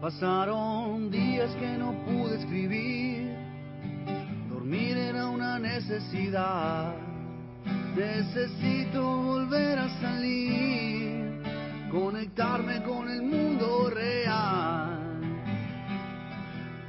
Pasaron 0.00 1.10
días 1.10 1.50
que 1.56 1.76
no 1.76 1.92
pude 2.04 2.38
escribir, 2.38 3.36
dormir 4.48 4.96
era 4.96 5.26
una 5.28 5.58
necesidad. 5.58 6.94
Necesito 7.96 9.02
volver 9.02 9.78
a 9.78 9.88
salir, 10.00 11.42
conectarme 11.90 12.82
con 12.84 13.08
el 13.08 13.22
mundo 13.22 13.90
real. 13.90 15.00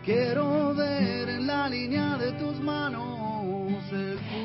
Quiero 0.06 0.74
ver 0.76 1.30
en 1.30 1.48
la 1.48 1.68
línea 1.68 2.18
de 2.18 2.32
tus 2.34 2.60
manos 2.60 3.19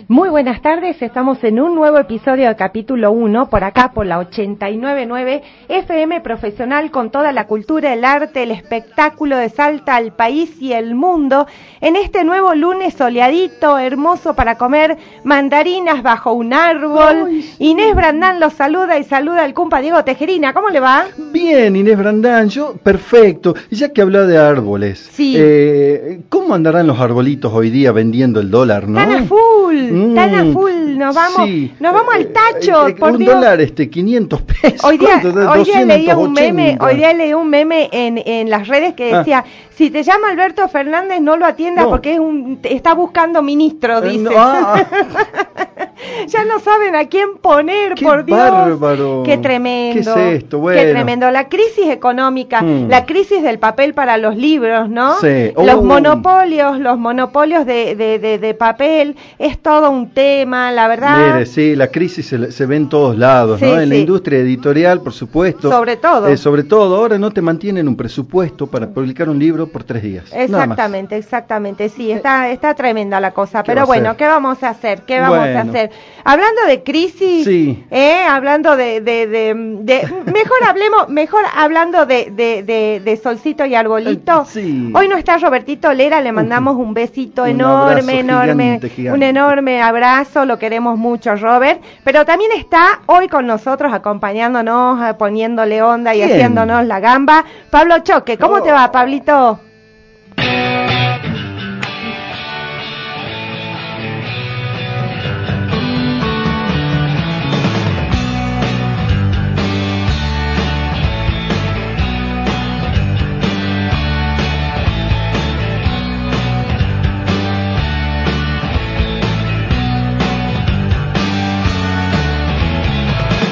muy 0.09 0.29
buenas 0.29 0.61
tardes, 0.61 1.01
estamos 1.01 1.43
en 1.45 1.61
un 1.61 1.75
nuevo 1.75 1.99
episodio 1.99 2.49
de 2.49 2.57
capítulo 2.57 3.11
1, 3.13 3.49
por 3.49 3.65
acá 3.65 3.93
por 3.95 4.05
la 4.05 4.19
899 4.19 5.43
FM 5.69 6.21
Profesional 6.21 6.91
con 6.91 7.11
toda 7.11 7.33
la 7.33 7.47
cultura, 7.47 7.93
el 7.93 8.05
arte, 8.05 8.43
el 8.43 8.51
espectáculo 8.51 9.37
de 9.37 9.49
Salta 9.49 9.97
al 9.97 10.13
país 10.13 10.61
y 10.61 10.73
el 10.73 10.95
mundo, 10.95 11.47
en 11.81 11.97
este 11.97 12.23
nuevo 12.25 12.55
lunes 12.55 12.95
soleadito, 12.95 13.79
hermoso 13.79 14.35
para 14.35 14.57
comer 14.57 14.99
mandarinas 15.25 16.03
bajo 16.03 16.33
un 16.33 16.53
árbol. 16.53 17.43
Inés 17.59 17.95
Brandán 17.95 18.41
los 18.41 18.53
saluda 18.53 18.99
y 18.99 19.05
saluda 19.05 19.45
al 19.45 19.55
compa 19.55 19.81
Diego 19.81 20.05
Tejerina, 20.05 20.53
¿cómo 20.53 20.69
le 20.69 20.81
va? 20.81 21.07
Bien, 21.33 21.75
Inés 21.77 21.97
Brandán, 21.97 22.51
yo 22.51 22.75
perfecto. 22.77 23.55
Y 23.71 23.77
ya 23.77 23.91
que 23.91 24.03
habla 24.03 24.27
de 24.27 24.39
árboles, 24.39 24.99
sí. 25.13 25.35
Eh, 25.37 26.21
¿cómo 26.29 26.55
andarán 26.55 26.87
los 26.87 27.01
arbolitos 27.01 27.53
hoy 27.53 27.71
día 27.71 27.93
vendiendo 27.93 28.41
el 28.41 28.51
dólar, 28.51 28.89
no? 28.89 29.01
Full. 29.35 29.93
Mm. 29.93 30.15
tan 30.15 30.35
a 30.35 30.53
full, 30.53 30.97
nos 30.97 31.15
vamos, 31.15 31.49
nos 31.81 31.93
vamos 31.93 32.15
al 32.15 32.23
eh, 32.23 32.27
tacho. 32.27 32.89
Eh, 32.89 32.97
un 33.01 33.25
dólar, 33.25 33.61
este, 33.61 33.91
500 33.91 34.43
pesos. 34.43 34.85
Hoy 34.85 34.99
día, 34.99 35.21
hoy 35.51 35.65
día 35.65 35.85
leí 35.85 36.11
un 36.11 36.33
meme, 36.33 36.79
hoy 36.81 36.97
día 36.97 37.13
leí 37.13 37.35
un 37.35 37.51
meme 37.51 37.89
en, 37.93 38.19
en 38.19 38.51
las 38.51 38.69
redes 38.69 38.95
que 38.95 39.13
ah. 39.13 39.19
decía, 39.19 39.45
si 39.77 39.91
te 39.91 40.03
llama 40.05 40.31
Alberto 40.31 40.69
Fernández 40.69 41.21
no 41.21 41.37
lo 41.37 41.47
atiendas 41.47 41.87
porque 41.87 42.15
es 42.15 42.21
un, 42.21 42.61
está 42.63 42.95
buscando 42.95 43.43
ministro, 43.43 43.99
eh, 44.05 44.11
dice. 44.11 44.35
Ah. 44.37 44.87
ya 46.29 46.45
no 46.45 46.61
saben 46.61 46.95
a 46.95 47.07
quién 47.09 47.39
poner, 47.39 47.95
por 47.97 48.25
Dios. 48.25 48.39
Bárbaro. 48.39 49.23
Qué 49.25 49.39
tremendo. 49.39 50.15
¿Qué 50.15 50.29
es 50.37 50.43
esto? 50.43 50.59
Bueno. 50.59 50.81
Qué 50.81 50.91
tremendo. 50.93 51.31
La 51.31 51.49
crisis 51.49 51.89
económica, 51.89 52.63
hmm. 52.63 52.89
la 52.89 53.05
crisis 53.05 53.43
del 53.43 53.59
papel 53.59 53.95
para 53.95 54.17
los 54.17 54.37
libros, 54.37 54.89
¿no? 54.89 55.19
Sí. 55.21 55.53
Los 55.57 55.77
uh. 55.77 55.83
monopolios, 55.83 56.79
los 56.79 56.97
monopolios 56.97 57.67
de, 57.67 57.97
de, 57.97 58.39
de, 58.39 58.55
papel, 58.55 59.17
es 59.39 59.59
todo 59.59 59.91
un 59.91 60.11
tema, 60.11 60.71
la 60.71 60.89
verdad. 60.89 61.35
Mire, 61.35 61.47
sí, 61.47 61.75
la 61.77 61.89
crisis 61.89 62.27
se, 62.27 62.67
ve 62.67 62.77
en 62.77 62.89
todos 62.89 63.17
lados, 63.17 63.61
¿no? 63.61 63.81
En 63.81 63.89
la 63.89 63.97
industria 63.97 64.39
editorial, 64.39 65.01
por 65.01 65.13
supuesto. 65.13 65.71
Sobre 65.71 65.97
todo. 65.97 66.29
Eh, 66.29 66.37
sobre 66.37 66.65
todo, 66.65 66.97
ahora 66.97 67.19
no 67.19 67.31
te 67.31 67.43
mantienen 67.43 67.89
un 67.89 67.97
presupuesto 67.97 68.67
para 68.67 68.89
publicar 68.89 69.29
un 69.29 69.39
libro 69.39 69.67
por 69.67 69.85
tres 69.85 70.03
días. 70.03 70.25
Exactamente, 70.33 71.17
exactamente. 71.17 71.89
Sí, 71.89 72.11
está, 72.11 72.51
está 72.51 72.75
tremenda 72.75 73.21
la 73.21 73.33
cosa. 73.33 73.63
Pero 73.63 73.87
bueno, 73.87 74.17
¿qué 74.17 74.27
vamos 74.27 74.63
a 74.63 74.71
hacer? 74.71 75.03
¿Qué 75.03 75.21
vamos 75.21 75.39
a 75.39 75.61
hacer? 75.61 75.91
Hablando 76.25 76.67
de 76.67 76.83
crisis, 76.83 77.47
¿eh? 77.91 78.25
hablando 78.29 78.77
de, 78.77 79.01
de, 79.01 79.55
mejor 79.55 80.65
hablemos, 80.67 81.09
mejor 81.09 81.45
hablando 81.55 82.07
de, 82.07 82.31
de, 82.31 83.21
solcito 83.23 83.65
y 83.67 83.75
arbolito. 83.75 84.47
Hoy 84.95 85.09
no 85.09 85.17
está 85.17 85.39
Robertito 85.39 85.93
Lera, 85.93 86.21
le 86.21 86.33
mandamos 86.33 86.77
un 86.77 86.95
besito 86.95 87.47
enorme, 87.47 88.21
enorme, 88.21 88.81
un 89.15 89.23
enorme 89.23 89.81
abrazo, 89.81 90.45
lo 90.45 90.59
queremos 90.59 90.99
mucho, 90.99 91.37
Robert. 91.37 91.81
Pero 92.03 92.25
también 92.25 92.51
está 92.53 93.01
hoy 93.07 93.29
con 93.29 93.47
nosotros 93.47 93.93
acompañándonos, 93.93 95.09
eh, 95.09 95.15
poniéndole 95.15 95.83
onda 95.83 96.15
y 96.15 96.23
haciéndonos 96.23 96.85
la 96.87 97.01
gamba. 97.01 97.45
Pablo 97.71 98.01
Choque, 98.01 98.37
¿cómo 98.37 98.63
te 98.63 98.73
va, 98.73 98.91
Pablito? 98.91 99.61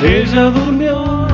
Ella 0.04 0.50
durmió 0.50 1.26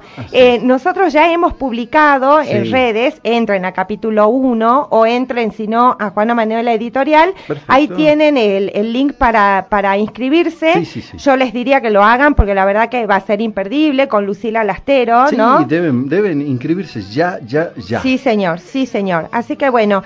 nosotros 0.61 1.11
ya 1.11 1.31
hemos 1.31 1.53
publicado 1.53 2.39
en 2.39 2.71
redes, 2.71 3.19
entren 3.23 3.65
a 3.65 3.71
capítulo 3.71 4.27
1 4.27 4.89
o 4.91 5.05
entren, 5.07 5.51
si 5.51 5.67
no, 5.67 5.97
a 5.99 6.11
Juana 6.11 6.35
Manuela 6.35 6.71
Editorial. 6.71 7.33
Ahí 7.67 7.87
tienen 7.87 8.37
el, 8.37 8.93
link 8.93 9.13
para, 9.13 9.65
para 9.69 9.97
inscribirse. 9.97 10.83
Yo 11.17 11.35
les 11.35 11.51
diría 11.51 11.81
que 11.81 11.89
lo 11.89 12.03
hagan 12.03 12.35
porque 12.35 12.53
la 12.53 12.65
verdad 12.65 12.89
que 12.89 13.07
va 13.07 13.15
a 13.15 13.21
ser 13.21 13.41
imperdible 13.41 14.07
con 14.07 14.27
Lucila 14.27 14.63
Lastero, 14.63 15.31
¿no? 15.31 15.63
deben, 15.63 16.07
deben 16.07 16.41
inscribirse 16.41 17.01
ya, 17.01 17.39
ya, 17.43 17.71
ya. 17.75 18.01
Sí, 18.01 18.19
señor, 18.19 18.59
sí, 18.59 18.85
señor. 18.85 19.29
Así 19.31 19.55
que 19.55 19.69
bueno, 19.71 20.03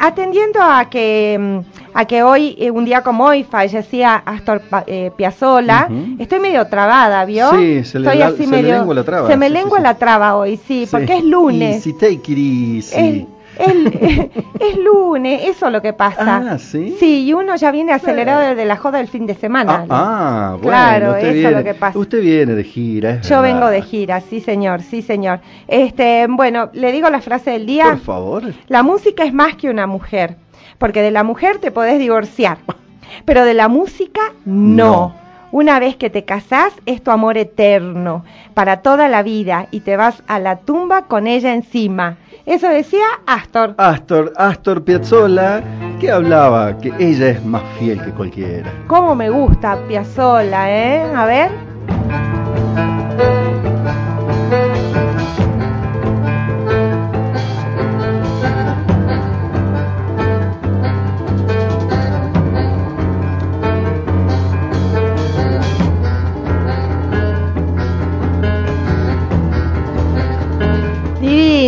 atendiendo 0.00 0.60
a 0.60 0.90
que, 0.90 1.38
mm, 1.38 1.81
a 1.94 2.04
que 2.06 2.22
hoy, 2.22 2.56
eh, 2.58 2.70
un 2.70 2.84
día 2.84 3.02
como 3.02 3.24
hoy, 3.24 3.44
fallecía 3.44 4.16
Astor 4.16 4.62
eh, 4.86 5.10
Piazzolla, 5.16 5.88
estoy 6.18 6.40
medio 6.40 6.66
trabada, 6.66 7.24
¿vio? 7.24 7.50
Sí, 7.52 7.84
se, 7.84 7.98
le, 7.98 8.22
así 8.22 8.46
se 8.46 8.62
lengua 8.62 8.94
la 8.94 9.04
traba. 9.04 9.28
Se 9.28 9.36
me 9.36 9.50
lengua 9.50 9.80
la 9.80 9.94
traba 9.94 10.36
hoy, 10.36 10.58
sí, 10.66 10.86
porque 10.90 11.18
es 11.18 11.24
lunes. 11.24 11.76
Easy, 11.76 11.92
take 11.94 12.32
it 12.32 12.38
easy. 12.38 13.26
Es, 13.58 14.76
lunes, 14.78 15.42
eso 15.44 15.66
es 15.66 15.72
lo 15.72 15.82
que 15.82 15.92
pasa. 15.92 16.36
Ah, 16.52 16.58
sí. 16.58 16.96
Sí, 16.98 17.24
y 17.24 17.32
uno 17.34 17.56
ya 17.56 17.70
viene 17.70 17.92
acelerado 17.92 18.40
desde 18.40 18.64
la 18.64 18.76
joda 18.76 18.98
del 18.98 19.08
fin 19.08 19.26
de 19.26 19.34
semana. 19.34 19.84
Ah, 19.88 20.52
ah 20.52 20.58
bueno. 20.60 20.68
Claro, 20.68 21.16
eso 21.16 21.48
es 21.48 21.56
lo 21.56 21.64
que 21.64 21.74
pasa. 21.74 21.98
Usted 21.98 22.20
viene 22.20 22.54
de 22.54 22.64
gira, 22.64 23.20
Yo 23.20 23.42
vengo 23.42 23.68
de 23.68 23.82
gira, 23.82 24.20
sí, 24.20 24.40
señor, 24.40 24.82
sí, 24.82 25.02
señor. 25.02 25.40
Este, 25.68 26.26
bueno, 26.28 26.70
le 26.72 26.92
digo 26.92 27.10
la 27.10 27.20
frase 27.20 27.50
del 27.50 27.66
día. 27.66 27.90
Por 27.90 28.00
favor. 28.00 28.42
La 28.68 28.82
música 28.82 29.24
es 29.24 29.34
más 29.34 29.56
que 29.56 29.68
una 29.68 29.86
mujer 29.86 30.36
porque 30.82 31.00
de 31.00 31.12
la 31.12 31.22
mujer 31.22 31.58
te 31.58 31.70
podés 31.70 32.00
divorciar, 32.00 32.58
pero 33.24 33.44
de 33.44 33.54
la 33.54 33.68
música 33.68 34.20
no. 34.44 35.14
Una 35.52 35.78
vez 35.78 35.94
que 35.94 36.10
te 36.10 36.24
casás 36.24 36.72
es 36.86 37.00
tu 37.04 37.12
amor 37.12 37.38
eterno, 37.38 38.24
para 38.52 38.78
toda 38.78 39.06
la 39.06 39.22
vida, 39.22 39.68
y 39.70 39.80
te 39.80 39.96
vas 39.96 40.24
a 40.26 40.40
la 40.40 40.56
tumba 40.56 41.02
con 41.02 41.28
ella 41.28 41.54
encima. 41.54 42.16
Eso 42.46 42.68
decía 42.68 43.04
Astor. 43.26 43.76
Astor, 43.78 44.32
Astor 44.36 44.82
Piazzolla, 44.82 45.62
que 46.00 46.10
hablaba 46.10 46.76
que 46.78 46.92
ella 46.98 47.28
es 47.28 47.44
más 47.44 47.62
fiel 47.78 48.02
que 48.02 48.10
cualquiera. 48.10 48.72
¿Cómo 48.88 49.14
me 49.14 49.30
gusta 49.30 49.78
Piazzolla, 49.86 50.68
eh? 50.68 51.04
A 51.14 51.26
ver. 51.26 51.71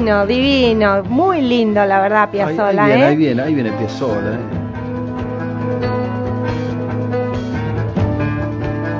Divino, 0.04 0.26
divino, 0.26 1.02
muy 1.04 1.40
lindo 1.40 1.82
la 1.86 1.98
verdad 1.98 2.28
Piazzola, 2.28 2.84
ahí, 2.84 2.90
viene, 2.90 3.00
¿eh? 3.00 3.06
Ahí 3.06 3.16
viene, 3.16 3.42
ahí 3.42 3.54
viene 3.54 3.72
Piazzola. 3.72 4.34
¿eh? 4.34 4.38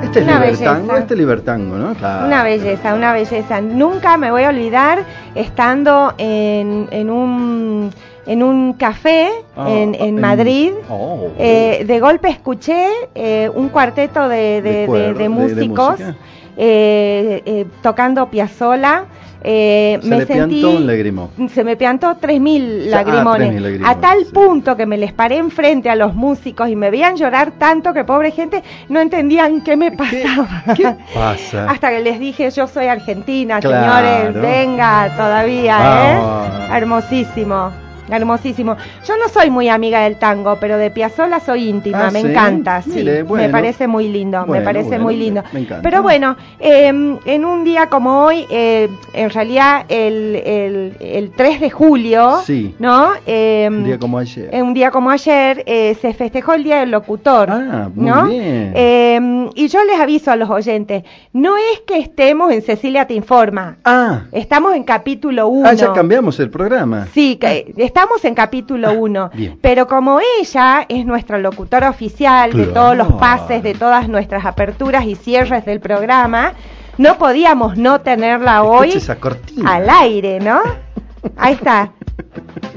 Este 0.01 0.19
es 0.21 0.25
libertango, 0.25 0.95
este 0.95 1.13
es 1.13 1.19
libertango, 1.19 1.75
¿no? 1.77 1.91
Una 2.25 2.43
belleza, 2.43 2.95
una 2.95 3.13
belleza. 3.13 3.61
Nunca 3.61 4.17
me 4.17 4.31
voy 4.31 4.45
a 4.45 4.49
olvidar 4.49 5.03
estando 5.35 6.15
en, 6.17 6.87
en 6.89 7.11
un 7.11 7.91
en 8.25 8.41
un 8.41 8.73
café 8.73 9.29
ah, 9.55 9.69
en, 9.69 9.93
en, 9.93 10.19
Madrid. 10.19 10.71
Oh, 10.89 11.27
eh, 11.37 11.83
de 11.85 11.99
golpe 11.99 12.29
escuché 12.29 12.87
eh, 13.13 13.51
un 13.53 13.69
cuarteto 13.69 14.27
de, 14.27 14.63
de, 14.63 15.13
de, 15.13 15.29
músicos 15.29 15.99
eh, 16.57 17.41
eh, 17.45 17.65
tocando 17.81 18.29
Piazzola. 18.29 19.05
Eh, 19.47 19.99
se 20.01 20.09
me 20.09 20.17
le 20.17 20.25
sentí, 20.25 20.55
piantó 20.55 20.77
un 20.77 20.87
lagrimo. 20.87 21.29
Se 21.53 21.63
me 21.63 21.77
piantó 21.77 22.15
3.000 22.19 22.87
lagrimones. 22.87 23.81
a 23.85 23.95
tal 23.99 24.25
punto 24.33 24.75
que 24.75 24.87
me 24.87 24.97
les 24.97 25.13
paré 25.13 25.37
enfrente 25.37 25.87
a 25.87 25.95
los 25.95 26.15
músicos 26.15 26.67
y 26.67 26.75
me 26.75 26.89
veían 26.89 27.15
llorar 27.15 27.51
tanto 27.51 27.93
que 27.93 28.03
pobre 28.03 28.31
gente 28.31 28.63
no 28.89 28.99
entendían 28.99 29.61
qué 29.61 29.77
me 29.77 29.91
pasaba. 29.91 30.63
¿Qué, 30.75 30.95
pasa? 31.13 31.69
Hasta 31.69 31.91
que 31.91 31.99
les 31.99 32.19
dije, 32.19 32.49
yo 32.49 32.65
soy 32.65 32.87
argentina, 32.87 33.61
señores, 33.61 34.33
venga 34.33 35.15
todavía, 35.15 35.77
¿eh? 36.13 36.75
Hermosísimo. 36.75 37.84
Hermosísimo. 38.09 38.77
Yo 39.07 39.17
no 39.17 39.29
soy 39.29 39.49
muy 39.49 39.69
amiga 39.69 40.01
del 40.03 40.17
tango, 40.17 40.57
pero 40.59 40.77
de 40.77 40.91
Piazzolla 40.91 41.39
soy 41.39 41.69
íntima, 41.69 42.07
ah, 42.07 42.11
me 42.11 42.19
encanta, 42.19 42.81
sí. 42.81 43.03
me 43.03 43.49
parece 43.49 43.87
muy 43.87 44.07
lindo, 44.07 44.45
me 44.45 44.61
parece 44.61 44.99
muy 44.99 45.15
lindo. 45.17 45.43
Pero 45.81 46.03
bueno, 46.03 46.35
em, 46.59 47.17
en 47.25 47.45
un 47.45 47.63
día 47.63 47.87
como 47.87 48.25
hoy, 48.25 48.45
eh, 48.49 48.89
en 49.13 49.29
realidad 49.29 49.85
el, 49.89 50.35
el, 50.35 50.93
el, 50.99 51.31
3 51.31 51.61
de 51.61 51.69
julio, 51.69 52.41
¿no? 52.79 53.11
Em, 53.25 53.77
un 53.77 53.83
día 53.83 53.99
como 53.99 54.17
ayer. 54.19 54.63
un 54.63 54.73
día 54.73 54.91
como 54.91 55.09
ayer 55.09 55.63
eh, 55.65 55.97
se 56.01 56.13
festejó 56.13 56.53
el 56.53 56.63
Día 56.63 56.79
del 56.79 56.91
Locutor, 56.91 57.49
ah, 57.49 57.89
muy 57.93 58.05
¿no? 58.05 58.27
Bien. 58.27 58.71
Em, 58.75 59.49
y 59.55 59.67
yo 59.67 59.83
les 59.83 59.99
aviso 59.99 60.31
a 60.31 60.35
los 60.35 60.49
oyentes, 60.49 61.03
no 61.33 61.57
es 61.57 61.81
que 61.87 61.97
estemos 61.97 62.51
en 62.51 62.61
Cecilia 62.61 63.05
Te 63.07 63.13
Informa, 63.13 63.77
ah. 63.83 64.23
estamos 64.31 64.75
en 64.75 64.83
capítulo 64.83 65.47
1. 65.47 65.69
Ah, 65.69 65.73
ya 65.73 65.93
cambiamos 65.93 66.39
el 66.39 66.49
programa. 66.49 67.07
Sí, 67.13 67.37
que 67.37 67.73
estamos 67.95 68.25
en 68.25 68.35
capítulo 68.35 68.91
1, 68.91 69.21
ah, 69.21 69.55
pero 69.61 69.87
como 69.87 70.19
ella 70.41 70.85
es 70.89 71.05
nuestra 71.05 71.37
locutora 71.37 71.89
oficial 71.89 72.51
de 72.51 72.65
todos 72.65 72.97
los 72.97 73.13
pases, 73.13 73.63
de 73.63 73.73
todas 73.73 74.09
nuestras 74.09 74.45
aperturas 74.45 75.05
y 75.05 75.15
cierres 75.15 75.63
del 75.63 75.79
programa, 75.79 76.51
no 76.97 77.17
podíamos 77.17 77.77
no 77.77 78.01
tenerla 78.01 78.63
hoy 78.63 79.01
al 79.65 79.89
aire, 79.89 80.41
¿no? 80.41 80.59
Ahí 81.37 81.53
está, 81.53 81.93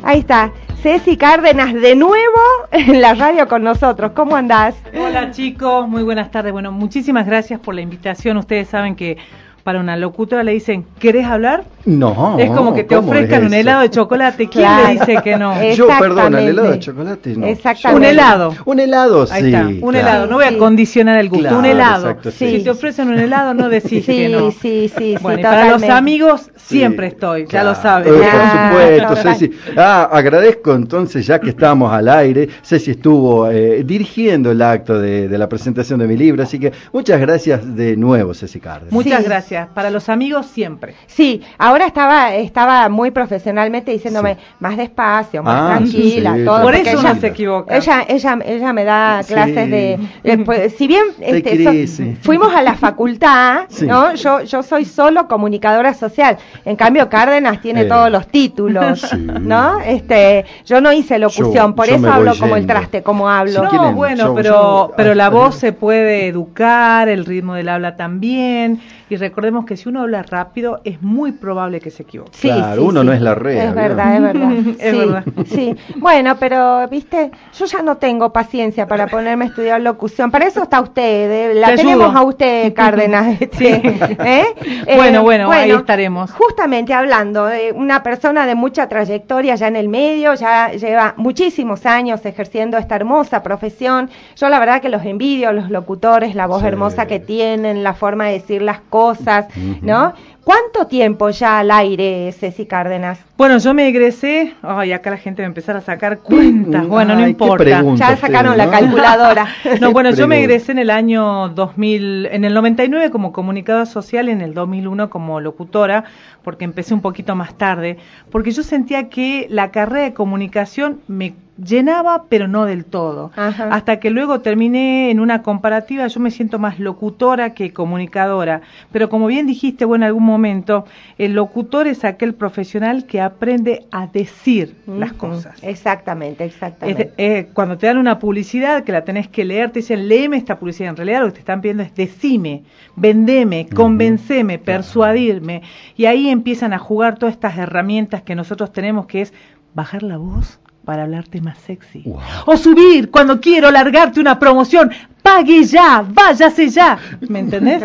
ahí 0.04 0.20
está. 0.20 0.52
Ceci 0.82 1.16
Cárdenas 1.16 1.74
de 1.74 1.96
nuevo 1.96 2.40
en 2.70 3.00
la 3.00 3.14
radio 3.14 3.48
con 3.48 3.64
nosotros. 3.64 4.12
¿Cómo 4.14 4.36
andás? 4.36 4.76
Hola 4.96 5.32
chicos, 5.32 5.88
muy 5.88 6.04
buenas 6.04 6.30
tardes. 6.30 6.52
Bueno, 6.52 6.70
muchísimas 6.70 7.26
gracias 7.26 7.58
por 7.58 7.74
la 7.74 7.80
invitación. 7.80 8.36
Ustedes 8.36 8.68
saben 8.68 8.94
que 8.94 9.16
para 9.62 9.80
una 9.80 9.96
locutora 9.96 10.42
le 10.42 10.52
dicen, 10.52 10.86
¿querés 10.98 11.26
hablar? 11.26 11.64
No. 11.84 12.36
Es 12.38 12.50
como 12.50 12.74
que 12.74 12.84
te 12.84 12.96
ofrezcan 12.96 13.46
un 13.46 13.54
helado 13.54 13.82
de 13.82 13.90
chocolate. 13.90 14.48
¿Quién 14.48 14.68
le 14.76 14.92
dice 14.92 15.18
que 15.22 15.36
no? 15.36 15.54
Yo, 15.72 15.86
perdón, 15.98 16.34
el 16.36 16.48
helado 16.48 16.70
de 16.70 16.78
chocolate 16.78 17.36
no. 17.36 17.46
Exactamente. 17.46 17.98
Un 17.98 18.04
helado. 18.04 18.54
Un 18.64 18.80
helado, 18.80 19.26
sí. 19.26 19.32
Ahí 19.34 19.46
está, 19.46 19.68
un 19.80 19.94
helado. 19.94 20.26
No 20.26 20.36
voy 20.36 20.44
a 20.44 20.58
condicionar 20.58 21.18
el 21.18 21.28
gusto. 21.28 21.58
un 21.58 21.64
helado. 21.64 22.16
Si 22.30 22.62
te 22.62 22.70
ofrecen 22.70 23.08
un 23.08 23.18
helado, 23.18 23.54
no 23.54 23.68
decís 23.68 24.04
que 24.06 24.28
no. 24.28 24.50
Sí, 24.50 24.90
sí, 24.96 25.16
bueno, 25.20 25.40
y 25.40 25.42
para 25.42 25.70
los 25.70 25.82
amigos 25.84 26.50
siempre 26.56 27.08
estoy, 27.08 27.46
ya 27.46 27.64
lo 27.64 27.74
sabes. 27.74 28.08
Eh, 28.08 29.00
por 29.00 29.10
supuesto, 29.10 29.30
Ceci. 29.30 29.50
Ah, 29.76 30.08
agradezco 30.12 30.74
entonces, 30.74 31.26
ya 31.26 31.38
que 31.40 31.50
estamos 31.50 31.92
al 31.92 32.08
aire, 32.08 32.48
Ceci 32.62 32.92
estuvo 32.92 33.50
eh, 33.50 33.82
dirigiendo 33.84 34.50
el 34.50 34.60
acto 34.60 34.98
de, 34.98 35.28
de, 35.28 35.38
la 35.38 35.48
presentación 35.48 36.00
de 36.00 36.06
mi 36.06 36.16
libro, 36.16 36.42
así 36.42 36.58
que 36.58 36.72
muchas 36.92 37.20
gracias 37.20 37.76
de 37.76 37.96
nuevo, 37.96 38.34
Ceci 38.34 38.60
Cárdenas. 38.60 38.92
Muchas 38.92 39.24
gracias. 39.24 39.47
Para 39.74 39.90
los 39.90 40.08
amigos 40.08 40.46
siempre. 40.46 40.94
Sí, 41.06 41.42
ahora 41.58 41.86
estaba 41.86 42.34
estaba 42.34 42.88
muy 42.88 43.10
profesionalmente 43.10 43.90
diciéndome 43.90 44.36
más 44.60 44.76
despacio, 44.76 45.42
más 45.42 45.62
ah, 45.62 45.76
tranquila, 45.76 46.36
todo. 46.44 46.62
Por 46.62 46.74
eso 46.74 47.00
ella, 47.00 47.14
se 47.14 47.26
equivoca. 47.28 47.76
Ella, 47.76 48.04
ella, 48.08 48.38
ella 48.44 48.72
me 48.72 48.84
da 48.84 49.22
clases 49.26 49.70
de, 49.70 49.98
pues, 50.44 50.74
si 50.74 50.86
bien 50.86 51.04
este, 51.20 51.86
fuimos 52.20 52.54
a 52.54 52.62
la 52.62 52.74
facultad, 52.74 53.68
¿no? 53.82 54.14
Yo, 54.14 54.42
yo 54.42 54.62
soy 54.62 54.84
solo 54.84 55.28
comunicadora 55.28 55.94
social. 55.94 56.36
En 56.64 56.76
cambio, 56.76 57.08
Cárdenas 57.08 57.60
tiene 57.60 57.82
eh. 57.82 57.86
todos 57.86 58.10
los 58.10 58.26
títulos, 58.28 59.14
¿no? 59.14 59.80
Este, 59.80 60.44
yo 60.66 60.80
no 60.80 60.92
hice 60.92 61.18
locución, 61.18 61.74
por 61.74 61.88
eso 61.88 62.10
hablo 62.10 62.32
como 62.38 62.56
el 62.56 62.66
traste, 62.66 63.02
como 63.02 63.28
hablo. 63.28 63.64
No, 63.64 63.92
bueno, 63.92 64.34
pero, 64.34 64.92
pero 64.96 65.14
la 65.14 65.30
voz 65.30 65.56
se 65.56 65.72
puede 65.72 66.26
educar, 66.26 67.08
el 67.08 67.24
ritmo 67.24 67.54
del 67.54 67.68
habla 67.68 67.96
también. 67.96 68.80
Y 69.10 69.16
recordemos 69.16 69.64
que 69.64 69.76
si 69.76 69.88
uno 69.88 70.02
habla 70.02 70.22
rápido, 70.22 70.80
es 70.84 71.00
muy 71.00 71.32
probable 71.32 71.80
que 71.80 71.90
se 71.90 72.02
equivoque. 72.02 72.32
Sí, 72.34 72.48
claro, 72.48 72.84
uno 72.84 73.02
no 73.02 73.12
es 73.12 73.22
la 73.22 73.34
red. 73.34 73.56
Es 73.56 73.74
verdad, 73.74 74.14
es 74.14 74.22
verdad. 74.22 74.52
es 74.78 74.98
verdad. 74.98 75.24
Sí. 75.46 75.76
Bueno, 75.96 76.36
pero, 76.38 76.86
viste, 76.88 77.30
yo 77.58 77.64
ya 77.64 77.80
no 77.80 77.96
tengo 77.96 78.32
paciencia 78.32 78.86
para 78.86 79.06
ponerme 79.06 79.46
a 79.46 79.48
estudiar 79.48 79.80
locución. 79.80 80.30
Para 80.30 80.46
eso 80.46 80.62
está 80.62 80.80
usted. 80.82 81.30
¿eh? 81.30 81.54
La 81.54 81.74
tenemos 81.74 82.14
a 82.14 82.22
usted, 82.22 82.74
Cárdenas. 82.74 83.38
Este, 83.48 83.80
¿eh? 84.24 84.54
bueno, 84.96 85.22
bueno, 85.22 85.50
ahí 85.50 85.70
estaremos. 85.70 86.30
Justamente 86.32 86.92
hablando 86.92 87.46
de 87.46 87.72
una 87.72 88.02
persona 88.02 88.46
de 88.46 88.54
mucha 88.54 88.88
trayectoria 88.88 89.54
ya 89.54 89.68
en 89.68 89.76
el 89.76 89.88
medio, 89.88 90.34
ya 90.34 90.72
lleva 90.72 91.14
muchísimos 91.16 91.86
años 91.86 92.24
ejerciendo 92.26 92.76
esta 92.76 92.96
hermosa 92.96 93.42
profesión. 93.42 94.10
Yo 94.36 94.48
la 94.48 94.58
verdad 94.58 94.80
que 94.82 94.88
los 94.88 95.04
envidio, 95.04 95.52
los 95.52 95.70
locutores, 95.70 96.34
la 96.34 96.46
voz 96.46 96.62
hermosa 96.62 97.06
que 97.06 97.20
tienen, 97.20 97.82
la 97.82 97.94
forma 97.94 98.26
de 98.26 98.34
decir 98.34 98.62
las 98.62 98.80
cosas 98.80 98.97
cosas, 98.98 99.46
¿no? 99.80 100.12
¿Cuánto 100.42 100.86
tiempo 100.86 101.28
ya 101.30 101.60
al 101.60 101.70
aire, 101.70 102.32
Ceci 102.32 102.66
Cárdenas? 102.66 103.20
Bueno, 103.36 103.58
yo 103.58 103.74
me 103.74 103.86
egresé, 103.86 104.54
ay, 104.62 104.92
acá 104.92 105.10
la 105.10 105.18
gente 105.18 105.42
va 105.42 105.46
a 105.46 105.48
empezar 105.48 105.76
a 105.76 105.82
sacar 105.82 106.18
cuentas, 106.18 106.84
mm, 106.84 106.88
bueno, 106.88 107.14
no 107.14 107.28
importa. 107.28 107.82
Ya 107.94 108.16
sacaron 108.16 108.56
la 108.56 108.68
calculadora. 108.70 109.46
no, 109.80 109.92
bueno, 109.92 110.10
yo 110.10 110.26
me 110.26 110.40
egresé 110.40 110.72
en 110.72 110.78
el 110.78 110.90
año 110.90 111.50
2000, 111.50 112.26
en 112.32 112.44
el 112.44 112.54
99 112.54 113.10
como 113.10 113.32
comunicadora 113.32 113.86
social 113.86 114.28
y 114.28 114.32
en 114.32 114.40
el 114.40 114.54
2001 114.54 115.10
como 115.10 115.40
locutora, 115.40 116.04
porque 116.42 116.64
empecé 116.64 116.94
un 116.94 117.02
poquito 117.02 117.36
más 117.36 117.56
tarde, 117.56 117.98
porque 118.30 118.50
yo 118.50 118.62
sentía 118.64 119.08
que 119.10 119.46
la 119.50 119.70
carrera 119.70 120.04
de 120.04 120.14
comunicación 120.14 121.00
me 121.06 121.34
llenaba, 121.62 122.24
pero 122.28 122.48
no 122.48 122.64
del 122.64 122.84
todo. 122.84 123.30
Hasta 123.36 124.00
que 124.00 124.10
luego 124.10 124.40
terminé 124.40 125.10
en 125.10 125.20
una 125.20 125.42
comparativa, 125.42 126.06
yo 126.06 126.20
me 126.20 126.30
siento 126.30 126.58
más 126.58 126.78
locutora 126.78 127.54
que 127.54 127.72
comunicadora. 127.72 128.62
Pero 128.92 129.08
como 129.08 129.26
bien 129.26 129.46
dijiste, 129.46 129.84
bueno, 129.84 130.04
en 130.04 130.08
algún 130.08 130.24
momento, 130.24 130.84
el 131.18 131.34
locutor 131.34 131.86
es 131.86 132.04
aquel 132.04 132.34
profesional 132.34 133.04
que 133.04 133.20
aprende 133.20 133.86
a 133.90 134.06
decir 134.06 134.76
las 134.86 135.12
cosas. 135.12 135.62
Exactamente, 135.62 136.44
exactamente. 136.44 137.12
Eh, 137.16 137.48
cuando 137.52 137.76
te 137.76 137.86
dan 137.86 137.98
una 137.98 138.18
publicidad 138.18 138.84
que 138.84 138.92
la 138.92 139.04
tenés 139.04 139.28
que 139.28 139.44
leer, 139.44 139.70
te 139.70 139.80
dicen, 139.80 140.08
léeme 140.08 140.36
esta 140.36 140.58
publicidad. 140.58 140.90
En 140.90 140.96
realidad 140.96 141.20
lo 141.20 141.26
que 141.26 141.32
te 141.34 141.38
están 141.40 141.60
pidiendo 141.60 141.82
es 141.82 141.94
decime, 141.94 142.62
vendeme, 142.96 143.68
convenceme, 143.74 144.58
persuadirme. 144.58 145.62
Y 145.96 146.06
ahí 146.06 146.28
empiezan 146.28 146.72
a 146.72 146.78
jugar 146.78 147.18
todas 147.18 147.34
estas 147.34 147.58
herramientas 147.58 148.22
que 148.22 148.34
nosotros 148.34 148.72
tenemos, 148.72 149.06
que 149.06 149.22
es 149.22 149.32
bajar 149.74 150.02
la 150.02 150.16
voz, 150.16 150.60
para 150.88 151.02
hablarte 151.02 151.42
más 151.42 151.58
sexy. 151.58 152.02
O 152.46 152.56
subir 152.56 153.10
cuando 153.10 153.42
quiero 153.42 153.70
largarte 153.70 154.20
una 154.20 154.38
promoción. 154.38 154.90
Pague 155.22 155.62
ya, 155.64 156.02
váyase 156.08 156.70
ya. 156.70 156.96
¿Me 157.28 157.40
entendés? 157.40 157.82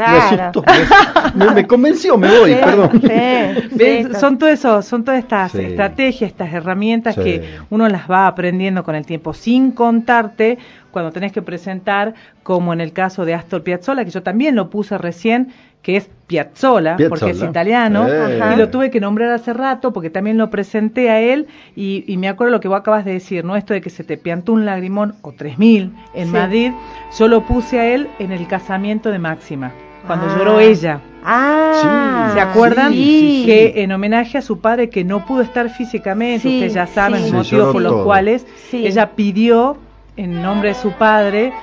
Me, 1.53 1.67
convenció, 1.67 2.17
me 2.17 2.29
voy, 2.29 2.55
perdón. 2.55 3.01
son 4.21 4.37
todo 4.37 4.47
eso, 4.47 4.81
son 4.81 5.03
todas 5.03 5.19
estas 5.19 5.53
estrategias, 5.53 6.31
estas 6.31 6.53
herramientas 6.53 7.17
que 7.17 7.57
uno 7.69 7.89
las 7.89 8.09
va 8.09 8.25
aprendiendo 8.25 8.85
con 8.85 8.95
el 8.95 9.05
tiempo, 9.05 9.33
sin 9.33 9.71
contarte 9.73 10.57
cuando 10.91 11.11
tenés 11.11 11.33
que 11.33 11.41
presentar, 11.41 12.13
como 12.41 12.71
en 12.71 12.79
el 12.79 12.93
caso 12.93 13.25
de 13.25 13.33
Astor 13.33 13.63
Piazzolla, 13.63 14.05
que 14.05 14.11
yo 14.11 14.23
también 14.23 14.55
lo 14.55 14.69
puse 14.69 14.97
recién, 14.97 15.51
que 15.83 15.97
es 15.97 16.09
Piazzola, 16.25 16.97
porque 17.09 17.31
es 17.31 17.43
italiano, 17.43 18.07
eh. 18.07 18.39
y 18.53 18.57
lo 18.57 18.69
tuve 18.69 18.89
que 18.89 19.01
nombrar 19.01 19.29
hace 19.31 19.53
rato 19.53 19.91
porque 19.91 20.09
también 20.09 20.37
lo 20.37 20.49
presenté 20.49 21.11
a 21.11 21.19
él 21.19 21.47
y, 21.75 22.15
me 22.17 22.29
acuerdo 22.29 22.53
lo 22.53 22.59
que 22.61 22.69
vos 22.69 22.79
acabas 22.79 23.03
de 23.05 23.11
decir, 23.11 23.43
¿no? 23.43 23.57
Esto 23.57 23.73
de 23.73 23.81
que 23.81 23.89
se 23.89 24.05
te 24.05 24.17
piantó 24.17 24.53
un 24.53 24.65
lagrimón 24.65 25.15
o 25.21 25.33
tres 25.33 25.59
mil 25.59 25.93
en 26.15 26.31
Madrid, 26.31 26.71
yo 27.19 27.27
lo 27.27 27.45
puse 27.45 27.79
a 27.79 27.93
él 27.93 28.07
en 28.17 28.31
el 28.31 28.47
casamiento 28.47 29.11
de 29.11 29.19
Máxima, 29.19 29.73
cuando 30.07 30.25
ah. 30.27 30.35
lloró 30.37 30.59
ella. 30.61 31.01
Ah, 31.25 32.31
¿se 32.33 32.39
acuerdan? 32.39 32.93
Que 32.93 33.73
en 33.83 33.91
homenaje 33.91 34.37
a 34.37 34.41
su 34.41 34.59
padre 34.59 34.89
que 34.89 35.03
no 35.03 35.25
pudo 35.25 35.41
estar 35.41 35.69
físicamente, 35.69 36.47
ustedes 36.47 36.73
ya 36.73 36.87
saben 36.87 37.21
los 37.21 37.31
motivos 37.33 37.73
por 37.73 37.81
los 37.81 38.03
cuales 38.03 38.47
ella 38.71 39.11
pidió 39.11 39.77
en 40.15 40.41
nombre 40.41 40.69
de 40.69 40.75
su 40.75 40.91
padre 40.93 41.53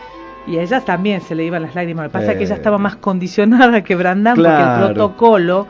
y 0.47 0.59
a 0.59 0.62
ella 0.62 0.80
también 0.80 1.20
se 1.20 1.35
le 1.35 1.44
iban 1.44 1.62
las 1.62 1.75
lágrimas. 1.75 2.04
Lo 2.04 2.11
que 2.11 2.18
pasa 2.18 2.32
es 2.32 2.38
que 2.38 2.44
ella 2.44 2.54
estaba 2.54 2.78
más 2.78 2.97
condicionada 2.97 3.82
que 3.82 3.94
Brandán 3.94 4.37
porque 4.37 4.50
el 4.50 4.94
protocolo 4.94 5.66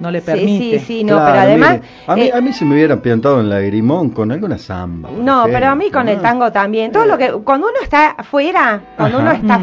no 0.00 0.10
le 0.10 0.20
permite. 0.20 0.58
Sí, 0.58 0.78
sí, 0.78 0.84
sí, 0.84 1.04
no, 1.04 1.16
pero 1.16 1.38
además... 1.38 1.80
a, 2.06 2.16
mí, 2.16 2.22
eh, 2.22 2.32
a 2.34 2.40
mí 2.40 2.52
se 2.52 2.64
me 2.64 2.74
hubieran 2.74 3.00
piantado 3.00 3.40
en 3.40 3.48
lagrimón 3.48 4.10
con 4.10 4.32
alguna 4.32 4.58
samba. 4.58 5.08
No, 5.10 5.44
pero 5.46 5.68
a 5.68 5.74
mí 5.74 5.90
con 5.90 6.08
el 6.08 6.20
tango 6.20 6.50
también. 6.50 6.90
Todo 6.90 7.06
lo 7.06 7.16
que... 7.16 7.32
Cuando 7.32 7.68
uno 7.68 7.78
está 7.82 8.10
afuera, 8.10 8.80
cuando 8.96 9.20
uno 9.20 9.30
está 9.30 9.58
mm. 9.58 9.62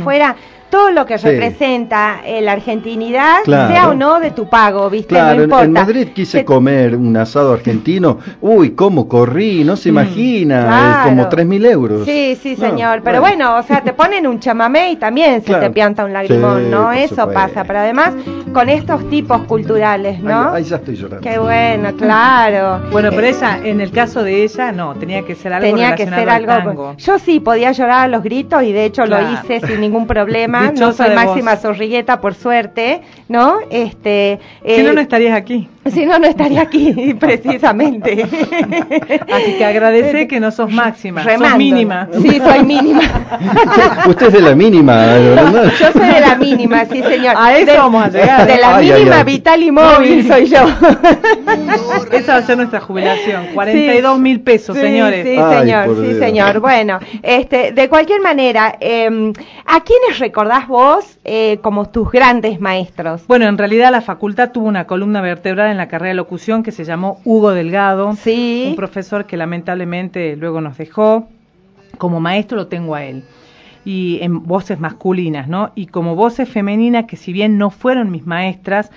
Todo 0.70 0.92
lo 0.92 1.06
que 1.06 1.18
representa 1.18 2.22
eh, 2.26 2.42
la 2.42 2.54
argentinidad, 2.54 3.44
sea 3.44 3.90
o 3.90 3.94
no 3.94 4.20
de 4.20 4.32
tu 4.32 4.48
pago, 4.48 4.90
¿viste? 4.90 5.10
Claro, 5.10 5.44
En, 5.62 5.72
Madrid 5.72 6.10
quise 6.14 6.46
comer 6.46 6.96
un 6.96 7.16
asado 7.18 7.54
argentino, 7.54 8.20
uy, 8.42 8.72
cómo 8.72 9.08
corrí, 9.08 9.64
no 9.64 9.76
se 9.76 9.90
mm, 9.90 9.94
imagina, 9.94 11.02
como 11.06 11.28
tres 11.30 11.46
mil 11.46 11.66
euros. 11.66 12.06
Sí, 12.06 12.38
sí, 12.42 12.56
señor, 12.56 13.02
pero 13.04 13.22
bueno. 13.22 13.58
o 13.58 13.64
sea, 13.64 13.82
te 13.82 13.94
ponen 13.94 14.28
un 14.28 14.40
chamamé 14.40 14.92
y 14.92 14.96
también 14.96 15.44
se 15.44 15.54
te 15.56 15.70
pianta 15.72 16.06
un 16.06 16.14
lagrimón, 16.14 16.70
¿no? 16.70 16.92
Eso 16.92 17.32
pasa, 17.32 17.64
pero 17.64 17.80
además 17.80 18.14
con 18.54 18.70
estos 18.70 19.10
tipos 19.10 19.42
culturales, 19.44 20.20
¿no? 20.20 20.54
Ahí, 20.54 20.64
ya 20.64 20.78
estoy 20.78 20.96
llorando. 20.96 21.28
Qué 21.28 21.38
bueno, 21.38 21.96
claro. 21.96 22.82
Bueno, 22.92 23.10
pero 23.12 23.28
eh, 23.28 23.30
ella, 23.30 23.60
en 23.64 23.82
el 23.82 23.92
caso 23.92 24.24
de 24.24 24.44
ella, 24.44 24.72
no, 24.72 24.96
tenía 24.96 25.24
que 25.24 25.36
ser 25.36 25.54
algo 25.54 25.68
Tenía 25.68 25.96
que 25.96 26.06
ser 26.06 26.30
algo... 26.30 26.96
Yo 26.98 27.20
sí 27.20 27.40
podía 27.40 27.72
llorar 27.72 28.06
a 28.06 28.08
los 28.08 28.24
gritos 28.24 28.64
y 28.64 28.72
de 28.72 28.86
hecho 28.86 29.06
lo 29.06 29.18
hice 29.32 29.60
sin 29.66 29.82
ningún 29.82 30.08
problema 30.08 30.72
no 30.80 30.94
soy 30.94 31.12
Máxima 31.12 31.56
Zorrigueta, 31.58 32.22
por 32.22 32.34
suerte, 32.34 33.02
¿no? 33.28 33.58
Este, 33.70 34.40
si 34.66 34.84
no, 34.84 34.94
no 34.94 35.02
estarías 35.02 35.36
aquí. 35.36 35.68
Si 35.90 36.06
no, 36.06 36.20
no 36.20 36.28
estaría 36.28 36.62
aquí, 36.62 37.16
precisamente. 37.20 38.24
Así 39.34 39.54
que 39.58 39.66
agradece 39.66 40.28
que 40.28 40.40
no 40.40 40.52
sos 40.52 40.72
máxima, 40.72 41.24
sos 41.24 41.58
mínima. 41.58 42.08
Sí, 42.22 42.40
soy 42.40 42.64
mínima. 42.64 43.02
Usted 44.08 44.28
es 44.28 44.34
de 44.34 44.42
la 44.42 44.56
mínima, 44.56 44.96
¿verdad? 44.98 45.72
Yo 45.80 45.92
soy 45.92 46.08
de 46.08 46.20
la 46.20 46.36
mínima, 46.36 46.86
sí, 46.86 47.02
señor. 47.02 47.34
A 47.36 47.58
eso 47.58 47.74
vamos 47.76 48.04
a 48.04 48.10
llegar. 48.10 48.39
De 48.48 48.58
la 48.58 48.80
mínima 48.80 49.24
vital 49.24 49.64
y 49.64 49.72
móvil 49.72 50.28
soy 50.28 50.46
yo. 50.48 50.60
Esa 52.12 52.34
va 52.34 52.40
a 52.40 52.42
ser 52.44 52.58
nuestra 52.58 52.80
jubilación, 52.80 53.48
42 53.54 54.20
mil 54.20 54.42
pesos, 54.42 54.78
señores. 54.78 55.26
Sí, 55.26 55.36
señor, 55.36 55.96
sí, 55.96 56.20
señor. 56.20 56.60
Bueno, 56.60 57.00
este, 57.22 57.72
de 57.72 57.90
cualquier 57.90 58.22
manera, 58.22 58.78
eh, 58.80 59.34
¿a 59.66 59.84
quiénes 59.84 60.20
recordás 60.20 60.68
vos 60.68 61.20
eh, 61.26 61.60
como 61.62 61.90
tus 61.90 62.12
grandes 62.12 62.60
maestros? 62.60 63.26
Bueno, 63.28 63.48
en 63.48 63.58
realidad 63.58 63.92
la 63.92 64.02
facultad 64.02 64.52
tuvo 64.52 64.68
una 64.68 64.86
columna 64.86 65.22
vertebral 65.22 65.72
en 65.72 65.78
la 65.78 65.88
carrera 65.88 66.10
de 66.10 66.16
locución 66.16 66.64
que 66.64 66.72
se 66.72 66.86
llamó 66.86 67.20
Hugo 67.26 67.52
Delgado, 67.52 68.16
sí. 68.16 68.66
un 68.70 68.76
profesor 68.76 69.26
que 69.26 69.38
lamentablemente 69.38 70.36
luego 70.36 70.62
nos 70.62 70.78
dejó. 70.78 71.28
Como 71.98 72.20
maestro 72.22 72.56
lo 72.56 72.68
tengo 72.68 72.96
a 72.96 73.04
él 73.04 73.24
y 73.90 74.20
en 74.22 74.44
voces 74.44 74.80
masculinas, 74.80 75.48
¿no? 75.48 75.72
Y 75.74 75.88
como 75.88 76.16
voces 76.16 76.48
femeninas 76.48 77.06
que 77.06 77.18
si 77.18 77.34
bien 77.34 77.58
no 77.58 77.72
fueron 77.72 78.12
mis 78.12 78.24
maestras, 78.24 78.92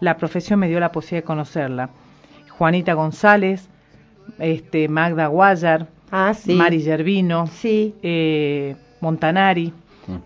la 0.00 0.16
profesión 0.16 0.58
me 0.58 0.66
dio 0.66 0.80
la 0.80 0.90
posibilidad 0.90 1.22
de 1.22 1.26
conocerla. 1.26 1.90
Juanita 2.50 2.94
González, 2.94 3.68
este, 4.40 4.88
Magda 4.88 5.28
Guayar, 5.28 5.86
ah, 6.10 6.32
Mari 6.48 6.82
Gervino, 6.82 7.46
sí. 7.46 7.94
eh, 8.02 8.74
Montanari. 9.00 9.72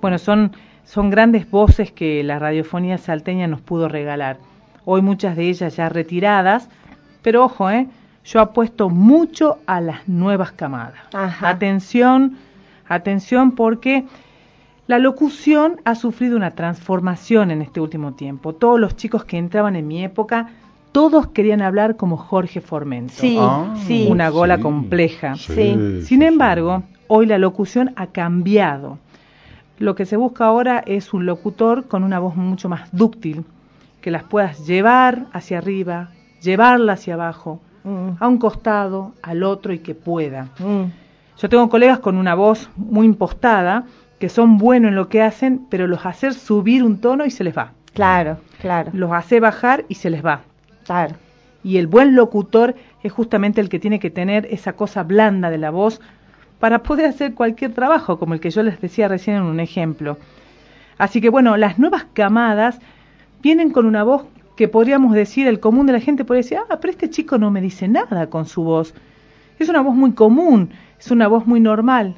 Bueno, 0.00 0.16
son, 0.16 0.52
son 0.85 1.11
grandes 1.11 1.50
voces 1.50 1.92
que 1.92 2.25
la 2.25 2.38
radiofonía 2.38 2.97
salteña 2.97 3.49
nos 3.49 3.61
pudo 3.61 3.87
regalar. 3.87 4.38
Hoy 4.87 5.02
muchas 5.02 5.37
de 5.37 5.50
ellas 5.50 5.76
ya 5.76 5.90
retiradas, 5.90 6.71
pero 7.21 7.45
ojo, 7.45 7.71
¿eh? 7.71 7.87
yo 8.25 8.40
apuesto 8.40 8.88
mucho 8.88 9.59
a 9.66 9.83
las 9.83 10.09
nuevas 10.09 10.52
camadas. 10.52 11.00
Atención, 11.42 12.38
atención 12.90 13.52
porque 13.52 14.04
la 14.87 14.99
locución 14.99 15.80
ha 15.85 15.94
sufrido 15.94 16.37
una 16.37 16.50
transformación 16.50 17.50
en 17.50 17.62
este 17.62 17.80
último 17.80 18.14
tiempo. 18.14 18.52
Todos 18.52 18.78
los 18.80 18.97
chicos 18.97 19.25
que 19.25 19.38
entraban 19.38 19.76
en 19.76 19.87
mi 19.87 20.02
época, 20.02 20.49
todos 20.90 21.28
querían 21.28 21.62
hablar 21.62 21.97
como 21.97 22.16
Jorge 22.16 22.61
Formento. 22.61 23.14
Sí, 23.16 23.37
ah, 23.38 23.73
sí. 23.87 24.09
Una 24.11 24.28
gola 24.30 24.59
compleja. 24.59 25.37
Sin 25.37 26.23
embargo, 26.23 26.82
hoy 27.06 27.26
la 27.26 27.38
locución 27.38 27.92
ha 27.94 28.09
cambiado. 28.09 28.99
Lo 29.78 29.94
que 29.94 30.06
se 30.06 30.16
busca 30.16 30.47
ahora 30.47 30.82
es 30.85 31.14
un 31.14 31.25
locutor 31.25 31.87
con 31.87 32.02
una 32.02 32.18
voz 32.18 32.35
mucho 32.37 32.68
más 32.68 32.88
dúctil, 32.90 33.44
que 34.00 34.11
las 34.11 34.25
puedas 34.25 34.66
llevar 34.66 35.26
hacia 35.32 35.59
arriba, 35.59 36.11
llevarla 36.42 36.94
hacia 36.94 37.14
abajo, 37.14 37.61
mm. 37.85 38.11
a 38.18 38.28
un 38.28 38.38
costado, 38.38 39.12
al 39.23 39.44
otro 39.44 39.73
y 39.73 39.78
que 39.78 39.94
pueda. 39.94 40.49
Mm. 40.59 41.00
Yo 41.40 41.49
tengo 41.49 41.70
colegas 41.70 42.00
con 42.00 42.18
una 42.18 42.35
voz 42.35 42.68
muy 42.76 43.06
impostada 43.06 43.87
que 44.18 44.28
son 44.28 44.59
buenos 44.59 44.90
en 44.90 44.94
lo 44.94 45.09
que 45.09 45.23
hacen, 45.23 45.66
pero 45.70 45.87
los 45.87 46.04
hace 46.04 46.32
subir 46.32 46.85
un 46.85 47.00
tono 47.00 47.25
y 47.25 47.30
se 47.30 47.44
les 47.44 47.56
va. 47.56 47.73
Claro, 47.94 48.37
claro. 48.61 48.90
Los 48.92 49.11
hace 49.12 49.40
bajar 49.40 49.87
y 49.88 49.94
se 49.94 50.11
les 50.11 50.23
va. 50.23 50.42
Claro. 50.85 51.14
Y 51.64 51.78
el 51.78 51.87
buen 51.87 52.14
locutor 52.14 52.75
es 53.02 53.11
justamente 53.11 53.62
el 53.62 53.70
que 53.70 53.78
tiene 53.78 53.99
que 53.99 54.11
tener 54.11 54.47
esa 54.50 54.75
cosa 54.75 55.02
blanda 55.02 55.49
de 55.49 55.56
la 55.56 55.70
voz 55.70 56.02
para 56.59 56.82
poder 56.82 57.06
hacer 57.06 57.32
cualquier 57.32 57.73
trabajo, 57.73 58.18
como 58.18 58.35
el 58.35 58.40
que 58.40 58.50
yo 58.50 58.62
les 58.62 58.78
decía 58.78 59.09
recién 59.09 59.37
en 59.37 59.44
un 59.44 59.61
ejemplo. 59.61 60.18
Así 60.99 61.23
que 61.23 61.30
bueno, 61.30 61.56
las 61.56 61.78
nuevas 61.78 62.04
camadas 62.12 62.80
vienen 63.40 63.70
con 63.70 63.87
una 63.87 64.02
voz 64.02 64.25
que 64.56 64.68
podríamos 64.68 65.14
decir, 65.14 65.47
el 65.47 65.59
común 65.59 65.87
de 65.87 65.94
la 65.94 66.00
gente 66.00 66.26
podría 66.26 66.42
decir, 66.42 66.59
ah, 66.59 66.78
pero 66.78 66.90
este 66.90 67.09
chico 67.09 67.38
no 67.38 67.50
me 67.50 67.62
dice 67.62 67.88
nada 67.88 68.28
con 68.28 68.44
su 68.44 68.62
voz. 68.62 68.92
Es 69.59 69.70
una 69.70 69.80
voz 69.80 69.94
muy 69.94 70.12
común, 70.12 70.70
es 71.00 71.11
una 71.11 71.28
voz 71.28 71.47
muy 71.47 71.61
normal. 71.61 72.14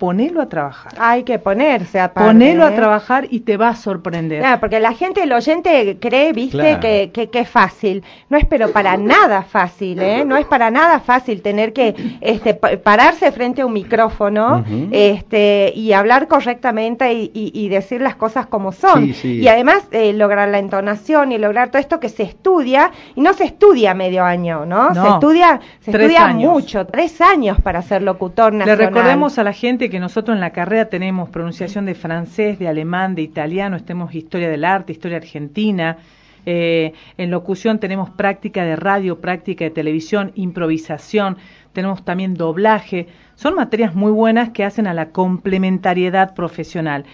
Ponelo 0.00 0.40
a 0.40 0.48
trabajar. 0.48 0.94
Hay 0.98 1.24
que 1.24 1.38
ponerse 1.38 2.00
a 2.00 2.14
Ponelo 2.14 2.64
a 2.64 2.74
trabajar 2.74 3.26
y 3.30 3.40
te 3.40 3.58
va 3.58 3.68
a 3.68 3.76
sorprender. 3.76 4.40
Claro, 4.40 4.58
porque 4.58 4.80
la 4.80 4.94
gente, 4.94 5.22
el 5.22 5.32
oyente 5.32 5.98
cree, 6.00 6.32
viste, 6.32 6.78
que, 6.80 7.28
que, 7.30 7.38
es 7.38 7.48
fácil. 7.48 8.02
No 8.30 8.38
es 8.38 8.46
pero 8.46 8.72
para 8.72 8.96
nada 8.96 9.42
fácil, 9.42 10.00
¿eh? 10.00 10.24
No 10.24 10.38
es 10.38 10.46
para 10.46 10.70
nada 10.70 11.00
fácil 11.00 11.42
tener 11.42 11.74
que 11.74 11.94
este, 12.22 12.54
pararse 12.54 13.30
frente 13.30 13.60
a 13.60 13.66
un 13.66 13.74
micrófono 13.74 14.64
este, 14.90 15.70
y 15.76 15.92
hablar 15.92 16.28
correctamente 16.28 17.12
y, 17.12 17.68
decir 17.68 18.00
las 18.00 18.16
cosas 18.16 18.46
como 18.46 18.72
son. 18.72 19.12
Y 19.22 19.46
además 19.48 19.86
eh, 19.92 20.14
lograr 20.14 20.48
la 20.48 20.58
entonación 20.58 21.30
y 21.30 21.38
lograr 21.38 21.68
todo 21.68 21.78
esto 21.78 22.00
que 22.00 22.08
se 22.08 22.22
estudia, 22.22 22.90
y 23.14 23.20
no 23.20 23.34
se 23.34 23.44
estudia 23.44 23.92
medio 23.92 24.24
año, 24.24 24.64
¿no? 24.64 24.94
se 24.94 25.08
estudia, 25.08 25.60
se 25.80 25.90
estudia 25.90 26.28
mucho, 26.28 26.86
tres 26.86 27.20
años 27.20 27.60
para 27.60 27.82
ser 27.82 28.00
locutor 28.00 28.54
nacional. 28.54 28.78
Le 28.78 28.86
recordemos 28.86 29.38
a 29.38 29.44
la 29.44 29.52
gente 29.52 29.89
que 29.90 30.00
nosotros 30.00 30.34
en 30.34 30.40
la 30.40 30.50
carrera 30.50 30.88
tenemos 30.88 31.28
pronunciación 31.28 31.84
de 31.86 31.94
francés, 31.94 32.58
de 32.58 32.68
alemán, 32.68 33.14
de 33.14 33.22
italiano, 33.22 33.82
tenemos 33.82 34.14
historia 34.14 34.48
del 34.48 34.64
arte, 34.64 34.92
historia 34.92 35.18
argentina. 35.18 35.98
Eh, 36.46 36.94
en 37.18 37.30
locución 37.30 37.78
tenemos 37.78 38.08
práctica 38.10 38.64
de 38.64 38.76
radio, 38.76 39.20
práctica 39.20 39.64
de 39.64 39.70
televisión, 39.70 40.32
improvisación, 40.34 41.36
tenemos 41.72 42.04
también 42.04 42.34
doblaje. 42.34 43.08
Son 43.34 43.54
materias 43.54 43.94
muy 43.94 44.10
buenas 44.10 44.50
que 44.50 44.64
hacen 44.64 44.86
a 44.86 44.94
la 44.94 45.10
complementariedad 45.10 46.34
profesional. 46.34 47.04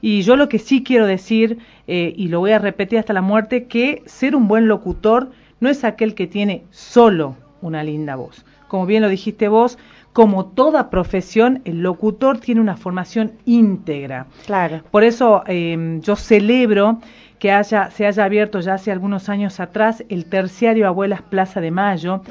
Y 0.00 0.22
yo 0.22 0.36
lo 0.36 0.48
que 0.48 0.60
sí 0.60 0.84
quiero 0.84 1.06
decir, 1.06 1.58
eh, 1.88 2.12
y 2.16 2.28
lo 2.28 2.38
voy 2.38 2.52
a 2.52 2.58
repetir 2.60 3.00
hasta 3.00 3.12
la 3.12 3.22
muerte, 3.22 3.66
que 3.66 4.02
ser 4.06 4.36
un 4.36 4.46
buen 4.46 4.68
locutor 4.68 5.30
no 5.60 5.68
es 5.68 5.82
aquel 5.82 6.14
que 6.14 6.28
tiene 6.28 6.62
solo 6.70 7.36
una 7.60 7.82
linda 7.82 8.14
voz. 8.14 8.44
Como 8.68 8.86
bien 8.86 9.02
lo 9.02 9.08
dijiste 9.08 9.48
vos, 9.48 9.78
como 10.18 10.46
toda 10.46 10.90
profesión, 10.90 11.62
el 11.64 11.80
locutor 11.80 12.38
tiene 12.38 12.60
una 12.60 12.76
formación 12.76 13.34
íntegra. 13.44 14.26
Claro. 14.46 14.80
Por 14.90 15.04
eso 15.04 15.44
em, 15.46 16.00
yo 16.00 16.16
celebro 16.16 16.98
que 17.38 17.52
haya, 17.52 17.92
se 17.92 18.04
haya 18.04 18.24
abierto 18.24 18.58
ya 18.58 18.74
hace 18.74 18.90
algunos 18.90 19.28
años 19.28 19.60
atrás 19.60 20.02
el 20.08 20.24
terciario 20.24 20.88
Abuelas 20.88 21.22
Plaza 21.22 21.60
de 21.60 21.70
Mayo, 21.70 22.22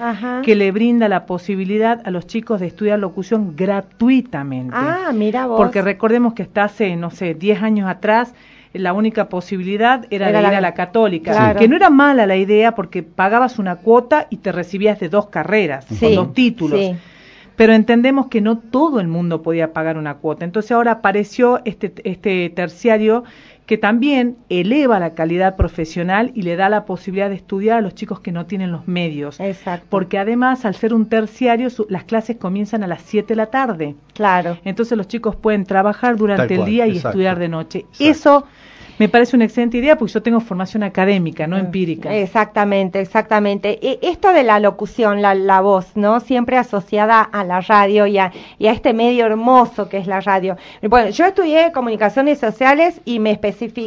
que 0.43 0.55
le 0.57 0.73
brinda 0.73 1.07
la 1.07 1.25
posibilidad 1.25 2.01
a 2.03 2.11
los 2.11 2.27
chicos 2.27 2.59
de 2.59 2.67
estudiar 2.67 2.99
locución 2.99 3.55
gratuitamente. 3.55 4.75
Ah, 4.77 5.13
mira 5.13 5.47
vos. 5.47 5.55
Porque 5.55 5.81
recordemos 5.81 6.33
que 6.33 6.43
hasta 6.43 6.65
hace, 6.65 6.93
no 6.97 7.09
sé, 7.09 7.35
10 7.35 7.63
años 7.63 7.89
atrás, 7.89 8.33
la 8.73 8.91
única 8.91 9.29
posibilidad 9.29 10.05
era, 10.09 10.29
ir 10.29 10.35
a 10.35 10.59
la 10.59 10.73
católica, 10.73 11.55
que 11.55 11.69
no 11.69 11.77
era 11.77 11.89
mala 11.89 12.25
la 12.25 12.35
idea 12.35 12.75
porque 12.75 13.01
pagabas 13.01 13.59
una 13.59 13.77
cuota 13.77 14.27
y 14.29 14.35
te 14.35 14.51
recibías 14.51 14.99
de 14.99 15.07
dos 15.07 15.27
carreras, 15.27 15.85
con 16.01 16.15
dos 16.15 16.33
títulos. 16.33 16.81
Sí 16.81 16.93
pero 17.57 17.73
entendemos 17.73 18.27
que 18.27 18.39
no 18.39 18.59
todo 18.59 19.01
el 19.01 19.07
mundo 19.07 19.41
podía 19.41 19.73
pagar 19.73 19.97
una 19.97 20.17
cuota. 20.17 20.45
Entonces 20.45 20.71
ahora 20.71 20.91
apareció 20.91 21.59
este, 21.65 21.91
este 22.05 22.49
terciario 22.51 23.25
que 23.65 23.77
también 23.77 24.37
eleva 24.47 24.97
la 24.97 25.13
calidad 25.13 25.57
profesional 25.57 26.31
y 26.33 26.43
le 26.43 26.55
da 26.55 26.69
la 26.69 26.85
posibilidad 26.85 27.29
de 27.29 27.35
estudiar 27.35 27.79
a 27.79 27.81
los 27.81 27.95
chicos 27.95 28.21
que 28.21 28.31
no 28.31 28.45
tienen 28.45 28.71
los 28.71 28.87
medios. 28.87 29.41
Exacto. 29.41 29.87
Porque 29.89 30.17
además, 30.17 30.63
al 30.63 30.75
ser 30.75 30.93
un 30.93 31.09
terciario, 31.09 31.67
las 31.89 32.05
clases 32.05 32.37
comienzan 32.37 32.83
a 32.83 32.87
las 32.87 33.01
7 33.01 33.27
de 33.27 33.35
la 33.35 33.47
tarde. 33.47 33.95
Claro. 34.13 34.57
Entonces 34.63 34.97
los 34.97 35.09
chicos 35.09 35.35
pueden 35.35 35.65
trabajar 35.65 36.15
durante 36.15 36.55
el 36.55 36.63
día 36.63 36.87
y 36.87 36.97
estudiar 36.97 37.39
de 37.39 37.49
noche. 37.49 37.85
Eso 37.99 38.45
me 38.99 39.09
parece 39.09 39.35
una 39.35 39.45
excelente 39.45 39.77
idea 39.77 39.97
porque 39.97 40.13
yo 40.13 40.21
tengo 40.21 40.39
formación 40.39 40.83
académica, 40.83 41.47
no 41.47 41.55
mm, 41.55 41.59
empírica. 41.59 42.13
Exactamente, 42.13 42.99
exactamente. 42.99 43.79
E, 43.81 43.99
esto 44.01 44.33
de 44.33 44.43
la 44.43 44.59
locución, 44.59 45.21
la, 45.21 45.35
la, 45.35 45.61
voz, 45.61 45.95
¿no? 45.95 46.19
Siempre 46.19 46.57
asociada 46.57 47.21
a 47.21 47.43
la 47.43 47.61
radio 47.61 48.07
y 48.07 48.17
a, 48.17 48.31
y 48.57 48.67
a, 48.67 48.71
este 48.71 48.93
medio 48.93 49.25
hermoso 49.25 49.89
que 49.89 49.97
es 49.97 50.07
la 50.07 50.21
radio. 50.21 50.57
Bueno, 50.81 51.09
yo 51.09 51.25
estudié 51.25 51.71
comunicaciones 51.71 52.39
sociales 52.39 52.99
y 53.05 53.19
me, 53.19 53.39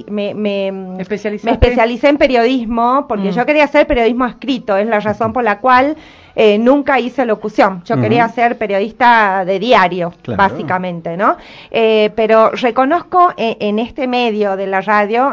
me, 0.08 0.34
me, 0.34 1.02
especialicé 1.02 2.08
en 2.08 2.16
periodismo 2.16 3.06
porque 3.08 3.30
mm. 3.30 3.32
yo 3.32 3.46
quería 3.46 3.64
hacer 3.64 3.86
periodismo 3.86 4.26
escrito, 4.26 4.76
es 4.76 4.86
la 4.86 5.00
razón 5.00 5.32
por 5.32 5.44
la 5.44 5.58
cual 5.58 5.96
eh, 6.34 6.58
nunca 6.58 6.98
hice 6.98 7.24
locución. 7.24 7.82
Yo 7.84 8.00
quería 8.00 8.28
ser 8.28 8.58
periodista 8.58 9.44
de 9.44 9.58
diario, 9.58 10.12
básicamente, 10.36 11.16
¿no? 11.16 11.36
Eh, 11.70 12.10
pero 12.14 12.50
reconozco 12.50 13.32
eh, 13.36 13.56
en 13.60 13.78
este 13.78 14.06
medio 14.06 14.56
de 14.56 14.66
la 14.66 14.80
radio 14.80 15.32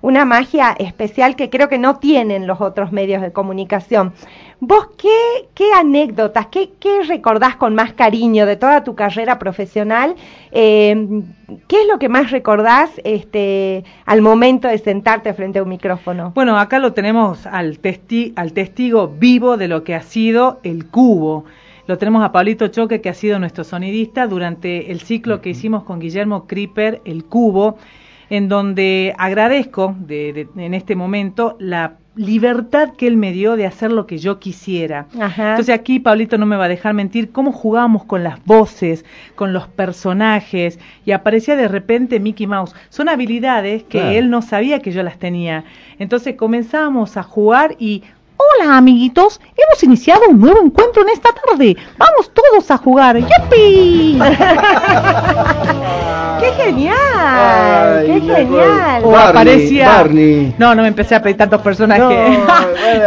una 0.00 0.24
magia 0.24 0.74
especial 0.78 1.36
que 1.36 1.50
creo 1.50 1.68
que 1.68 1.78
no 1.78 1.98
tienen 1.98 2.46
los 2.46 2.60
otros 2.60 2.92
medios 2.92 3.22
de 3.22 3.32
comunicación. 3.32 4.12
¿Vos 4.60 4.88
qué, 4.96 5.48
qué 5.54 5.72
anécdotas, 5.72 6.46
qué, 6.46 6.70
qué, 6.78 7.02
recordás 7.02 7.56
con 7.56 7.74
más 7.74 7.92
cariño 7.92 8.46
de 8.46 8.56
toda 8.56 8.84
tu 8.84 8.94
carrera 8.94 9.38
profesional? 9.38 10.14
Eh, 10.52 11.22
¿Qué 11.68 11.82
es 11.82 11.88
lo 11.88 11.98
que 11.98 12.08
más 12.08 12.30
recordás 12.30 12.90
este, 13.04 13.84
al 14.06 14.22
momento 14.22 14.68
de 14.68 14.78
sentarte 14.78 15.34
frente 15.34 15.58
a 15.58 15.62
un 15.62 15.68
micrófono? 15.68 16.32
Bueno, 16.34 16.58
acá 16.58 16.78
lo 16.78 16.92
tenemos 16.92 17.46
al, 17.46 17.78
testi 17.78 18.32
al 18.36 18.52
testigo 18.52 19.08
vivo 19.08 19.56
de 19.56 19.68
lo 19.68 19.84
que 19.84 19.94
ha 19.94 20.02
sido 20.02 20.60
el 20.62 20.86
cubo. 20.86 21.44
Lo 21.86 21.98
tenemos 21.98 22.24
a 22.24 22.32
Pablito 22.32 22.68
Choque, 22.68 23.02
que 23.02 23.10
ha 23.10 23.14
sido 23.14 23.38
nuestro 23.38 23.62
sonidista 23.62 24.26
durante 24.26 24.90
el 24.90 25.00
ciclo 25.00 25.42
que 25.42 25.50
hicimos 25.50 25.84
con 25.84 26.00
Guillermo 26.00 26.46
Creeper, 26.46 27.02
El 27.04 27.26
Cubo, 27.26 27.76
en 28.30 28.48
donde 28.48 29.14
agradezco 29.18 29.94
de, 29.98 30.48
en 30.56 30.72
este 30.72 30.96
momento 30.96 31.56
la 31.58 31.98
libertad 32.16 32.90
que 32.96 33.06
él 33.06 33.16
me 33.16 33.32
dio 33.32 33.56
de 33.56 33.66
hacer 33.66 33.90
lo 33.90 34.06
que 34.06 34.18
yo 34.18 34.38
quisiera. 34.38 35.06
Entonces 35.12 35.70
aquí 35.70 35.98
Pablito 35.98 36.38
no 36.38 36.46
me 36.46 36.56
va 36.56 36.66
a 36.66 36.68
dejar 36.68 36.94
mentir 36.94 37.32
cómo 37.32 37.52
jugábamos 37.52 38.04
con 38.04 38.22
las 38.22 38.44
voces, 38.44 39.04
con 39.34 39.52
los 39.52 39.66
personajes 39.68 40.78
y 41.04 41.12
aparecía 41.12 41.56
de 41.56 41.68
repente 41.68 42.20
Mickey 42.20 42.46
Mouse. 42.46 42.74
Son 42.88 43.08
habilidades 43.08 43.82
que 43.84 44.18
él 44.18 44.30
no 44.30 44.42
sabía 44.42 44.80
que 44.80 44.92
yo 44.92 45.02
las 45.02 45.18
tenía. 45.18 45.64
Entonces 45.98 46.36
comenzábamos 46.36 47.16
a 47.16 47.22
jugar 47.22 47.76
y 47.78 48.04
Hola 48.36 48.76
amiguitos, 48.76 49.40
hemos 49.56 49.82
iniciado 49.84 50.22
un 50.28 50.40
nuevo 50.40 50.60
encuentro 50.64 51.02
en 51.02 51.10
esta 51.10 51.30
tarde. 51.32 51.76
Vamos 51.96 52.32
todos 52.34 52.68
a 52.70 52.78
jugar. 52.78 53.16
¡Yupi! 53.16 54.18
¡Qué 56.40 56.52
genial! 56.62 58.04
¡Qué 58.06 58.20
genial! 58.20 59.02
O 59.04 59.16
aparecía... 59.16 60.04
No, 60.58 60.74
no 60.74 60.82
me 60.82 60.88
empecé 60.88 61.14
a 61.14 61.22
pedir 61.22 61.36
tantos 61.36 61.60
personajes. 61.62 62.38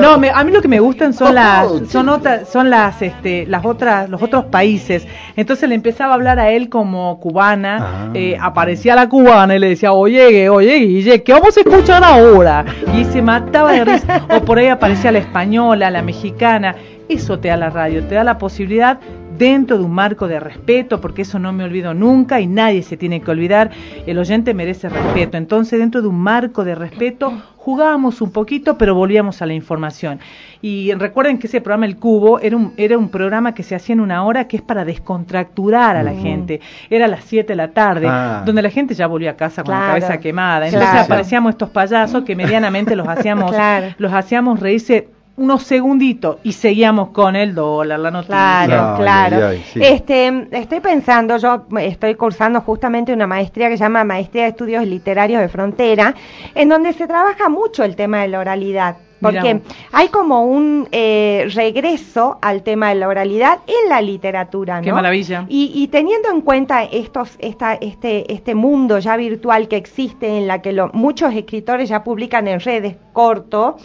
No, 0.02 0.12
a 0.34 0.44
mí 0.44 0.52
lo 0.52 0.62
que 0.62 0.68
me 0.70 0.80
gustan 0.80 1.14
son 1.14 1.36
las, 1.36 1.68
son 1.90 2.08
otras, 2.10 2.48
son 2.50 2.70
las, 2.70 3.02
este, 3.02 3.46
las 3.46 3.66
otras, 3.66 4.10
los 4.10 4.22
otros 4.24 4.46
países. 4.46 5.06
Entonces 5.36 5.68
le 5.68 5.76
empezaba 5.76 6.14
a 6.14 6.16
hablar 6.16 6.40
a 6.40 6.52
él 6.52 6.70
como 6.70 7.20
cubana. 7.20 7.78
Ah. 7.82 8.10
Eh, 8.14 8.38
aparecía 8.40 8.96
la 8.96 9.10
cubana 9.10 9.56
y 9.56 9.60
le 9.60 9.70
decía, 9.70 9.92
oye, 9.92 10.50
oye, 10.50 10.76
Guille, 10.80 11.22
¿qué 11.22 11.34
vamos 11.34 11.58
a 11.58 11.60
escuchar 11.60 12.04
ahora? 12.04 12.66
Y 12.96 13.04
se 13.06 13.22
mataba 13.22 13.74
de 13.74 13.84
risa. 13.84 14.26
O 14.30 14.42
por 14.42 14.58
ahí 14.58 14.68
aparecía 14.68 15.12
la 15.18 15.24
española, 15.24 15.90
la 15.90 16.02
mexicana. 16.02 16.76
Eso 17.10 17.40
te 17.40 17.48
da 17.48 17.58
la 17.58 17.70
radio, 17.70 18.04
te 18.04 18.16
da 18.16 18.24
la 18.24 18.38
posibilidad 18.38 19.00
dentro 19.38 19.78
de 19.78 19.84
un 19.84 19.94
marco 19.94 20.28
de 20.28 20.40
respeto, 20.40 21.02
porque 21.02 21.24
eso 21.24 21.40
no 21.40 21.54
me 21.54 21.64
olvido 21.64 21.94
nunca 21.94 22.40
y 22.40 22.48
nadie 22.48 22.84
se 22.84 22.98
tiene 22.98 23.22
que 23.22 23.32
olvidar, 23.32 23.72
el 24.06 24.18
oyente 24.18 24.54
merece 24.54 24.90
respeto. 24.90 25.38
Entonces, 25.38 25.80
dentro 25.80 26.02
de 26.02 26.08
un 26.08 26.20
marco 26.20 26.64
de 26.64 26.76
respeto, 26.76 27.34
jugábamos 27.68 28.22
un 28.22 28.32
poquito, 28.32 28.78
pero 28.78 28.96
volvíamos 28.96 29.42
a 29.42 29.46
la 29.46 29.54
información. 29.54 30.20
Y 30.62 30.94
recuerden 30.94 31.38
que 31.38 31.48
ese 31.48 31.60
programa 31.60 31.86
El 31.86 31.98
Cubo 31.98 32.40
era 32.40 32.56
un, 32.56 32.74
era 32.78 32.98
un 32.98 33.10
programa 33.10 33.54
que 33.54 33.62
se 33.62 33.76
hacía 33.76 33.92
en 33.92 34.00
una 34.00 34.24
hora 34.24 34.48
que 34.48 34.56
es 34.56 34.64
para 34.64 34.86
descontracturar 34.86 35.98
a 35.98 36.02
la 36.02 36.14
gente. 36.14 36.62
Era 36.90 37.06
a 37.06 37.08
las 37.10 37.26
7 37.26 37.46
de 37.52 37.56
la 37.58 37.72
tarde, 37.72 38.08
ah. 38.10 38.44
donde 38.46 38.62
la 38.62 38.70
gente 38.70 38.96
ya 38.96 39.08
volvía 39.08 39.32
a 39.32 39.36
casa 39.36 39.64
con 39.64 39.76
la 39.76 39.88
cabeza 39.88 40.18
quemada. 40.18 40.68
Entonces 40.68 40.96
aparecíamos 40.96 41.52
estos 41.52 41.70
payasos 41.70 42.24
que 42.24 42.38
medianamente 42.38 42.96
los 42.96 43.06
hacíamos, 43.06 43.54
los 43.98 44.14
hacíamos 44.14 44.62
reírse 44.62 45.10
unos 45.38 45.64
segunditos 45.64 46.38
y 46.44 46.52
seguíamos 46.52 47.10
con 47.10 47.36
el 47.36 47.54
dólar, 47.54 48.00
la 48.00 48.12
noticia. 48.12 48.64
Claro, 48.66 48.98
claro. 48.98 49.50
Este, 49.76 50.48
estoy 50.52 50.80
pensando, 50.80 51.38
yo 51.38 51.66
estoy 51.80 52.16
cursando 52.16 52.62
justamente 52.62 53.14
una 53.14 53.28
maestría 53.28 53.70
que 53.70 53.78
se 53.78 53.84
llama 53.84 54.04
Maestría 54.04 54.44
de 54.44 54.50
Estudios 54.50 54.86
Literarios 54.86 55.42
de 55.42 55.48
Frontera, 55.48 56.16
en 56.56 56.70
donde 56.70 56.92
se 56.94 57.06
trabaja 57.06 57.50
mucho 57.50 57.84
el 57.84 57.96
tema 57.96 58.22
de 58.22 58.30
la 58.30 58.40
oralidad. 58.40 58.98
Porque 59.20 59.62
hay 59.92 60.10
como 60.10 60.44
un 60.44 60.88
eh, 60.92 61.48
regreso 61.56 62.38
al 62.42 62.62
tema 62.62 62.90
de 62.90 62.96
la 62.96 63.08
oralidad 63.08 63.60
en 63.66 63.90
la 63.90 64.00
literatura, 64.00 64.78
¿no? 64.78 64.84
Qué 64.84 64.94
maravilla. 64.94 65.46
Y, 65.50 65.88
teniendo 65.88 66.30
en 66.30 66.42
cuenta 66.42 66.84
estos, 66.84 67.36
esta, 67.40 67.74
este, 67.74 68.32
este 68.32 68.54
mundo 68.54 69.00
ya 69.00 69.18
virtual 69.18 69.68
que 69.68 69.76
existe, 69.76 70.38
en 70.38 70.46
la 70.46 70.62
que 70.62 70.76
muchos 70.94 71.34
escritores 71.34 71.90
ya 71.90 72.04
publican 72.04 72.48
en 72.48 72.60
redes 72.60 72.96
corto, 73.12 73.78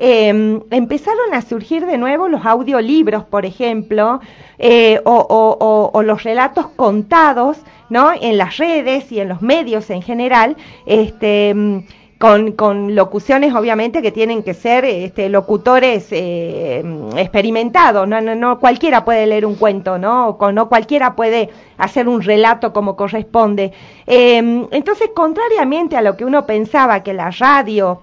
eh, 0.00 0.60
empezaron 0.70 1.34
a 1.34 1.42
surgir 1.42 1.84
de 1.84 1.98
nuevo 1.98 2.26
los 2.26 2.46
audiolibros, 2.46 3.24
por 3.24 3.44
ejemplo, 3.44 4.20
eh, 4.58 4.98
o, 5.04 6.02
los 6.02 6.22
relatos 6.22 6.68
contados, 6.74 7.58
¿no? 7.90 8.12
En 8.18 8.38
las 8.38 8.56
redes 8.56 9.12
y 9.12 9.20
en 9.20 9.28
los 9.28 9.42
medios 9.42 9.90
en 9.90 10.00
general, 10.00 10.56
este, 10.86 11.54
con, 12.18 12.52
con 12.52 12.94
locuciones 12.94 13.54
obviamente 13.54 14.00
que 14.00 14.10
tienen 14.10 14.42
que 14.42 14.54
ser 14.54 14.86
este, 14.86 15.28
locutores 15.28 16.08
eh, 16.12 16.82
experimentados, 17.16 18.08
no, 18.08 18.22
no, 18.22 18.34
no 18.34 18.58
cualquiera 18.58 19.04
puede 19.04 19.26
leer 19.26 19.44
un 19.44 19.56
cuento, 19.56 19.98
¿no? 19.98 20.38
no 20.52 20.68
cualquiera 20.70 21.14
puede 21.14 21.50
hacer 21.76 22.08
un 22.08 22.22
relato 22.22 22.72
como 22.72 22.96
corresponde. 22.96 23.72
Eh, 24.06 24.66
entonces, 24.70 25.10
contrariamente 25.14 25.98
a 25.98 26.00
lo 26.00 26.16
que 26.16 26.24
uno 26.24 26.46
pensaba 26.46 27.02
que 27.02 27.12
la 27.12 27.30
radio 27.30 28.00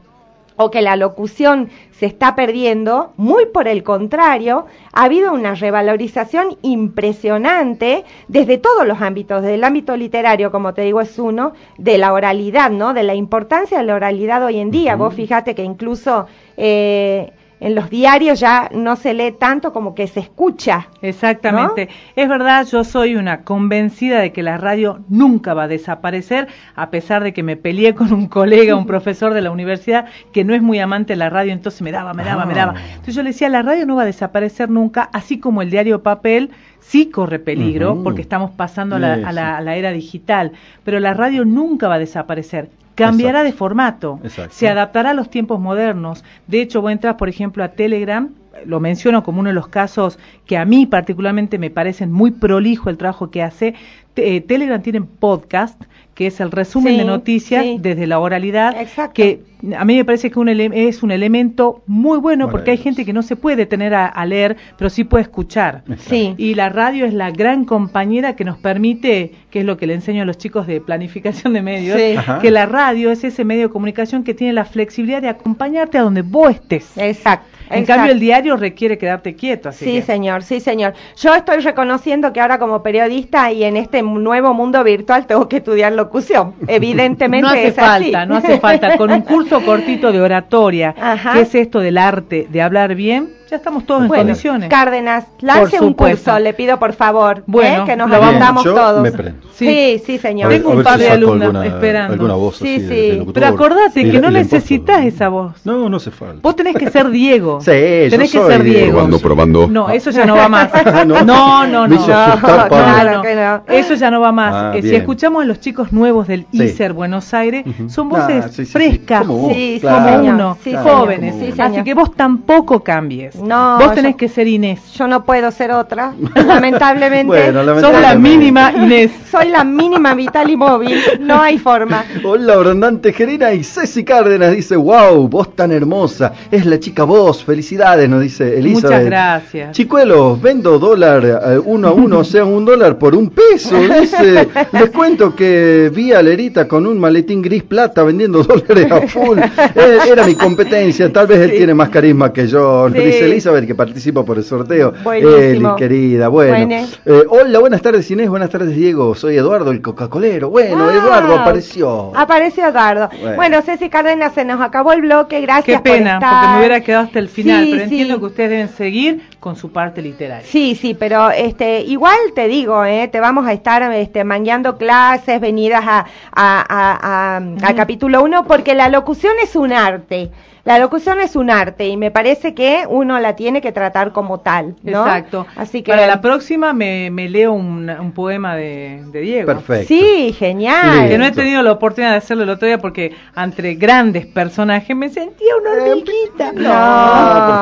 o 0.57 0.71
que 0.71 0.81
la 0.81 0.95
locución 0.95 1.69
se 1.91 2.05
está 2.07 2.35
perdiendo, 2.35 3.13
muy 3.15 3.45
por 3.47 3.67
el 3.67 3.83
contrario, 3.83 4.65
ha 4.91 5.05
habido 5.05 5.31
una 5.33 5.55
revalorización 5.55 6.57
impresionante 6.61 8.03
desde 8.27 8.57
todos 8.57 8.85
los 8.85 9.01
ámbitos, 9.01 9.41
desde 9.41 9.55
el 9.55 9.63
ámbito 9.63 9.95
literario, 9.95 10.51
como 10.51 10.73
te 10.73 10.81
digo, 10.81 10.99
es 11.01 11.17
uno, 11.17 11.53
de 11.77 11.97
la 11.97 12.13
oralidad, 12.13 12.69
¿no? 12.71 12.93
De 12.93 13.03
la 13.03 13.15
importancia 13.15 13.77
de 13.77 13.83
la 13.85 13.95
oralidad 13.95 14.43
hoy 14.43 14.59
en 14.59 14.71
día. 14.71 14.95
Vos 14.95 15.13
fíjate 15.13 15.55
que 15.55 15.63
incluso 15.63 16.27
eh, 16.57 17.31
en 17.59 17.75
los 17.75 17.89
diarios 17.89 18.39
ya 18.39 18.69
no 18.73 18.95
se 18.95 19.13
lee 19.13 19.31
tanto 19.31 19.73
como 19.73 19.95
que 19.95 20.07
se 20.07 20.19
escucha. 20.19 20.87
Exactamente. 21.01 21.89
Es 22.15 22.29
verdad, 22.29 22.65
yo 22.67 22.83
soy 22.83 23.15
una 23.15 23.43
convencida 23.43 24.19
de 24.19 24.31
que 24.31 24.43
la 24.43 24.57
radio 24.57 24.99
nunca 25.09 25.53
va 25.53 25.63
a 25.63 25.67
desaparecer, 25.67 26.47
a 26.75 26.89
pesar 26.89 27.23
de 27.23 27.33
que 27.33 27.43
me 27.43 27.57
peleé 27.57 27.95
con 27.95 28.13
un 28.13 28.27
colega, 28.27 28.75
un 28.75 28.85
profesor 28.87 29.33
de 29.33 29.41
la 29.41 29.51
universidad, 29.51 30.05
que 30.31 30.43
no 30.43 30.53
es 30.53 30.61
muy 30.61 30.79
amante 30.79 31.13
de 31.13 31.17
la 31.17 31.29
radio, 31.29 31.51
entonces 31.51 31.81
me 31.81 31.91
daba, 31.91 32.13
me 32.13 32.23
daba, 32.23 32.45
me 32.45 32.53
daba. 32.53 32.75
Ah. 32.77 32.81
Entonces 32.89 33.15
yo 33.15 33.23
le 33.23 33.29
decía, 33.29 33.49
la 33.49 33.63
radio 33.63 33.85
no 33.85 33.95
va 33.95 34.03
a 34.03 34.05
desaparecer 34.05 34.69
nunca, 34.69 35.09
así 35.13 35.39
como 35.39 35.61
el 35.61 35.71
diario 35.71 36.03
papel 36.03 36.51
sí 36.79 37.09
corre 37.09 37.39
peligro, 37.39 38.01
porque 38.03 38.21
estamos 38.21 38.51
pasando 38.51 38.95
a 38.95 38.99
la, 38.99 39.13
a 39.13 39.61
la 39.61 39.75
era 39.75 39.91
digital, 39.91 40.51
pero 40.83 40.99
la 40.99 41.13
radio 41.13 41.43
nunca 41.43 41.87
va 41.87 41.95
a 41.95 41.99
desaparecer 41.99 42.69
cambiará 42.97 43.43
de 43.43 43.53
formato, 43.53 44.19
se 44.49 44.67
adaptará 44.67 45.12
a 45.12 45.13
los 45.13 45.29
tiempos 45.29 45.60
modernos. 45.60 46.23
De 46.47 46.62
hecho, 46.62 46.81
vos 46.81 46.91
entras, 46.91 47.15
por 47.15 47.29
ejemplo, 47.29 47.63
a 47.63 47.69
Telegram, 47.69 48.29
lo 48.65 48.79
menciono 48.79 49.23
como 49.23 49.39
uno 49.39 49.49
de 49.49 49.53
los 49.53 49.67
casos 49.67 50.17
que 50.45 50.57
a 50.57 50.65
mí 50.65 50.88
particularmente 50.88 51.60
me 51.60 51.69
parecen 51.69 52.12
muy 52.12 52.31
prolijo 52.31 52.89
el 52.89 52.97
trabajo 52.97 53.29
que 53.29 53.43
hace. 53.43 53.75
Eh, 54.17 54.41
Telegram 54.41 54.82
tiene 54.82 55.01
podcast 55.01 55.82
que 56.17 56.25
es 56.25 56.39
el 56.39 56.49
resumen 56.49 56.97
de 56.97 57.06
noticias 57.06 57.63
desde 57.77 58.08
la 58.08 58.17
oralidad, 58.17 58.75
que 59.13 59.41
a 59.77 59.86
mí 59.86 59.97
me 59.97 60.03
parece 60.03 60.32
que 60.32 60.39
un 60.39 60.49
es 60.49 61.03
un 61.03 61.12
elemento 61.12 61.84
muy 61.86 62.17
bueno 62.17 62.49
porque 62.49 62.71
hay 62.71 62.77
gente 62.77 63.06
que 63.06 63.13
no 63.13 63.21
se 63.21 63.36
puede 63.36 63.67
tener 63.67 63.93
a, 63.93 64.25
leer, 64.25 64.58
pero 64.80 64.89
sí 64.89 65.03
puede 65.03 65.21
escuchar. 65.21 65.84
Sí. 65.99 66.34
Y 66.39 66.56
la 66.56 66.69
radio 66.69 67.06
es 67.06 67.13
la 67.13 67.30
gran 67.30 67.65
compañera 67.65 68.36
que 68.36 68.45
nos 68.45 68.58
permite, 68.58 69.34
que 69.51 69.60
es 69.60 69.65
lo 69.65 69.77
que 69.77 69.86
le 69.86 69.93
enseño 69.93 70.23
a 70.23 70.25
los 70.25 70.39
chicos 70.39 70.65
de 70.65 70.82
planificación 70.82 71.53
de 71.53 71.62
medios, 71.62 71.99
que 72.41 72.49
la 72.49 72.65
radio 72.65 73.12
es 73.12 73.23
ese 73.23 73.45
medio 73.45 73.67
de 73.67 73.69
comunicación 73.69 74.23
que 74.23 74.34
tiene 74.34 74.53
la 74.53 74.65
flexibilidad 74.65 75.21
de 75.21 75.30
acompañarte 75.30 75.99
a 75.99 76.01
donde 76.01 76.23
vos 76.23 76.49
estés. 76.49 76.97
Exacto. 76.97 77.45
En 77.69 77.86
cambio, 77.86 78.12
el 78.12 78.19
diario 78.19 78.56
requiere 78.56 78.97
quedarte 78.97 79.36
quieto. 79.36 79.69
Así 79.69 79.86
sí, 79.86 80.01
señor, 80.01 80.43
sí, 80.43 80.60
señor. 80.60 80.93
Yo 81.17 81.36
estoy 81.36 81.60
reconociendo 81.60 82.32
que 82.34 82.39
ahora 82.39 82.60
como 82.60 82.82
periodista 82.82 83.51
y 83.51 83.63
en 83.63 83.77
este 83.77 84.03
nuevo 84.07 84.53
mundo 84.53 84.83
virtual 84.83 85.27
tengo 85.27 85.47
que 85.47 85.57
estudiar 85.57 85.93
locución. 85.93 86.53
Evidentemente 86.67 87.41
no 87.41 87.49
hace 87.49 87.71
falta, 87.71 88.25
no 88.25 88.35
hace 88.35 88.59
falta. 88.59 88.97
Con 88.97 89.11
un 89.11 89.21
curso 89.21 89.63
cortito 89.63 90.11
de 90.11 90.21
oratoria, 90.21 90.93
que 91.33 91.41
es 91.41 91.55
esto 91.55 91.79
del 91.79 91.97
arte 91.97 92.47
de 92.49 92.61
hablar 92.61 92.95
bien, 92.95 93.29
ya 93.49 93.55
estamos 93.57 93.86
todos 93.86 94.03
en 94.03 94.10
condiciones. 94.10 94.69
Cárdenas, 94.69 95.25
lance 95.39 95.79
un 95.79 95.93
curso, 95.93 96.38
le 96.39 96.53
pido 96.53 96.77
por 96.79 96.93
favor, 96.93 97.39
¿eh? 97.39 97.43
bueno, 97.47 97.86
que 97.86 97.95
nos 97.95 98.12
avantamos 98.12 98.63
todos. 98.63 99.07
sí. 99.53 100.01
sí, 100.05 100.17
señor. 100.17 100.49
Tengo 100.49 100.71
un 100.71 100.83
par 100.83 100.99
de 100.99 101.10
alumnos 101.10 101.65
esperando. 101.65 102.51
sí, 102.51 102.86
sí. 102.88 103.25
Pero 103.33 103.47
acordate 103.47 104.10
que 104.10 104.19
no 104.19 104.31
necesitas 104.31 105.05
esa 105.05 105.29
voz. 105.29 105.53
No, 105.65 105.89
no 105.89 105.97
hace 105.97 106.12
falta. 106.12 106.39
Vos 106.41 106.55
tenés 106.55 106.75
que 106.75 106.89
ser 106.89 107.10
Diego. 107.10 107.62
sí, 107.62 107.71
tenés 108.10 108.31
que 108.31 108.39
ser 108.39 108.63
Diego. 108.63 108.91
Probando, 108.91 109.19
probando. 109.19 109.67
No, 109.67 109.89
eso 109.89 110.12
ya 110.12 110.25
no 110.25 110.36
va 110.36 110.49
más. 110.49 110.69
no, 111.05 111.23
no, 111.23 111.67
no. 111.67 111.88
no, 111.88 112.67
claro 112.67 113.21
que 113.21 113.36
no. 113.36 113.63
Eso 113.67 113.95
ya 113.95 114.12
no 114.12 114.19
va 114.21 114.31
más. 114.31 114.53
Ah, 114.53 114.73
si 114.81 114.95
escuchamos 114.95 115.43
a 115.43 115.45
los 115.45 115.60
chicos 115.60 115.91
nuevos 115.91 116.27
del 116.27 116.45
ISER 116.51 116.93
Buenos 116.93 117.33
Aires, 117.33 117.65
son 117.88 118.10
voces 118.10 118.69
frescas, 118.69 119.25
como 119.25 119.47
uno, 119.47 120.57
jóvenes. 120.83 121.60
Así 121.60 121.83
que 121.83 121.93
vos 121.93 122.13
tampoco 122.15 122.83
cambies. 122.83 123.37
No. 123.41 123.78
Vos 123.80 123.93
tenés 123.93 124.15
que 124.15 124.28
ser 124.30 124.47
Inés. 124.47 124.80
Yo 124.93 125.08
no 125.08 125.23
puedo 125.23 125.52
ser 125.52 125.71
otra, 125.71 126.13
lamentablemente. 126.36 127.26
bueno, 127.26 127.63
lamentablemente. 127.63 128.02
la 128.02 128.15
mínima 128.15 128.71
Inés. 128.76 129.12
Soy 129.32 129.50
la 129.50 129.63
mínima 129.63 130.13
vital 130.13 130.50
y 130.50 130.56
móvil, 130.56 130.97
no 131.19 131.41
hay 131.41 131.58
forma. 131.58 132.06
Hola, 132.23 132.56
Brandante 132.58 133.12
Gerina 133.13 133.54
y 133.54 133.63
Ceci 133.63 134.04
Cárdenas 134.04 134.56
dice, 134.56 134.76
wow, 134.76 135.28
vos 135.28 135.56
tan 135.56 135.71
hermosa, 135.71 136.34
es 136.50 136.65
la 136.65 136.80
chica 136.80 137.04
vos, 137.04 137.43
felicidades, 137.43 138.10
nos 138.10 138.21
dice 138.21 138.58
Elizabeth. 138.58 138.84
Muchas 138.84 139.06
gracias. 139.06 139.71
Chicuelos, 139.73 140.41
vendo 140.41 140.80
dólar 140.80 141.26
eh, 141.26 141.60
uno 141.63 141.89
a 141.89 141.91
uno, 141.91 142.19
o 142.19 142.23
sea, 142.23 142.45
un 142.45 142.65
dólar 142.65 142.97
por 142.97 143.15
un 143.15 143.30
peso, 143.30 143.78
dice. 144.02 144.47
Les 144.71 144.89
cuento 144.91 145.36
que 145.36 145.91
vi 145.93 146.13
a 146.13 146.21
Lerita 146.21 146.67
con 146.67 146.88
un 146.88 147.00
maletín 147.00 147.41
gris 147.41 147.63
plata 147.63 148.04
vendiendo 148.04 148.43
dólares 148.43 148.91
a 148.91 149.08
full. 149.08 149.38
Eh, 149.39 149.97
era 150.10 150.26
mi 150.26 150.36
competencia, 150.36 151.12
tal 151.12 151.28
vez 151.28 151.39
él 151.39 151.52
tiene 151.52 151.73
más 151.73 151.89
carisma 151.89 152.32
que 152.32 152.47
yo, 152.47 152.89
dice 152.89 153.26
Elizabeth, 153.31 153.67
que 153.67 153.75
participa 153.75 154.23
por 154.23 154.37
el 154.37 154.43
sorteo. 154.43 154.93
Eli, 155.13 155.65
querida, 155.77 156.27
bueno. 156.27 156.75
Eh, 157.05 157.23
hola, 157.29 157.59
buenas 157.59 157.81
tardes 157.81 158.09
Inés, 158.11 158.29
buenas 158.29 158.49
tardes 158.49 158.75
Diego. 158.75 159.15
Soy 159.15 159.37
Eduardo, 159.37 159.71
el 159.71 159.81
Coca-Colero. 159.81 160.49
Bueno, 160.49 160.89
Eduardo 160.89 161.35
apareció. 161.35 162.11
Apareció 162.15 162.67
Eduardo. 162.67 163.09
Bueno. 163.35 163.61
Ceci 163.61 163.89
Cárdenas, 163.89 164.33
se 164.33 164.45
nos 164.45 164.61
acabó 164.61 164.93
el 164.93 165.01
bloque, 165.01 165.41
gracias 165.41 165.81
Qué 165.81 165.89
pena, 165.91 166.19
porque 166.19 166.47
me 166.47 166.57
hubiera 166.59 166.81
quedado 166.81 167.05
hasta 167.05 167.19
el 167.19 167.27
final, 167.27 167.67
pero 167.69 167.83
entiendo 167.83 168.19
que 168.19 168.25
ustedes 168.25 168.49
deben 168.49 168.69
seguir 168.69 169.21
con 169.39 169.55
su 169.55 169.71
parte 169.71 170.01
literaria. 170.01 170.45
Sí, 170.47 170.75
sí, 170.75 170.93
pero 170.93 171.29
este 171.31 171.81
igual 171.81 172.17
te 172.33 172.47
digo, 172.47 172.85
eh, 172.85 173.07
te 173.07 173.19
vamos 173.19 173.45
a 173.47 173.53
estar 173.53 173.81
este, 173.93 174.23
mangueando 174.23 174.77
clases, 174.77 175.39
venidas 175.39 175.83
a, 175.85 176.05
a, 176.31 177.37
a, 177.37 177.73
capítulo 177.75 178.23
1, 178.23 178.45
porque 178.47 178.73
la 178.73 178.89
locución 178.89 179.33
es 179.43 179.55
un 179.55 179.73
arte. 179.73 180.31
La 180.67 180.80
locución 180.80 181.21
es 181.21 181.38
un 181.38 181.49
arte 181.49 181.88
y 181.88 181.95
me 181.95 182.12
parece 182.12 182.53
que 182.53 182.84
uno 182.89 183.21
la 183.21 183.38
tiene 183.38 183.62
que 183.62 183.71
tratar 183.71 184.12
como 184.12 184.41
tal, 184.41 184.75
¿no? 184.84 184.99
Exacto. 184.99 185.47
Así 185.56 185.82
que 185.82 185.93
para 185.93 186.06
la 186.08 186.19
próxima 186.19 186.73
me, 186.73 187.10
leo 187.30 187.53
un, 187.53 188.12
poema 188.13 188.58
de, 188.58 189.01
Diego. 189.13 189.45
Perfecto. 189.45 189.88
Sí, 189.88 190.36
genial. 190.38 191.08
Que 191.08 191.17
no 191.17 191.23
he 191.23 191.32
tenido 191.32 191.63
la 191.63 191.71
oportunidad 191.71 192.12
de 192.12 192.17
hacerlo 192.17 192.43
el 192.43 192.49
otro 192.49 192.67
día 192.67 192.80
porque 192.80 193.15
entre 193.38 193.75
grandes 193.75 194.25
personajes 194.25 194.93
me 194.93 195.08
sentía 195.08 195.56
una 195.56 195.71
hormiguita. 195.71 196.51
No, 196.51 196.58
por 196.58 196.67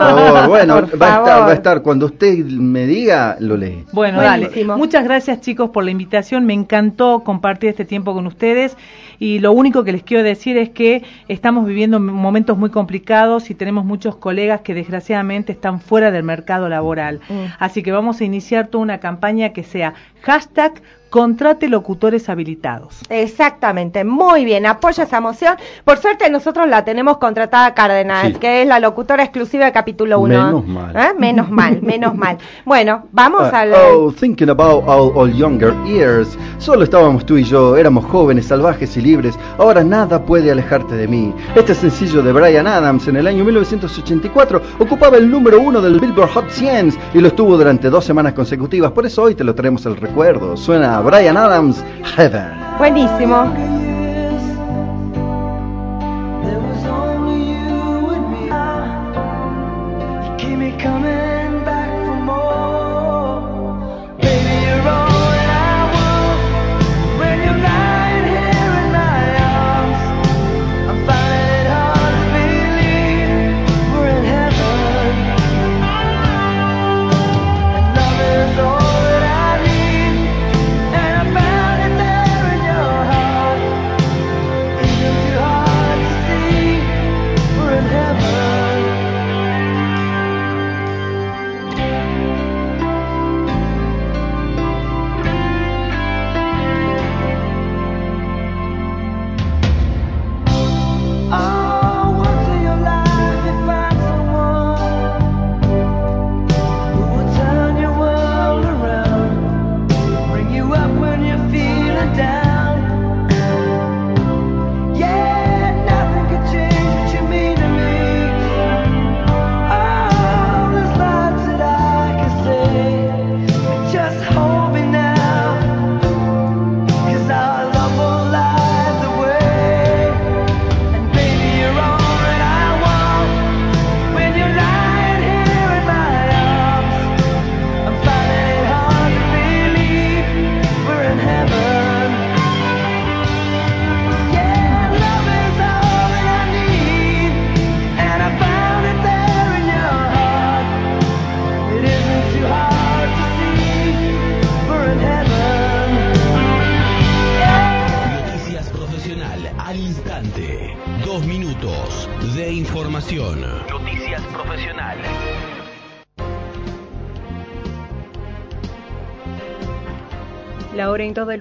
favor. 0.02 0.50
Bueno, 0.56 0.74
va, 1.00 1.16
A 1.16 1.20
estar, 1.20 1.42
va 1.42 1.52
a 1.52 1.54
estar 1.54 1.82
cuando 1.84 2.08
usted 2.08 2.40
me 2.40 2.88
diga, 2.88 3.38
lo 3.40 3.56
lee. 3.56 3.86
Bueno, 3.92 4.20
dale. 4.20 4.50
Muchas 4.78 5.04
gracias 5.04 5.42
chicos 5.42 5.70
por 5.70 5.84
la 5.84 5.92
invitación. 5.92 6.44
Me 6.48 6.54
encantó 6.54 7.22
compartir 7.24 7.70
este 7.70 7.86
tiempo 7.86 8.16
con 8.16 8.26
ustedes 8.26 8.76
y 9.20 9.40
lo 9.40 9.52
único 9.52 9.84
que 9.84 9.92
les 9.92 10.04
quiero 10.04 10.24
decir 10.24 10.58
es 10.58 10.70
que 10.70 11.04
estamos 11.28 11.66
viviendo 11.66 12.00
momentos 12.00 12.58
muy 12.58 12.70
complicados 12.70 13.50
y 13.50 13.56
tenemos 13.56 13.86
muchos 13.86 14.16
colegas 14.16 14.62
que 14.62 14.74
desgraciadamente 14.74 15.52
están 15.52 15.80
fuera 15.80 16.12
del 16.12 16.24
mercado 16.24 16.70
laboral. 16.70 17.20
Mm. 17.30 17.46
Así 17.60 17.84
que 17.84 17.92
vamos 17.92 18.22
a 18.22 18.26
iniciar 18.26 18.68
toda 18.68 18.84
una 18.84 19.00
campaña 19.00 19.50
que 19.50 19.64
sea 19.64 19.94
hashtag 20.22 20.82
contrate 21.16 21.70
locutores 21.70 22.28
habilitados. 22.28 23.00
Exactamente, 23.08 24.04
muy 24.04 24.44
bien, 24.44 24.66
apoya 24.66 25.06
esa 25.06 25.22
moción. 25.22 25.56
Por 25.86 25.98
suerte 26.00 26.30
nosotros 26.30 26.68
la 26.68 26.84
tenemos 26.84 27.20
contratada 27.20 27.74
Cárdenas, 27.74 28.38
que 28.38 28.62
es 28.62 28.68
la 28.68 28.82
locutora 28.82 29.24
exclusiva 29.24 29.64
de 29.64 29.72
capítulo 29.72 30.20
1. 30.20 30.46
Menos 30.46 30.68
mal. 30.68 30.94
¿Eh? 30.94 31.14
Menos 31.18 31.50
mal, 31.50 31.82
menos 31.82 32.16
mal. 32.16 32.38
Bueno, 32.66 33.06
vamos 33.14 33.44
a 33.44 33.62
al... 33.62 33.74
Oh, 33.74 34.12
thinking 34.12 34.50
about 34.50 34.84
our, 34.90 35.32
younger 35.32 35.74
years. 35.86 36.38
Solo 36.58 36.84
estábamos 36.84 37.26
tú 37.26 37.38
y 37.38 37.46
yo, 37.46 37.78
éramos 37.78 38.04
jóvenes, 38.04 38.48
salvajes 38.48 38.98
y 38.98 39.02
libres. 39.02 39.40
Ahora 39.58 39.86
nada 39.86 40.22
puede 40.22 40.52
alejarte 40.52 40.96
de 40.96 41.08
mí. 41.08 41.34
Este 41.56 41.74
sencillo 41.74 42.24
de 42.24 42.34
Brian 42.34 42.68
Adams 42.68 43.08
en 43.08 43.16
el 43.16 43.28
año 43.28 43.46
1984 43.46 44.62
ocupaba 44.80 45.16
el 45.16 45.32
número 45.32 45.62
uno 45.62 45.80
del 45.82 45.98
Billboard 45.98 46.32
Hot 46.32 46.50
100 46.50 46.94
y 47.14 47.22
lo 47.22 47.30
estuvo 47.30 47.56
durante 47.56 47.90
dos 47.90 48.04
semanas 48.04 48.34
consecutivas. 48.34 48.92
Por 48.92 49.06
eso 49.06 49.24
hoy 49.24 49.36
te 49.36 49.46
lo 49.46 49.56
traemos 49.56 49.86
el 49.86 49.96
recuerdo. 49.96 50.58
Suena 50.58 51.05
Brian 51.06 51.38
Adams, 51.38 51.84
Heaven. 52.18 52.50
Buenísimo. 52.80 53.85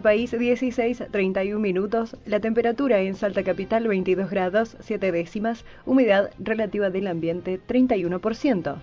País 0.04 0.34
16.31 0.34 1.58
minutos, 1.58 2.14
la 2.26 2.38
temperatura 2.38 3.00
en 3.00 3.14
Salta 3.14 3.42
Capital 3.42 3.88
22 3.88 4.28
grados 4.28 4.76
7 4.80 5.10
décimas, 5.10 5.64
humedad 5.86 6.30
relativa 6.38 6.90
del 6.90 7.06
ambiente 7.06 7.58
31%. 7.66 8.76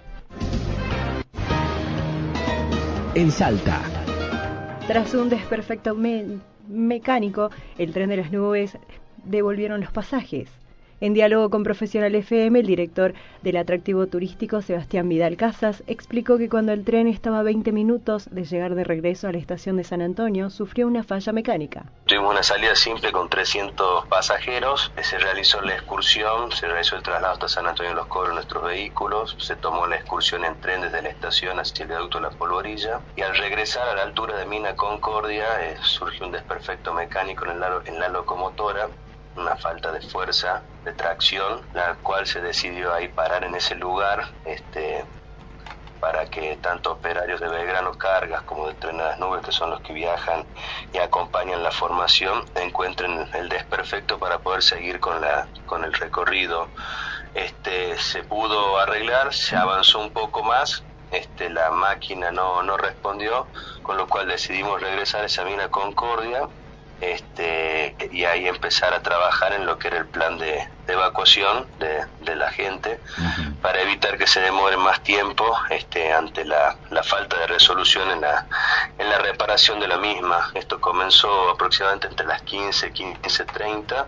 En 3.13 3.29
Salta. 3.29 3.79
Tras 4.87 5.13
un 5.13 5.29
desperfecto 5.29 5.95
mecánico, 6.67 7.51
el 7.77 7.93
tren 7.93 8.09
de 8.09 8.17
las 8.17 8.31
nubes 8.31 8.75
devolvieron 9.23 9.79
los 9.79 9.91
pasajes. 9.91 10.60
En 11.03 11.15
diálogo 11.15 11.49
con 11.49 11.63
Profesional 11.63 12.13
FM, 12.13 12.59
el 12.59 12.67
director 12.67 13.15
del 13.41 13.57
atractivo 13.57 14.05
turístico, 14.05 14.61
Sebastián 14.61 15.09
Vidal 15.09 15.35
Casas, 15.35 15.81
explicó 15.87 16.37
que 16.37 16.47
cuando 16.47 16.73
el 16.73 16.85
tren 16.85 17.07
estaba 17.07 17.39
a 17.39 17.43
20 17.43 17.71
minutos 17.71 18.29
de 18.29 18.43
llegar 18.43 18.75
de 18.75 18.83
regreso 18.83 19.27
a 19.27 19.31
la 19.31 19.39
estación 19.39 19.77
de 19.77 19.83
San 19.83 20.03
Antonio, 20.03 20.51
sufrió 20.51 20.85
una 20.85 21.03
falla 21.03 21.31
mecánica. 21.31 21.85
Tuvimos 22.05 22.29
una 22.29 22.43
salida 22.43 22.75
simple 22.75 23.11
con 23.11 23.29
300 23.29 24.05
pasajeros, 24.05 24.91
se 25.01 25.17
realizó 25.17 25.59
la 25.61 25.73
excursión, 25.73 26.51
se 26.51 26.67
realizó 26.67 26.97
el 26.97 27.01
traslado 27.01 27.33
hasta 27.33 27.47
San 27.47 27.65
Antonio 27.65 27.93
de 27.93 27.95
los 27.95 28.05
Cobros 28.05 28.29
de 28.29 28.35
nuestros 28.35 28.63
vehículos, 28.63 29.35
se 29.39 29.55
tomó 29.55 29.87
la 29.87 29.95
excursión 29.95 30.45
en 30.45 30.61
tren 30.61 30.81
desde 30.81 31.01
la 31.01 31.09
estación 31.09 31.59
hacia 31.59 31.81
el 31.81 31.89
viaducto 31.89 32.19
la 32.19 32.29
Polvorilla 32.29 32.99
y 33.15 33.23
al 33.23 33.35
regresar 33.37 33.87
a 33.87 33.95
la 33.95 34.03
altura 34.03 34.37
de 34.37 34.45
Mina 34.45 34.75
Concordia 34.75 35.47
eh, 35.63 35.77
surgió 35.81 36.27
un 36.27 36.31
desperfecto 36.31 36.93
mecánico 36.93 37.45
en 37.45 37.59
en 37.85 37.99
la 37.99 38.09
locomotora 38.09 38.87
una 39.35 39.55
falta 39.55 39.91
de 39.91 40.01
fuerza, 40.01 40.61
de 40.83 40.93
tracción, 40.93 41.61
la 41.73 41.95
cual 41.95 42.27
se 42.27 42.41
decidió 42.41 42.93
ahí 42.93 43.07
parar 43.07 43.43
en 43.43 43.55
ese 43.55 43.75
lugar, 43.75 44.27
este, 44.45 45.05
para 45.99 46.25
que 46.25 46.57
tanto 46.57 46.93
operarios 46.93 47.39
de 47.39 47.47
Belgrano 47.47 47.93
Cargas 47.93 48.41
como 48.41 48.67
de 48.67 48.73
Tren 48.73 48.97
las 48.97 49.19
Nubes, 49.19 49.45
que 49.45 49.51
son 49.51 49.69
los 49.69 49.81
que 49.81 49.93
viajan 49.93 50.45
y 50.91 50.97
acompañan 50.97 51.63
la 51.63 51.71
formación, 51.71 52.43
encuentren 52.55 53.29
el 53.33 53.47
desperfecto 53.49 54.17
para 54.17 54.39
poder 54.39 54.63
seguir 54.63 54.99
con, 54.99 55.21
la, 55.21 55.47
con 55.67 55.83
el 55.83 55.93
recorrido. 55.93 56.67
Este, 57.35 57.97
se 57.99 58.23
pudo 58.23 58.79
arreglar, 58.79 59.33
se 59.33 59.55
avanzó 59.55 59.99
un 59.99 60.11
poco 60.11 60.43
más, 60.43 60.83
este, 61.11 61.49
la 61.49 61.69
máquina 61.69 62.31
no, 62.31 62.63
no 62.63 62.77
respondió, 62.77 63.47
con 63.83 63.95
lo 63.95 64.07
cual 64.07 64.27
decidimos 64.27 64.81
regresar 64.81 65.21
a 65.21 65.25
esa 65.27 65.45
mina 65.45 65.69
Concordia 65.69 66.49
este, 67.01 67.95
y 68.11 68.25
ahí 68.25 68.47
empezar 68.47 68.93
a 68.93 69.01
trabajar 69.01 69.53
en 69.53 69.65
lo 69.65 69.77
que 69.77 69.87
era 69.87 69.97
el 69.97 70.05
plan 70.05 70.37
de, 70.37 70.67
evacuación 70.87 71.65
de, 71.79 72.35
la 72.35 72.49
gente 72.49 72.99
para 73.61 73.81
evitar 73.81 74.17
que 74.17 74.25
se 74.25 74.39
demore 74.39 74.77
más 74.77 75.01
tiempo 75.03 75.45
este, 75.69 76.11
ante 76.11 76.43
la, 76.45 76.77
falta 77.03 77.37
de 77.39 77.47
resolución 77.47 78.09
en 78.09 78.21
la, 78.21 78.47
en 78.97 79.09
la 79.09 79.17
reparación 79.17 79.79
de 79.79 79.87
la 79.87 79.97
misma. 79.97 80.51
Esto 80.53 80.79
comenzó 80.79 81.49
aproximadamente 81.49 82.07
entre 82.07 82.25
las 82.25 82.41
15, 82.43 82.93
15.30 82.93 84.05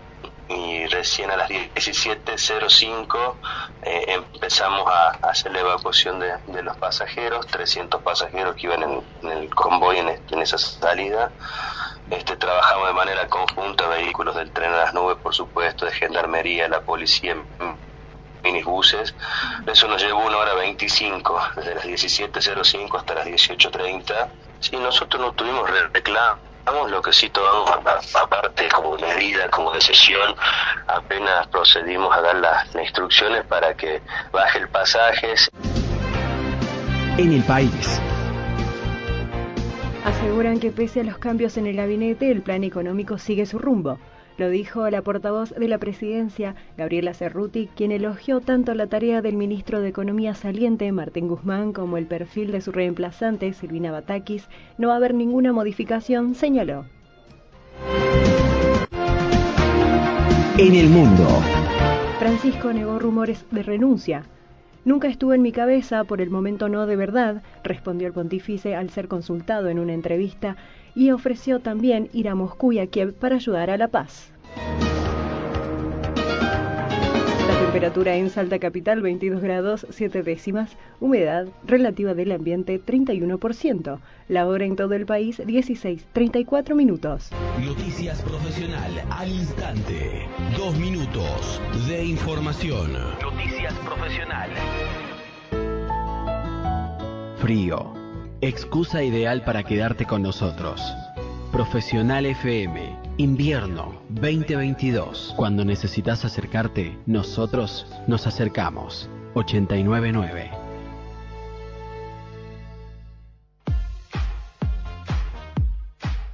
y 0.48 0.86
recién 0.86 1.30
a 1.30 1.36
las 1.36 1.48
17.05 1.48 3.34
eh, 3.82 4.04
empezamos 4.08 4.86
a, 4.90 5.10
hacer 5.28 5.52
la 5.52 5.60
evacuación 5.60 6.20
de, 6.20 6.62
los 6.62 6.76
pasajeros, 6.76 7.46
300 7.46 8.02
pasajeros 8.02 8.54
que 8.56 8.66
iban 8.66 8.82
en, 8.82 9.30
el 9.30 9.54
convoy 9.54 9.98
en, 9.98 10.08
en 10.08 10.38
esa 10.40 10.58
salida. 10.58 11.30
Este, 12.10 12.36
trabajamos 12.36 12.88
de 12.88 12.92
manera 12.92 13.26
conjunta, 13.28 13.88
vehículos 13.88 14.36
del 14.36 14.50
tren 14.50 14.72
a 14.72 14.76
las 14.76 14.94
nubes, 14.94 15.16
por 15.16 15.34
supuesto, 15.34 15.86
de 15.86 15.92
gendarmería, 15.92 16.68
la 16.68 16.82
policía, 16.82 17.36
minibuses. 18.42 19.14
Eso 19.66 19.88
nos 19.88 20.02
llevó 20.02 20.26
una 20.26 20.36
hora 20.36 20.54
25, 20.54 21.40
desde 21.56 21.74
las 21.74 21.84
17.05 21.84 22.98
hasta 22.98 23.14
las 23.14 23.26
18.30. 23.26 24.28
Sí, 24.60 24.76
nosotros 24.76 25.20
no 25.20 25.32
tuvimos 25.32 25.68
reclamos, 26.64 26.90
lo 26.90 27.02
que 27.02 27.12
sí 27.12 27.28
tomamos 27.30 28.16
aparte 28.16 28.68
como 28.68 28.96
medida, 28.96 29.48
como 29.50 29.72
decisión, 29.72 30.34
apenas 30.86 31.46
procedimos 31.48 32.14
a 32.16 32.20
dar 32.20 32.36
las, 32.36 32.74
las 32.74 32.84
instrucciones 32.84 33.44
para 33.46 33.74
que 33.74 34.00
baje 34.32 34.58
el 34.58 34.68
pasaje. 34.68 35.34
En 37.18 37.32
el 37.32 37.42
país. 37.44 38.00
Aseguran 40.04 40.60
que 40.60 40.70
pese 40.70 41.00
a 41.00 41.04
los 41.04 41.18
cambios 41.18 41.56
en 41.56 41.66
el 41.66 41.76
gabinete, 41.76 42.30
el 42.30 42.42
plan 42.42 42.64
económico 42.64 43.18
sigue 43.18 43.46
su 43.46 43.58
rumbo. 43.58 43.98
Lo 44.36 44.48
dijo 44.48 44.90
la 44.90 45.00
portavoz 45.00 45.50
de 45.50 45.68
la 45.68 45.78
presidencia, 45.78 46.56
Gabriela 46.76 47.14
Cerruti, 47.14 47.68
quien 47.76 47.92
elogió 47.92 48.40
tanto 48.40 48.74
la 48.74 48.88
tarea 48.88 49.22
del 49.22 49.36
ministro 49.36 49.80
de 49.80 49.88
Economía 49.88 50.34
saliente, 50.34 50.90
Martín 50.90 51.28
Guzmán, 51.28 51.72
como 51.72 51.98
el 51.98 52.06
perfil 52.06 52.50
de 52.50 52.60
su 52.60 52.72
reemplazante, 52.72 53.52
Silvina 53.52 53.92
Batakis. 53.92 54.48
No 54.76 54.88
va 54.88 54.94
a 54.94 54.96
haber 54.96 55.14
ninguna 55.14 55.52
modificación, 55.52 56.34
señaló. 56.34 56.84
En 60.58 60.74
el 60.74 60.88
mundo. 60.88 61.28
Francisco 62.18 62.72
negó 62.72 62.98
rumores 62.98 63.44
de 63.52 63.62
renuncia. 63.62 64.24
Nunca 64.84 65.08
estuvo 65.08 65.32
en 65.32 65.42
mi 65.42 65.52
cabeza, 65.52 66.04
por 66.04 66.20
el 66.20 66.30
momento 66.30 66.68
no 66.68 66.86
de 66.86 66.96
verdad, 66.96 67.42
respondió 67.62 68.08
el 68.08 68.12
pontífice 68.12 68.74
al 68.74 68.90
ser 68.90 69.08
consultado 69.08 69.68
en 69.68 69.78
una 69.78 69.94
entrevista 69.94 70.56
y 70.94 71.10
ofreció 71.10 71.60
también 71.60 72.08
ir 72.12 72.28
a 72.28 72.34
Moscú 72.34 72.72
y 72.72 72.78
a 72.78 72.86
Kiev 72.86 73.14
para 73.14 73.36
ayudar 73.36 73.70
a 73.70 73.76
la 73.76 73.88
paz. 73.88 74.30
Temperatura 77.74 78.14
en 78.14 78.30
Salta 78.30 78.60
Capital 78.60 79.02
22 79.02 79.42
grados 79.42 79.86
7 79.90 80.22
décimas, 80.22 80.76
humedad 81.00 81.48
relativa 81.66 82.14
del 82.14 82.30
ambiente 82.30 82.80
31%, 82.80 83.98
la 84.28 84.46
hora 84.46 84.64
en 84.64 84.76
todo 84.76 84.94
el 84.94 85.06
país 85.06 85.40
16.34 85.40 86.76
minutos. 86.76 87.30
Noticias 87.64 88.22
profesional 88.22 88.92
al 89.10 89.28
instante, 89.28 90.28
dos 90.56 90.76
minutos 90.78 91.60
de 91.88 92.04
información. 92.04 92.92
Noticias 93.20 93.74
profesional. 93.84 94.50
Frío, 97.38 98.03
excusa 98.48 99.02
ideal 99.02 99.42
para 99.42 99.62
quedarte 99.62 100.04
con 100.04 100.22
nosotros. 100.22 100.80
Profesional 101.50 102.26
FM 102.26 103.04
Invierno 103.16 104.02
2022. 104.10 105.34
Cuando 105.36 105.64
necesitas 105.64 106.24
acercarte, 106.24 106.98
nosotros 107.06 107.86
nos 108.06 108.26
acercamos. 108.26 109.08
899. 109.34 110.50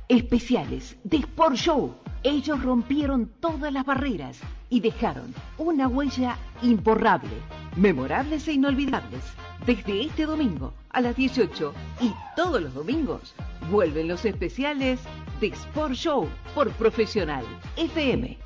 Especiales 0.09 0.97
de 1.05 1.19
Sport 1.19 1.55
Show. 1.55 1.95
Ellos 2.23 2.63
rompieron 2.63 3.31
todas 3.41 3.73
las 3.73 3.87
barreras 3.87 4.41
y 4.69 4.81
dejaron 4.81 5.33
una 5.59 5.87
huella 5.87 6.37
imborrable, 6.63 7.31
memorables 7.77 8.49
e 8.49 8.55
inolvidables. 8.55 9.23
Desde 9.65 10.03
este 10.03 10.27
domingo 10.27 10.73
a 10.91 11.01
las 11.01 11.17
18 11.17 11.73
y 12.01 12.13
todos 12.37 12.61
los 12.61 12.75
domingos 12.75 13.35
vuelven 13.71 14.09
los 14.09 14.25
especiales 14.25 15.01
de 15.41 15.49
Sport 15.49 15.95
Show 15.95 16.29
por 16.55 16.71
Profesional 16.73 17.45
FM. 17.77 18.39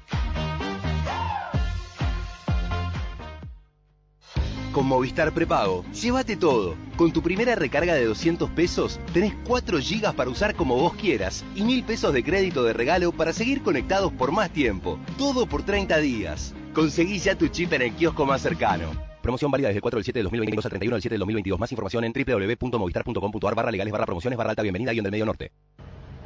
Con 4.73 4.87
Movistar 4.87 5.33
Prepago, 5.33 5.85
llévate 5.93 6.37
todo. 6.37 6.75
Con 6.97 7.13
tu 7.13 7.23
primera 7.23 7.55
recarga 7.55 7.95
de 7.95 8.07
200 8.07 8.51
pesos, 8.51 8.99
tenés 9.13 9.33
4 9.45 9.79
gigas 9.79 10.15
para 10.15 10.31
usar 10.31 10.57
como 10.57 10.75
vos 10.75 10.95
quieras 10.95 11.45
y 11.55 11.63
1000 11.63 11.85
pesos 11.85 12.13
de 12.13 12.25
crédito 12.25 12.65
de 12.65 12.73
regalo 12.73 13.13
para 13.13 13.33
seguir 13.33 13.63
conectados 13.63 14.13
por 14.13 14.33
más 14.33 14.51
tiempo. 14.51 14.99
Todo 15.17 15.47
por 15.47 15.63
30 15.63 15.99
días. 15.99 16.57
Conseguí 16.75 17.21
ya 17.21 17.39
tu 17.39 17.47
chip 17.47 17.73
en 17.73 17.83
el 17.83 17.93
kiosco 17.93 18.27
más 18.27 18.43
cercano. 18.43 19.14
Promoción 19.25 19.51
válida 19.51 19.69
desde 19.69 19.79
el 19.79 19.83
4 19.83 19.97
del 19.97 20.05
7 20.05 20.19
de 20.19 20.23
2022 20.25 20.67
al 20.67 20.69
31 20.69 20.95
del 20.97 21.03
7 21.03 21.15
del 21.15 21.21
2022. 21.21 21.59
Más 21.59 21.73
información 21.73 22.05
en 22.05 22.13
www.movistar.com.ar 22.13 23.55
barra 23.55 23.71
legales 23.71 23.91
barra 23.91 24.05
promociones 24.05 24.37
barra 24.37 24.51
alta 24.51 24.61
bienvenida 24.61 24.93
y 24.93 24.99
en 24.99 25.03
del 25.03 25.13
medio 25.13 25.25
norte. 25.25 25.51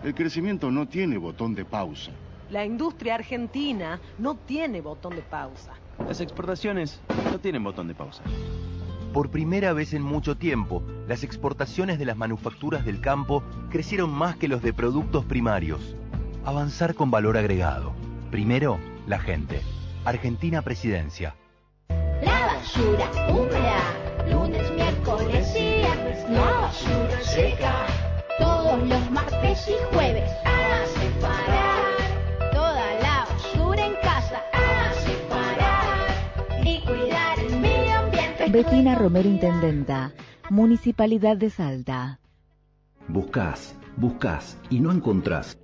El 0.02 0.16
crecimiento 0.16 0.72
no 0.72 0.88
tiene 0.88 1.16
botón 1.16 1.54
de 1.54 1.64
pausa. 1.64 2.11
La 2.50 2.64
industria 2.64 3.14
argentina 3.14 4.00
no 4.18 4.34
tiene 4.34 4.80
botón 4.80 5.14
de 5.14 5.22
pausa. 5.22 5.74
Las 6.08 6.20
exportaciones 6.20 7.00
no 7.30 7.38
tienen 7.38 7.62
botón 7.62 7.87
de 7.87 7.94
pausa. 7.94 8.24
Por 9.12 9.30
primera 9.30 9.72
vez 9.72 9.94
en 9.94 10.02
mucho 10.02 10.37
tiempo, 10.37 10.82
las 11.06 11.22
exportaciones 11.22 12.00
de 12.00 12.04
las 12.04 12.16
manufacturas 12.16 12.84
del 12.84 13.00
campo 13.00 13.44
crecieron 13.70 14.11
más 14.11 14.34
que 14.34 14.48
los 14.48 14.61
de 14.61 14.72
productos 14.72 15.24
primarios. 15.24 15.94
Avanzar 16.44 16.96
con 16.96 17.12
valor 17.12 17.37
agregado. 17.37 17.92
Primero, 18.32 18.80
la 19.06 19.20
gente. 19.20 19.61
Argentina 20.04 20.62
Presidencia. 20.62 21.37
La 22.22 22.46
basura 22.46 23.11
húmeda, 23.31 23.81
lunes, 24.28 24.70
miércoles 24.72 25.54
y 25.57 25.78
viernes, 25.78 26.31
la 26.31 26.50
basura 26.61 27.20
seca. 27.22 27.87
Todos 28.38 28.88
los 28.88 29.11
martes 29.11 29.68
y 29.68 29.94
jueves 29.94 30.31
a 30.44 30.87
separar 30.87 32.52
toda 32.52 32.94
la 33.00 33.26
basura 33.31 33.87
en 33.87 33.94
casa 34.02 34.42
a 34.52 34.92
separar 34.94 35.98
Betina 38.50 38.94
Romero 38.94 39.28
Intendenta, 39.28 40.12
Municipalidad 40.50 41.37
de 41.37 41.50
Salta. 41.50 42.18
Buscás, 43.07 43.76
buscas 43.96 44.59
y 44.70 44.81
no 44.81 44.90
encontrás. 44.90 45.59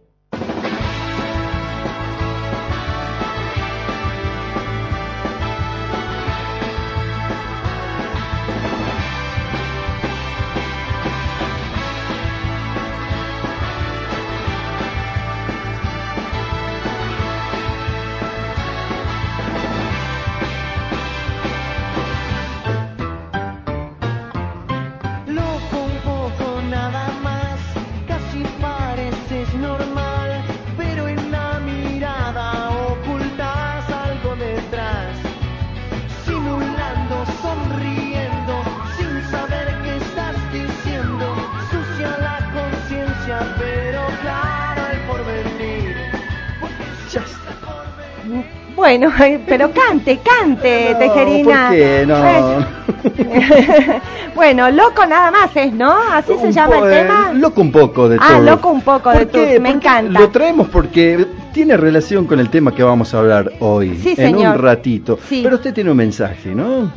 Bueno, 48.85 49.11
pero 49.47 49.71
cante, 49.73 50.19
cante, 50.19 50.91
no, 50.93 50.99
Tejerina. 50.99 51.69
¿Por 51.69 51.77
qué? 51.77 52.05
No. 52.07 54.01
bueno, 54.35 54.71
loco 54.71 55.07
nada 55.07 55.31
más 55.31 55.57
es, 55.57 55.73
¿no? 55.73 55.97
Así 56.13 56.35
se 56.39 56.53
llama 56.53 56.81
el 56.81 56.91
tema. 56.91 57.33
Loco 57.33 57.63
un 57.63 57.73
poco 57.73 58.11
de 58.11 58.19
ah, 58.21 58.27
todo. 58.29 58.37
Ah, 58.37 58.41
loco 58.41 58.69
un 58.69 58.83
poco 58.83 59.11
de 59.11 59.25
todo. 59.25 59.61
Me 59.63 59.71
encanta. 59.71 60.21
Lo 60.21 60.29
traemos 60.29 60.69
porque 60.69 61.27
tiene 61.55 61.77
relación 61.77 62.27
con 62.27 62.41
el 62.41 62.51
tema 62.51 62.75
que 62.75 62.83
vamos 62.83 63.15
a 63.15 63.21
hablar 63.21 63.53
hoy. 63.61 63.97
Sí, 64.03 64.11
en 64.11 64.17
señor. 64.17 64.57
un 64.57 64.63
ratito. 64.63 65.19
Sí. 65.29 65.41
Pero 65.43 65.57
usted 65.57 65.73
tiene 65.73 65.93
un 65.93 65.97
mensaje, 65.97 66.53
¿no? 66.55 66.93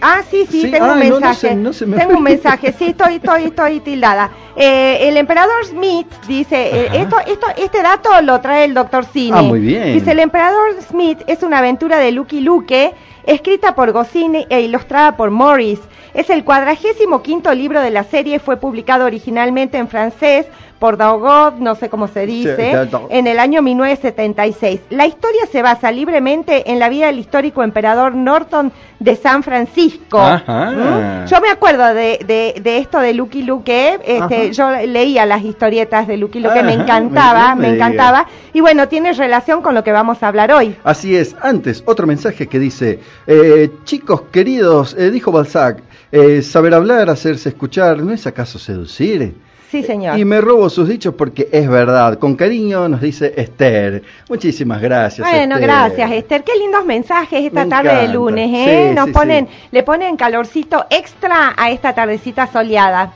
ah, 0.00 0.22
sí, 0.30 0.46
sí, 0.48 0.70
tengo 0.70 0.92
un 0.92 0.98
mensaje. 1.00 1.54
No, 1.56 1.62
no 1.62 1.72
se, 1.72 1.86
me... 1.86 1.96
Tengo 1.96 2.16
un 2.16 2.22
mensaje, 2.22 2.72
sí, 2.78 2.86
estoy, 2.86 3.16
estoy, 3.16 3.44
estoy 3.44 3.80
tildada. 3.80 4.30
Eh, 4.56 5.08
el 5.08 5.16
emperador 5.16 5.66
Smith 5.66 6.06
dice, 6.28 6.56
eh, 6.56 6.88
esto, 6.94 7.16
esto, 7.26 7.46
este 7.58 7.82
dato 7.82 8.08
lo 8.22 8.40
trae 8.40 8.64
el 8.64 8.74
doctor 8.74 9.04
Cine. 9.04 9.38
Ah, 9.38 9.42
muy 9.42 9.58
bien. 9.58 9.94
Dice, 9.94 10.12
el 10.12 10.20
emperador 10.20 10.80
Smith 10.88 11.18
es 11.26 11.42
una 11.42 11.58
aventura 11.58 11.98
de 11.98 12.12
Lucky 12.12 12.40
Luke, 12.40 12.94
escrita 13.26 13.74
por 13.74 13.90
Goscinny 13.90 14.46
e 14.48 14.60
ilustrada 14.60 15.16
por 15.16 15.32
Morris. 15.32 15.80
Es 16.14 16.30
el 16.30 16.44
cuadragésimo 16.44 17.22
quinto 17.22 17.52
libro 17.52 17.82
de 17.82 17.90
la 17.90 18.04
serie, 18.04 18.38
fue 18.38 18.56
publicado 18.56 19.04
originalmente 19.04 19.76
en 19.76 19.88
francés 19.88 20.46
por 20.78 20.96
Daugod, 20.96 21.54
no 21.54 21.74
sé 21.74 21.88
cómo 21.88 22.08
se 22.08 22.26
dice, 22.26 22.88
en 23.10 23.26
el 23.26 23.38
año 23.38 23.62
1976. 23.62 24.80
La 24.90 25.06
historia 25.06 25.46
se 25.50 25.62
basa 25.62 25.90
libremente 25.90 26.70
en 26.70 26.78
la 26.78 26.88
vida 26.88 27.06
del 27.06 27.18
histórico 27.18 27.62
emperador 27.62 28.14
Norton 28.14 28.72
de 28.98 29.16
San 29.16 29.42
Francisco. 29.42 30.18
¿Mm? 30.20 31.26
Yo 31.26 31.40
me 31.40 31.50
acuerdo 31.50 31.94
de, 31.94 32.18
de, 32.26 32.60
de, 32.62 32.78
esto 32.78 33.00
de 33.00 33.14
Lucky 33.14 33.42
Luke, 33.42 34.00
este, 34.04 34.52
yo 34.52 34.70
leía 34.70 35.26
las 35.26 35.42
historietas 35.42 36.06
de 36.06 36.16
Lucky 36.16 36.40
Luke, 36.40 36.62
me 36.62 36.74
encantaba, 36.74 37.54
me, 37.54 37.68
me 37.68 37.74
encantaba, 37.76 38.26
y 38.52 38.60
bueno, 38.60 38.88
tiene 38.88 39.12
relación 39.12 39.62
con 39.62 39.74
lo 39.74 39.82
que 39.82 39.92
vamos 39.92 40.22
a 40.22 40.28
hablar 40.28 40.52
hoy. 40.52 40.76
Así 40.84 41.16
es, 41.16 41.36
antes, 41.40 41.82
otro 41.86 42.06
mensaje 42.06 42.46
que 42.46 42.58
dice, 42.58 43.00
eh, 43.26 43.70
chicos 43.84 44.22
queridos, 44.30 44.94
eh, 44.98 45.10
dijo 45.10 45.32
Balzac, 45.32 45.82
eh, 46.12 46.42
saber 46.42 46.74
hablar, 46.74 47.10
hacerse 47.10 47.48
escuchar, 47.48 47.98
¿no 47.98 48.12
es 48.12 48.26
acaso 48.26 48.58
seducir? 48.58 49.34
Sí, 49.70 49.82
señor. 49.82 50.18
Y 50.18 50.24
me 50.24 50.40
robo 50.40 50.70
sus 50.70 50.88
dichos 50.88 51.14
porque 51.14 51.48
es 51.50 51.68
verdad. 51.68 52.18
Con 52.18 52.36
cariño 52.36 52.88
nos 52.88 53.00
dice 53.00 53.34
Esther. 53.36 54.02
Muchísimas 54.28 54.80
gracias. 54.80 55.28
Bueno, 55.28 55.56
gracias, 55.58 56.10
Esther. 56.12 56.44
Qué 56.44 56.56
lindos 56.56 56.84
mensajes 56.84 57.44
esta 57.46 57.64
me 57.64 57.70
tarde 57.70 57.90
encanta. 57.90 58.06
de 58.06 58.14
lunes, 58.14 58.50
¿eh? 58.52 58.88
Sí, 58.88 58.94
nos 58.94 59.06
sí, 59.06 59.12
ponen, 59.12 59.46
sí. 59.46 59.68
le 59.72 59.82
ponen 59.82 60.16
calorcito 60.16 60.86
extra 60.90 61.54
a 61.56 61.70
esta 61.70 61.94
tardecita 61.94 62.46
soleada. 62.46 63.12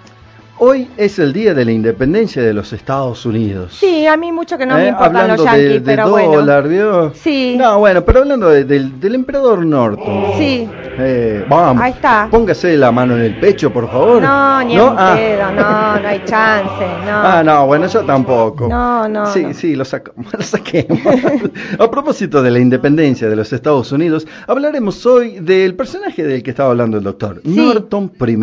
Hoy 0.63 0.89
es 0.99 1.19
el 1.19 1.33
día 1.33 1.55
de 1.55 1.65
la 1.65 1.73
independencia 1.73 2.43
de 2.43 2.53
los 2.53 2.75
Estados 2.75 3.25
Unidos. 3.25 3.75
Sí, 3.81 4.07
a 4.07 4.15
mí 4.19 4.31
mucho 4.31 4.59
que 4.59 4.67
no 4.67 4.75
me 4.75 4.85
Eh, 4.85 4.89
importan 4.89 5.17
hablando 5.17 5.37
los 5.37 5.45
yanquis, 5.47 5.65
de, 5.65 5.73
de 5.73 5.81
pero 5.81 6.09
dólar, 6.11 6.65
bueno. 6.69 7.13
Sí. 7.15 7.57
No, 7.59 7.79
bueno, 7.79 8.05
pero 8.05 8.19
hablando 8.21 8.51
de- 8.51 8.65
del, 8.65 9.01
del 9.01 9.15
emperador 9.15 9.65
Norton. 9.65 10.33
Sí. 10.37 10.69
Eh, 11.03 11.47
vamos. 11.49 11.83
Ahí 11.83 11.93
está. 11.93 12.29
Póngase 12.31 12.77
la 12.77 12.93
mano 12.93 13.15
en 13.17 13.23
el 13.23 13.41
pecho, 13.41 13.73
por 13.73 13.91
favor. 13.91 14.21
No, 14.21 14.63
ni 14.63 14.75
¿No? 14.77 14.89
en 14.89 14.97
Ah. 14.99 15.15
pedo, 15.17 15.51
no, 15.53 16.01
no 16.03 16.09
hay 16.09 16.23
chance, 16.27 16.85
no. 17.07 17.11
Ah, 17.11 17.43
no, 17.43 17.67
bueno, 17.67 17.87
yo 17.87 18.01
tampoco. 18.05 18.69
No, 18.69 19.09
no, 19.09 19.25
Sí, 19.33 19.43
no. 19.45 19.55
sí, 19.55 19.75
lo, 19.77 19.87
saco, 19.87 20.13
lo 20.37 20.43
saquemos. 20.43 20.99
A 21.79 21.91
propósito 21.91 22.43
de 22.43 22.51
la 22.51 22.59
independencia 22.59 23.31
de 23.31 23.37
los 23.37 23.51
Estados 23.55 23.93
Unidos, 23.93 24.27
hablaremos 24.47 25.07
hoy 25.07 25.39
del 25.41 25.75
personaje 25.75 26.23
del 26.23 26.43
que 26.43 26.51
estaba 26.51 26.69
hablando 26.69 26.99
el 26.99 27.05
doctor, 27.05 27.41
Norton 27.45 28.13
I, 28.21 28.37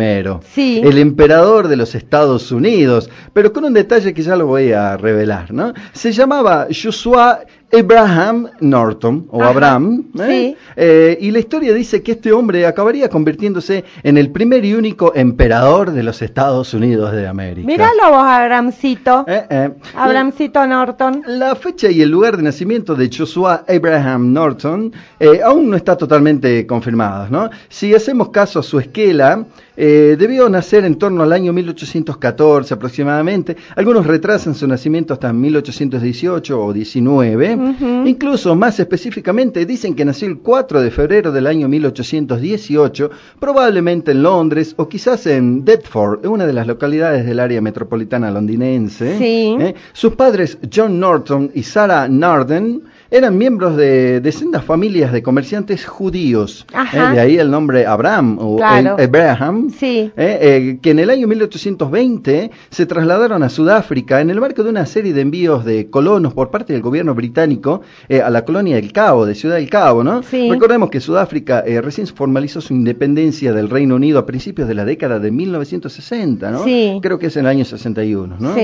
Sí. 0.52 0.80
el 0.82 0.98
emperador 0.98 1.68
de 1.68 1.76
los 1.76 1.94
Estados 1.94 2.07
Unidos, 2.52 3.10
pero 3.32 3.52
con 3.52 3.64
un 3.64 3.74
detalle 3.74 4.14
que 4.14 4.22
ya 4.22 4.36
lo 4.36 4.46
voy 4.46 4.72
a 4.72 4.96
revelar, 4.96 5.52
¿no? 5.52 5.72
Se 5.92 6.12
llamaba 6.12 6.66
Joshua 6.70 7.40
Abraham 7.72 8.48
Norton, 8.60 9.26
o 9.30 9.42
Ajá, 9.42 9.50
Abraham, 9.50 10.04
¿eh? 10.20 10.26
sí. 10.28 10.56
Eh, 10.76 11.18
y 11.20 11.30
la 11.30 11.38
historia 11.38 11.74
dice 11.74 12.02
que 12.02 12.12
este 12.12 12.32
hombre 12.32 12.66
acabaría 12.66 13.10
convirtiéndose 13.10 13.84
en 14.02 14.16
el 14.16 14.30
primer 14.30 14.64
y 14.64 14.74
único 14.74 15.12
emperador 15.14 15.92
de 15.92 16.02
los 16.02 16.22
Estados 16.22 16.72
Unidos 16.72 17.12
de 17.12 17.26
América. 17.26 17.66
Míralo 17.66 18.10
vos, 18.10 18.24
Abramcito. 18.24 19.24
Eh, 19.28 19.46
eh. 19.50 19.70
Abramcito 19.94 20.66
Norton. 20.66 21.22
La 21.26 21.54
fecha 21.56 21.90
y 21.90 22.00
el 22.00 22.08
lugar 22.08 22.36
de 22.38 22.42
nacimiento 22.42 22.94
de 22.94 23.10
Joshua 23.14 23.64
Abraham 23.68 24.32
Norton 24.32 24.92
eh, 25.20 25.40
aún 25.44 25.68
no 25.68 25.76
está 25.76 25.96
totalmente 25.96 26.66
confirmados, 26.66 27.30
¿no? 27.30 27.50
Si 27.68 27.94
hacemos 27.94 28.30
caso 28.30 28.60
a 28.60 28.62
su 28.62 28.78
esquela, 28.78 29.44
eh, 29.80 30.16
debió 30.18 30.48
nacer 30.48 30.84
en 30.84 30.96
torno 30.96 31.22
al 31.22 31.32
año 31.32 31.52
1814 31.52 32.74
aproximadamente. 32.74 33.56
Algunos 33.76 34.06
retrasan 34.06 34.56
su 34.56 34.66
nacimiento 34.66 35.14
hasta 35.14 35.32
1818 35.32 36.60
o 36.60 36.72
19. 36.72 37.57
Incluso 38.06 38.54
más 38.54 38.78
específicamente 38.80 39.66
dicen 39.66 39.94
que 39.94 40.04
nació 40.04 40.28
el 40.28 40.38
4 40.38 40.80
de 40.80 40.90
febrero 40.90 41.32
del 41.32 41.46
año 41.46 41.68
1818, 41.68 43.10
probablemente 43.38 44.12
en 44.12 44.22
Londres 44.22 44.74
o 44.76 44.88
quizás 44.88 45.26
en 45.26 45.64
Deptford, 45.64 46.26
una 46.26 46.46
de 46.46 46.52
las 46.52 46.66
localidades 46.66 47.26
del 47.26 47.40
área 47.40 47.60
metropolitana 47.60 48.30
londinense. 48.30 49.18
Sí. 49.18 49.56
¿eh? 49.60 49.74
Sus 49.92 50.14
padres, 50.14 50.58
John 50.74 51.00
Norton 51.00 51.50
y 51.54 51.62
Sarah 51.62 52.08
Narden, 52.08 52.82
eran 53.10 53.38
miembros 53.38 53.76
de, 53.76 54.20
de 54.20 54.32
sendas 54.32 54.64
familias 54.64 55.12
de 55.12 55.22
comerciantes 55.22 55.86
judíos. 55.86 56.66
Ajá. 56.72 57.12
¿eh? 57.12 57.14
De 57.14 57.20
ahí 57.20 57.38
el 57.38 57.50
nombre 57.50 57.86
Abraham 57.86 58.38
o 58.40 58.56
Claro. 58.56 58.96
Abraham. 58.98 59.70
Sí. 59.70 60.10
¿eh? 60.16 60.38
Eh, 60.40 60.78
que 60.82 60.90
en 60.90 60.98
el 60.98 61.10
año 61.10 61.26
1820 61.28 62.50
se 62.70 62.86
trasladaron 62.86 63.42
a 63.42 63.48
Sudáfrica 63.48 64.20
en 64.20 64.30
el 64.30 64.40
marco 64.40 64.62
de 64.62 64.70
una 64.70 64.86
serie 64.86 65.12
de 65.12 65.20
envíos 65.22 65.64
de 65.64 65.88
colonos 65.90 66.34
por 66.34 66.50
parte 66.50 66.72
del 66.72 66.82
gobierno 66.82 67.14
británico 67.14 67.82
a 68.24 68.30
la 68.30 68.44
colonia 68.44 68.76
del 68.76 68.92
Cabo, 68.92 69.26
de 69.26 69.34
Ciudad 69.34 69.56
del 69.56 69.70
Cabo, 69.70 70.04
¿no? 70.04 70.22
Sí. 70.22 70.50
Recordemos 70.50 70.90
que 70.90 71.00
Sudáfrica 71.00 71.62
eh, 71.66 71.80
recién 71.80 72.06
formalizó 72.06 72.60
su 72.60 72.74
independencia 72.74 73.52
del 73.52 73.70
Reino 73.70 73.96
Unido 73.96 74.18
a 74.18 74.26
principios 74.26 74.68
de 74.68 74.74
la 74.74 74.84
década 74.84 75.18
de 75.18 75.30
1960, 75.30 76.50
¿no? 76.50 76.64
Sí. 76.64 76.98
Creo 77.02 77.18
que 77.18 77.26
es 77.26 77.36
en 77.36 77.44
el 77.44 77.48
año 77.50 77.64
61, 77.64 78.36
¿no? 78.38 78.54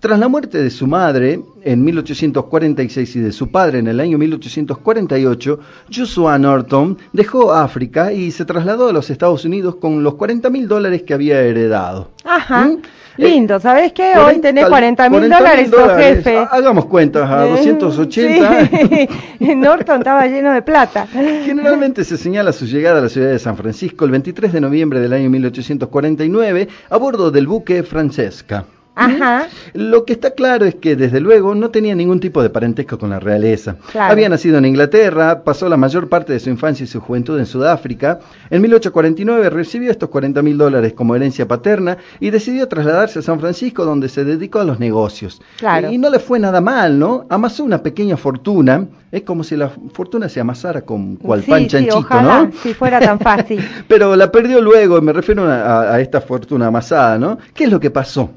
Tras 0.00 0.18
la 0.18 0.28
muerte 0.28 0.62
de 0.62 0.70
su 0.70 0.86
madre 0.86 1.40
en 1.62 1.84
1846 1.84 3.16
y 3.16 3.20
de 3.20 3.32
su 3.32 3.50
padre 3.50 3.78
en 3.78 3.86
el 3.88 3.93
año 4.00 4.18
1848, 4.18 5.58
Joshua 5.94 6.38
Norton 6.38 6.98
dejó 7.12 7.52
África 7.52 8.12
y 8.12 8.30
se 8.30 8.44
trasladó 8.44 8.88
a 8.88 8.92
los 8.92 9.10
Estados 9.10 9.44
Unidos 9.44 9.76
con 9.76 10.02
los 10.02 10.14
40 10.14 10.50
mil 10.50 10.68
dólares 10.68 11.02
que 11.02 11.14
había 11.14 11.40
heredado. 11.40 12.10
Ajá. 12.24 12.64
¿Mm? 12.66 12.78
Lindo, 13.16 13.60
¿sabes 13.60 13.92
qué? 13.92 14.14
Hoy 14.18 14.40
tenés 14.40 14.66
40 14.66 15.08
mil 15.08 15.20
40.000 15.20 15.38
dólares, 15.38 15.70
dólares. 15.70 16.16
jefe. 16.16 16.36
Ha- 16.36 16.42
Hagamos 16.50 16.86
cuentas 16.86 17.30
a 17.30 17.46
Eh, 17.46 17.50
280. 17.50 18.66
sí. 18.66 19.08
Norton 19.54 19.98
estaba 19.98 20.26
lleno 20.26 20.52
de 20.52 20.62
plata. 20.62 21.06
Generalmente 21.06 22.02
se 22.02 22.16
señala 22.16 22.52
su 22.52 22.66
llegada 22.66 22.98
a 22.98 23.02
la 23.02 23.08
ciudad 23.08 23.30
de 23.30 23.38
San 23.38 23.56
Francisco 23.56 24.04
el 24.04 24.10
23 24.10 24.52
de 24.52 24.60
noviembre 24.60 24.98
del 24.98 25.12
año 25.12 25.30
1849 25.30 26.68
a 26.90 26.96
bordo 26.96 27.30
del 27.30 27.46
buque 27.46 27.84
Francesca. 27.84 28.64
Ajá. 28.94 29.48
Lo 29.72 30.04
que 30.04 30.12
está 30.12 30.30
claro 30.32 30.64
es 30.64 30.76
que 30.76 30.94
desde 30.94 31.20
luego 31.20 31.54
no 31.54 31.70
tenía 31.70 31.94
ningún 31.94 32.20
tipo 32.20 32.42
de 32.42 32.50
parentesco 32.50 32.98
con 32.98 33.10
la 33.10 33.20
realeza. 33.20 33.76
Había 33.98 34.28
nacido 34.28 34.58
en 34.58 34.66
Inglaterra, 34.66 35.42
pasó 35.42 35.68
la 35.68 35.76
mayor 35.76 36.08
parte 36.08 36.32
de 36.32 36.40
su 36.40 36.50
infancia 36.50 36.84
y 36.84 36.86
su 36.86 37.00
juventud 37.00 37.38
en 37.38 37.46
Sudáfrica. 37.46 38.20
En 38.50 38.62
1849 38.62 39.50
recibió 39.50 39.90
estos 39.90 40.08
40 40.10 40.42
mil 40.42 40.56
dólares 40.56 40.92
como 40.92 41.16
herencia 41.16 41.48
paterna 41.48 41.98
y 42.20 42.30
decidió 42.30 42.68
trasladarse 42.68 43.18
a 43.18 43.22
San 43.22 43.40
Francisco 43.40 43.84
donde 43.84 44.08
se 44.08 44.24
dedicó 44.24 44.60
a 44.60 44.64
los 44.64 44.78
negocios. 44.78 45.42
Claro. 45.58 45.90
Y 45.90 45.98
no 45.98 46.10
le 46.10 46.18
fue 46.18 46.38
nada 46.38 46.60
mal, 46.60 46.98
¿no? 46.98 47.26
Amasó 47.28 47.64
una 47.64 47.82
pequeña 47.82 48.16
fortuna. 48.16 48.86
Es 49.10 49.22
como 49.22 49.44
si 49.44 49.56
la 49.56 49.70
fortuna 49.92 50.28
se 50.28 50.40
amasara 50.40 50.82
con 50.82 51.16
cual 51.16 51.42
sí, 51.42 51.50
pan 51.50 51.62
sí, 51.62 51.68
chanchito, 51.68 51.98
ojalá, 51.98 52.42
¿no? 52.44 52.52
Si 52.62 52.74
fuera 52.74 52.98
tan 52.98 53.18
fácil. 53.20 53.64
Pero 53.88 54.16
la 54.16 54.30
perdió 54.32 54.60
luego, 54.60 55.00
me 55.00 55.12
refiero 55.12 55.48
a, 55.48 55.94
a 55.94 56.00
esta 56.00 56.20
fortuna 56.20 56.66
amasada, 56.66 57.16
¿no? 57.16 57.38
¿Qué 57.54 57.64
es 57.64 57.70
lo 57.70 57.78
que 57.78 57.90
pasó? 57.90 58.30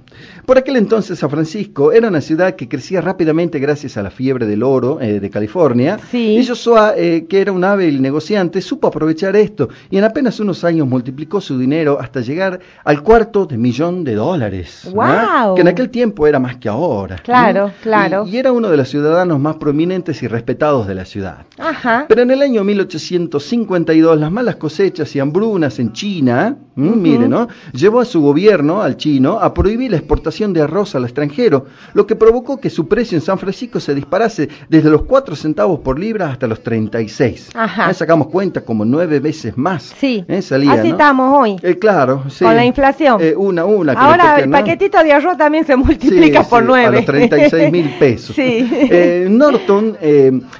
Por 0.45 0.57
aquel 0.57 0.78
entonces 0.78 1.20
San 1.20 1.30
Francisco 1.30 1.91
era 1.91 2.07
una 2.07 2.22
ciudad 2.22 2.55
que 2.55 2.68
crecía 2.68 3.01
rápidamente 3.01 3.59
gracias 3.59 3.97
a 3.97 4.03
la 4.03 4.09
fiebre 4.09 4.45
del 4.45 4.63
oro 4.63 4.99
eh, 5.01 5.20
de 5.20 5.30
California. 5.30 5.99
Sí. 6.09 6.38
Y 6.38 6.45
Joshua, 6.45 6.93
eh, 6.95 7.26
que 7.30 7.41
era 7.41 7.51
un 7.51 7.63
hábil 7.63 8.01
negociante, 8.01 8.61
supo 8.61 8.88
aprovechar 8.88 9.36
esto 9.36 9.70
y 9.89 9.97
en 9.97 10.03
apenas 10.03 10.39
unos 10.39 10.63
años 10.63 10.88
multiplicó 10.88 11.41
su 11.41 11.57
dinero 11.57 11.97
hasta 11.99 12.22
llegar 12.22 12.59
al 12.84 13.03
cuarto 13.03 13.45
de 13.45 13.57
millón 13.57 14.03
de 14.03 14.15
dólares. 14.15 14.88
¡Guau! 14.91 15.55
Que 15.55 15.61
en 15.61 15.68
aquel 15.68 15.89
tiempo 15.89 16.28
era 16.28 16.39
más 16.39 16.57
que 16.57 16.70
ahora. 16.70 17.18
Claro, 17.18 17.68
¿no? 17.68 17.74
claro. 17.82 18.26
Y, 18.28 18.36
y 18.36 18.38
era 18.38 18.51
uno 18.51 18.70
de 18.70 18.78
los 18.78 18.89
ciudadanos 18.89 19.39
más 19.39 19.57
prominentes 19.57 20.22
y 20.24 20.28
respetados 20.28 20.88
de 20.88 20.95
la 20.95 21.05
ciudad. 21.05 21.45
Ajá. 21.57 22.05
Pero 22.07 22.22
en 22.22 22.32
el 22.32 22.41
año 22.41 22.63
1852 22.63 24.20
las 24.20 24.32
malas 24.32 24.55
cosechas 24.55 25.15
y 25.15 25.20
hambrunas 25.20 25.80
en 25.80 25.93
China, 25.93 26.57
¿m? 26.78 26.95
mire, 26.95 27.28
¿no? 27.28 27.47
Llevó 27.73 27.99
a 27.99 28.05
su 28.05 28.21
gobierno, 28.21 28.82
al 28.82 28.97
chino, 28.97 29.39
a 29.39 29.53
prohibir 29.53 29.91
la 29.91 29.97
exportación 29.97 30.53
de 30.53 30.61
arroz 30.61 30.95
al 30.95 31.03
extranjero, 31.03 31.65
lo 31.93 32.07
que 32.07 32.15
provocó 32.15 32.59
que 32.59 32.69
su 32.69 32.88
precio 32.88 33.17
en 33.17 33.21
San 33.21 33.39
Francisco 33.39 33.80
se 33.80 33.95
disparase 33.95 34.49
desde 34.69 34.89
los 34.89 35.03
4 35.03 35.36
centavos 35.36 35.80
por 35.80 35.99
libra 35.99 36.30
hasta 36.30 36.47
los 36.47 36.61
36. 36.61 37.49
Ajá. 37.53 37.91
¿Eh? 37.91 37.93
Sacamos 37.93 38.28
cuenta 38.28 38.61
como 38.61 38.86
nueve 38.86 39.19
veces 39.19 39.57
más. 39.57 39.93
Sí. 39.99 40.23
¿eh? 40.28 40.41
Salía, 40.41 40.73
Así 40.73 40.89
¿no? 40.89 40.93
estamos 40.93 41.38
hoy. 41.38 41.57
Eh, 41.61 41.78
claro, 41.78 42.23
sí. 42.30 42.45
Con 42.45 42.55
la 42.55 42.65
inflación. 42.65 43.17
Eh, 43.21 43.34
una, 43.36 43.65
una. 43.65 43.93
Ahora 43.93 44.39
el 44.39 44.49
paquetito 44.49 45.01
de 45.03 45.11
arroz 45.13 45.38
también 45.38 45.65
se 45.65 45.75
multiplica 45.75 46.43
Sí, 46.43 46.49
por 46.49 46.61
sí, 46.61 46.65
nueve. 46.67 46.88
A 46.88 46.91
los 46.91 47.05
36 47.05 47.71
mil 47.71 47.89
pesos. 47.99 48.36
Sí. 48.38 48.69
Eh, 48.71 49.28
Norton 49.30 49.97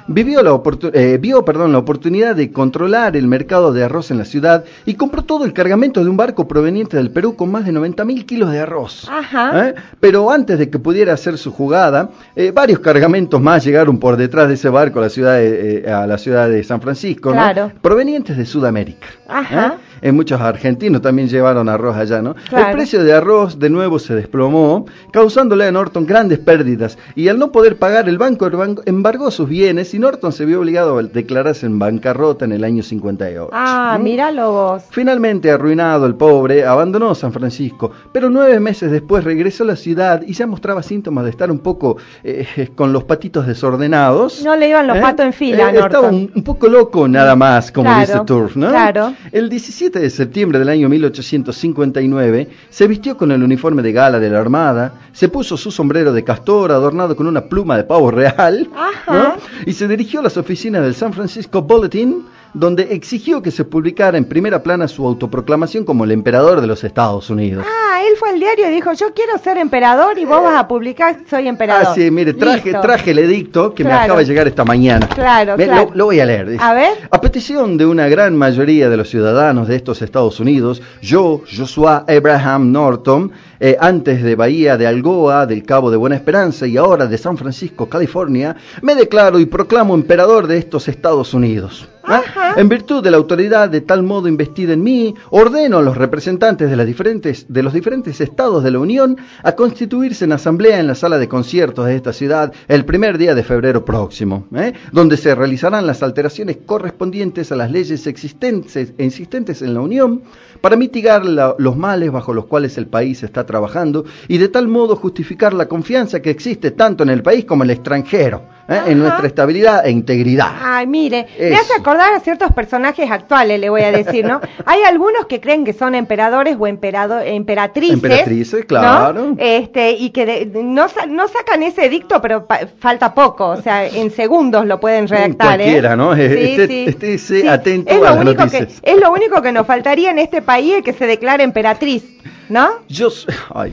vivió 0.08 0.42
la 0.42 0.60
eh, 0.92 1.18
vio 1.20 1.44
perdón, 1.44 1.72
la 1.72 1.78
oportunidad 1.78 2.34
de 2.34 2.50
controlar 2.50 3.16
el 3.16 3.26
mercado 3.26 3.72
de 3.72 3.84
arroz 3.84 4.10
en 4.10 4.18
la 4.18 4.24
ciudad 4.24 4.64
y 4.84 4.94
compró 4.94 5.22
todo 5.22 5.44
el 5.44 5.52
cargamento 5.52 6.02
de 6.02 6.07
un 6.08 6.16
barco 6.16 6.48
proveniente 6.48 6.96
del 6.96 7.10
Perú 7.10 7.36
con 7.36 7.50
más 7.50 7.64
de 7.64 7.72
90 7.72 8.04
mil 8.04 8.26
kilos 8.26 8.50
de 8.50 8.60
arroz. 8.60 9.08
Ajá. 9.10 9.68
¿Eh? 9.68 9.74
Pero 10.00 10.30
antes 10.30 10.58
de 10.58 10.70
que 10.70 10.78
pudiera 10.78 11.12
hacer 11.12 11.38
su 11.38 11.52
jugada, 11.52 12.10
eh, 12.36 12.50
varios 12.50 12.80
cargamentos 12.80 13.40
más 13.40 13.64
llegaron 13.64 13.98
por 13.98 14.16
detrás 14.16 14.48
de 14.48 14.54
ese 14.54 14.68
barco 14.68 14.98
a 14.98 15.02
la 15.02 15.08
ciudad 15.08 15.36
de, 15.36 15.84
eh, 15.84 15.90
a 15.90 16.06
la 16.06 16.18
ciudad 16.18 16.48
de 16.48 16.62
San 16.64 16.80
Francisco, 16.80 17.30
¿no? 17.30 17.36
Claro. 17.36 17.72
provenientes 17.80 18.36
de 18.36 18.46
Sudamérica. 18.46 19.06
Ajá. 19.28 19.78
¿Eh? 20.02 20.12
Muchos 20.12 20.40
argentinos 20.40 21.02
también 21.02 21.28
llevaron 21.28 21.68
arroz 21.68 21.96
allá, 21.96 22.22
¿no? 22.22 22.34
Claro. 22.48 22.68
El 22.68 22.76
precio 22.76 23.02
de 23.04 23.12
arroz 23.12 23.58
de 23.58 23.70
nuevo 23.70 23.98
se 23.98 24.14
desplomó, 24.14 24.86
causándole 25.12 25.66
a 25.66 25.72
Norton 25.72 26.06
grandes 26.06 26.38
pérdidas. 26.38 26.98
Y 27.14 27.28
al 27.28 27.38
no 27.38 27.52
poder 27.52 27.76
pagar, 27.76 28.08
el 28.08 28.18
banco 28.18 28.46
embargó- 28.46 29.30
sus 29.30 29.48
bienes 29.48 29.92
y 29.94 29.98
Norton 29.98 30.32
se 30.32 30.44
vio 30.44 30.60
obligado 30.60 30.98
a 30.98 31.02
declararse 31.02 31.66
en 31.66 31.78
bancarrota 31.78 32.44
en 32.44 32.52
el 32.52 32.64
año 32.64 32.82
58. 32.82 33.50
Ah, 33.52 33.96
¿Mm? 33.98 34.02
míralo 34.02 34.52
vos. 34.52 34.82
Finalmente, 34.90 35.50
arruinado 35.50 36.06
el 36.06 36.14
pobre, 36.14 36.64
abandonó 36.64 37.14
San 37.14 37.32
Francisco, 37.32 37.90
pero 38.12 38.30
nueve 38.30 38.58
meses 38.60 38.90
después 38.90 39.24
regresó 39.24 39.64
a 39.64 39.66
la 39.68 39.76
ciudad 39.76 40.22
y 40.26 40.32
ya 40.32 40.46
mostraba 40.46 40.82
síntomas 40.82 41.24
de 41.24 41.30
estar 41.30 41.50
un 41.50 41.58
poco 41.58 41.96
eh, 42.24 42.70
con 42.74 42.92
los 42.92 43.04
patitos 43.04 43.46
desordenados. 43.46 44.42
No 44.44 44.56
le 44.56 44.68
iban 44.68 44.86
los 44.86 44.96
¿Eh? 44.96 45.00
patos 45.00 45.26
en 45.26 45.32
fila, 45.32 45.70
Eh, 45.70 45.72
Norton. 45.74 45.84
Estaba 45.86 46.08
un, 46.08 46.30
un 46.34 46.42
poco 46.44 46.68
loco 46.68 47.06
nada 47.08 47.36
más, 47.36 47.70
como 47.70 47.88
Claro, 47.90 48.00
dice 48.00 48.20
Turf, 48.26 48.56
¿no? 48.56 48.68
claro. 48.70 49.12
El 49.32 49.48
17 49.48 49.87
de 49.90 50.10
septiembre 50.10 50.58
del 50.58 50.68
año 50.68 50.88
1859 50.88 52.48
se 52.68 52.86
vistió 52.86 53.16
con 53.16 53.32
el 53.32 53.42
uniforme 53.42 53.82
de 53.82 53.92
gala 53.92 54.18
de 54.20 54.28
la 54.28 54.38
Armada, 54.38 54.92
se 55.12 55.28
puso 55.28 55.56
su 55.56 55.70
sombrero 55.70 56.12
de 56.12 56.24
castor 56.24 56.70
adornado 56.70 57.16
con 57.16 57.26
una 57.26 57.46
pluma 57.46 57.76
de 57.76 57.84
pavo 57.84 58.10
real. 58.10 58.68
¿no? 59.06 59.36
y 59.64 59.72
se 59.72 59.88
dirigió 59.88 60.20
a 60.20 60.24
las 60.24 60.36
oficinas 60.36 60.82
del 60.82 60.94
San 60.94 61.12
Francisco 61.12 61.62
Bulletin 61.62 62.24
donde 62.54 62.94
exigió 62.94 63.42
que 63.42 63.50
se 63.50 63.64
publicara 63.64 64.18
en 64.18 64.24
primera 64.24 64.62
plana 64.62 64.88
su 64.88 65.06
autoproclamación 65.06 65.84
como 65.84 66.04
el 66.04 66.12
emperador 66.12 66.60
de 66.60 66.66
los 66.66 66.84
Estados 66.84 67.30
Unidos. 67.30 67.64
Ah, 67.68 68.00
él 68.02 68.16
fue 68.16 68.30
al 68.30 68.40
diario 68.40 68.68
y 68.70 68.74
dijo, 68.74 68.92
yo 68.92 69.12
quiero 69.14 69.38
ser 69.38 69.58
emperador 69.58 70.18
y 70.18 70.24
vos 70.24 70.42
vas 70.42 70.58
a 70.58 70.68
publicar, 70.68 71.18
soy 71.28 71.48
emperador. 71.48 71.88
Ah, 71.90 71.94
sí, 71.94 72.10
mire, 72.10 72.34
traje, 72.34 72.64
Listo. 72.66 72.80
traje 72.80 73.10
el 73.10 73.18
edicto 73.18 73.74
que 73.74 73.84
me 73.84 73.92
acaba 73.92 74.20
de 74.20 74.26
llegar 74.26 74.46
esta 74.46 74.64
mañana. 74.64 75.08
Claro, 75.08 75.56
claro. 75.56 75.90
Lo, 75.90 75.96
lo 75.96 76.04
voy 76.06 76.20
a 76.20 76.24
leer. 76.24 76.50
dice. 76.50 76.62
A 76.64 76.72
ver. 76.74 76.92
A 77.10 77.20
petición 77.20 77.76
de 77.76 77.86
una 77.86 78.08
gran 78.08 78.36
mayoría 78.36 78.88
de 78.88 78.96
los 78.96 79.08
ciudadanos 79.08 79.68
de 79.68 79.76
estos 79.76 80.02
Estados 80.02 80.40
Unidos, 80.40 80.82
yo, 81.02 81.42
Joshua 81.54 82.04
Abraham 82.08 82.72
Norton, 82.72 83.32
eh, 83.60 83.76
antes 83.80 84.22
de 84.22 84.36
Bahía 84.36 84.76
de 84.76 84.86
Algoa, 84.86 85.46
del 85.46 85.64
Cabo 85.64 85.90
de 85.90 85.96
Buena 85.96 86.16
Esperanza 86.16 86.66
y 86.66 86.76
ahora 86.76 87.06
de 87.06 87.18
San 87.18 87.36
Francisco, 87.36 87.88
California, 87.88 88.56
me 88.82 88.94
declaro 88.94 89.38
y 89.38 89.46
proclamo 89.46 89.94
emperador 89.94 90.46
de 90.46 90.58
estos 90.58 90.88
Estados 90.88 91.34
Unidos. 91.34 91.88
¿Ah? 92.10 92.54
En 92.56 92.70
virtud 92.70 93.04
de 93.04 93.10
la 93.10 93.18
autoridad 93.18 93.68
de 93.68 93.82
tal 93.82 94.02
modo 94.02 94.28
investida 94.28 94.72
en 94.72 94.82
mí, 94.82 95.14
ordeno 95.28 95.78
a 95.78 95.82
los 95.82 95.96
representantes 95.96 96.70
de, 96.70 96.76
las 96.76 96.86
diferentes, 96.86 97.44
de 97.48 97.62
los 97.62 97.74
diferentes 97.74 98.22
estados 98.22 98.64
de 98.64 98.70
la 98.70 98.78
Unión 98.78 99.18
a 99.42 99.52
constituirse 99.52 100.24
en 100.24 100.32
asamblea 100.32 100.80
en 100.80 100.86
la 100.86 100.94
sala 100.94 101.18
de 101.18 101.28
conciertos 101.28 101.84
de 101.84 101.96
esta 101.96 102.14
ciudad 102.14 102.52
el 102.66 102.86
primer 102.86 103.18
día 103.18 103.34
de 103.34 103.44
febrero 103.44 103.84
próximo, 103.84 104.46
¿eh? 104.56 104.72
donde 104.90 105.18
se 105.18 105.34
realizarán 105.34 105.86
las 105.86 106.02
alteraciones 106.02 106.56
correspondientes 106.64 107.52
a 107.52 107.56
las 107.56 107.70
leyes 107.70 108.06
existentes, 108.06 108.94
existentes 108.96 109.60
en 109.60 109.74
la 109.74 109.80
Unión 109.80 110.22
para 110.60 110.76
mitigar 110.76 111.24
la- 111.24 111.54
los 111.58 111.76
males 111.76 112.10
bajo 112.10 112.32
los 112.32 112.46
cuales 112.46 112.76
el 112.78 112.86
país 112.86 113.22
está 113.22 113.46
trabajando 113.46 114.04
y 114.28 114.38
de 114.38 114.48
tal 114.48 114.68
modo 114.68 114.96
justificar 114.96 115.54
la 115.54 115.66
confianza 115.68 116.20
que 116.20 116.30
existe 116.30 116.70
tanto 116.72 117.02
en 117.02 117.10
el 117.10 117.22
país 117.22 117.44
como 117.44 117.64
en 117.64 117.70
el 117.70 117.76
extranjero, 117.76 118.42
¿eh? 118.68 118.80
en 118.86 118.98
nuestra 118.98 119.26
estabilidad 119.26 119.86
e 119.86 119.90
integridad. 119.90 120.52
Ay, 120.60 120.86
mire, 120.86 121.26
me 121.38 121.56
hace 121.56 121.74
acordar 121.74 122.12
a 122.12 122.20
ciertos 122.20 122.52
personajes 122.52 123.10
actuales, 123.10 123.58
le 123.60 123.70
voy 123.70 123.82
a 123.82 123.90
decir, 123.92 124.24
¿no? 124.26 124.40
Hay 124.66 124.82
algunos 124.82 125.26
que 125.26 125.40
creen 125.40 125.64
que 125.64 125.72
son 125.72 125.94
emperadores 125.94 126.56
o 126.58 126.66
emperado, 126.66 127.20
emperatrices. 127.20 127.94
Emperatrices, 127.94 128.60
¿no? 128.60 128.66
claro. 128.66 129.34
Este, 129.38 129.92
y 129.92 130.10
que 130.10 130.26
de- 130.26 130.62
no, 130.62 130.86
no 131.08 131.28
sacan 131.28 131.62
ese 131.62 131.86
edicto, 131.86 132.20
pero 132.20 132.46
pa- 132.46 132.60
falta 132.78 133.14
poco, 133.14 133.46
o 133.48 133.60
sea, 133.62 133.86
en 133.88 134.10
segundos 134.10 134.66
lo 134.66 134.78
pueden 134.80 135.08
redactar, 135.08 135.60
¿eh? 135.60 135.64
Cualquiera, 135.64 135.96
¿no? 135.96 136.14
Sí, 136.14 136.20
Esté- 136.22 136.66
sí. 136.66 136.84
estése 136.88 137.40
Sí, 137.42 137.48
atento 137.48 137.90
es 137.90 137.96
a 137.96 137.98
lo 137.98 138.04
las 138.04 138.16
único 138.24 138.44
noticias. 138.44 138.80
Que, 138.80 138.92
es 138.92 139.00
lo 139.00 139.10
único 139.12 139.42
que 139.42 139.52
nos 139.52 139.66
faltaría 139.66 140.10
en 140.10 140.18
este 140.18 140.42
país, 140.42 140.74
es 140.78 140.82
que 140.84 140.92
se 140.92 141.06
declare 141.06 141.42
emperatriz, 141.44 142.04
¿no? 142.48 142.68
Yo, 142.88 143.08
ay, 143.54 143.72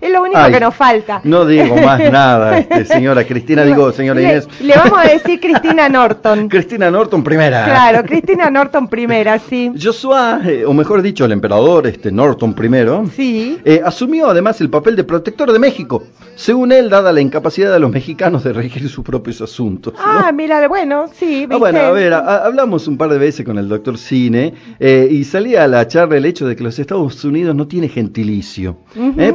Es 0.00 0.10
lo 0.10 0.22
único 0.22 0.38
Ay, 0.38 0.52
que 0.52 0.60
nos 0.60 0.74
falta. 0.74 1.20
no 1.24 1.44
digo 1.46 1.76
más 1.76 2.00
nada, 2.10 2.58
este, 2.58 2.84
señora 2.84 3.24
Cristina, 3.24 3.62
digo, 3.64 3.92
señora 3.96 4.20
le, 4.20 4.28
Inés. 4.28 4.48
le 4.60 4.74
vamos 4.76 4.98
a 4.98 5.08
decir 5.08 5.40
Cristina 5.40 5.88
Norton. 5.88 6.48
Cristina 6.48 6.90
Norton 6.90 7.24
primera. 7.24 7.64
Claro, 7.64 8.02
Cristina 8.04 8.50
Norton 8.50 8.88
primera, 8.88 9.38
sí. 9.38 9.72
Joshua, 9.82 10.40
eh, 10.44 10.64
o 10.64 10.72
mejor 10.72 11.02
dicho, 11.02 11.24
el 11.24 11.32
emperador 11.32 11.86
este 11.86 12.12
Norton 12.12 12.54
primero, 12.54 13.04
Sí. 13.14 13.58
eh, 13.64 13.80
asumió 13.84 14.28
además 14.28 14.60
el 14.60 14.70
papel 14.70 14.94
de 14.96 15.04
protector 15.04 15.52
de 15.52 15.58
México, 15.58 16.04
según 16.34 16.72
él, 16.72 16.88
dada 16.90 17.12
la 17.12 17.20
incapacidad 17.20 17.72
de 17.72 17.78
los 17.80 17.90
mexicanos 17.90 18.44
de 18.44 18.52
regir 18.52 18.88
sus 18.88 19.04
propios 19.04 19.40
asuntos. 19.40 19.94
¿no? 19.94 20.00
Ah, 20.04 20.30
mira, 20.32 20.66
bueno, 20.68 21.06
sí, 21.12 21.46
Ah, 21.50 21.56
bueno, 21.56 21.80
a 21.80 21.90
ver, 21.90 22.12
a- 22.12 22.44
hablamos 22.44 22.86
un 22.88 22.96
par 22.98 23.08
de 23.10 23.18
veces 23.18 23.44
con 23.46 23.58
el 23.58 23.68
doctor 23.68 23.96
Cine 23.98 24.54
eh, 24.78 25.08
y 25.10 25.24
salía 25.24 25.64
a 25.64 25.66
la 25.68 25.86
charla 25.88 26.16
el 26.16 26.24
hecho 26.26 26.46
de 26.46 26.54
que 26.56 26.62
los 26.62 26.78
Estados 26.78 27.24
Unidos 27.24 27.54
no 27.54 27.66
tiene 27.66 27.88
gentilicio, 27.88 28.76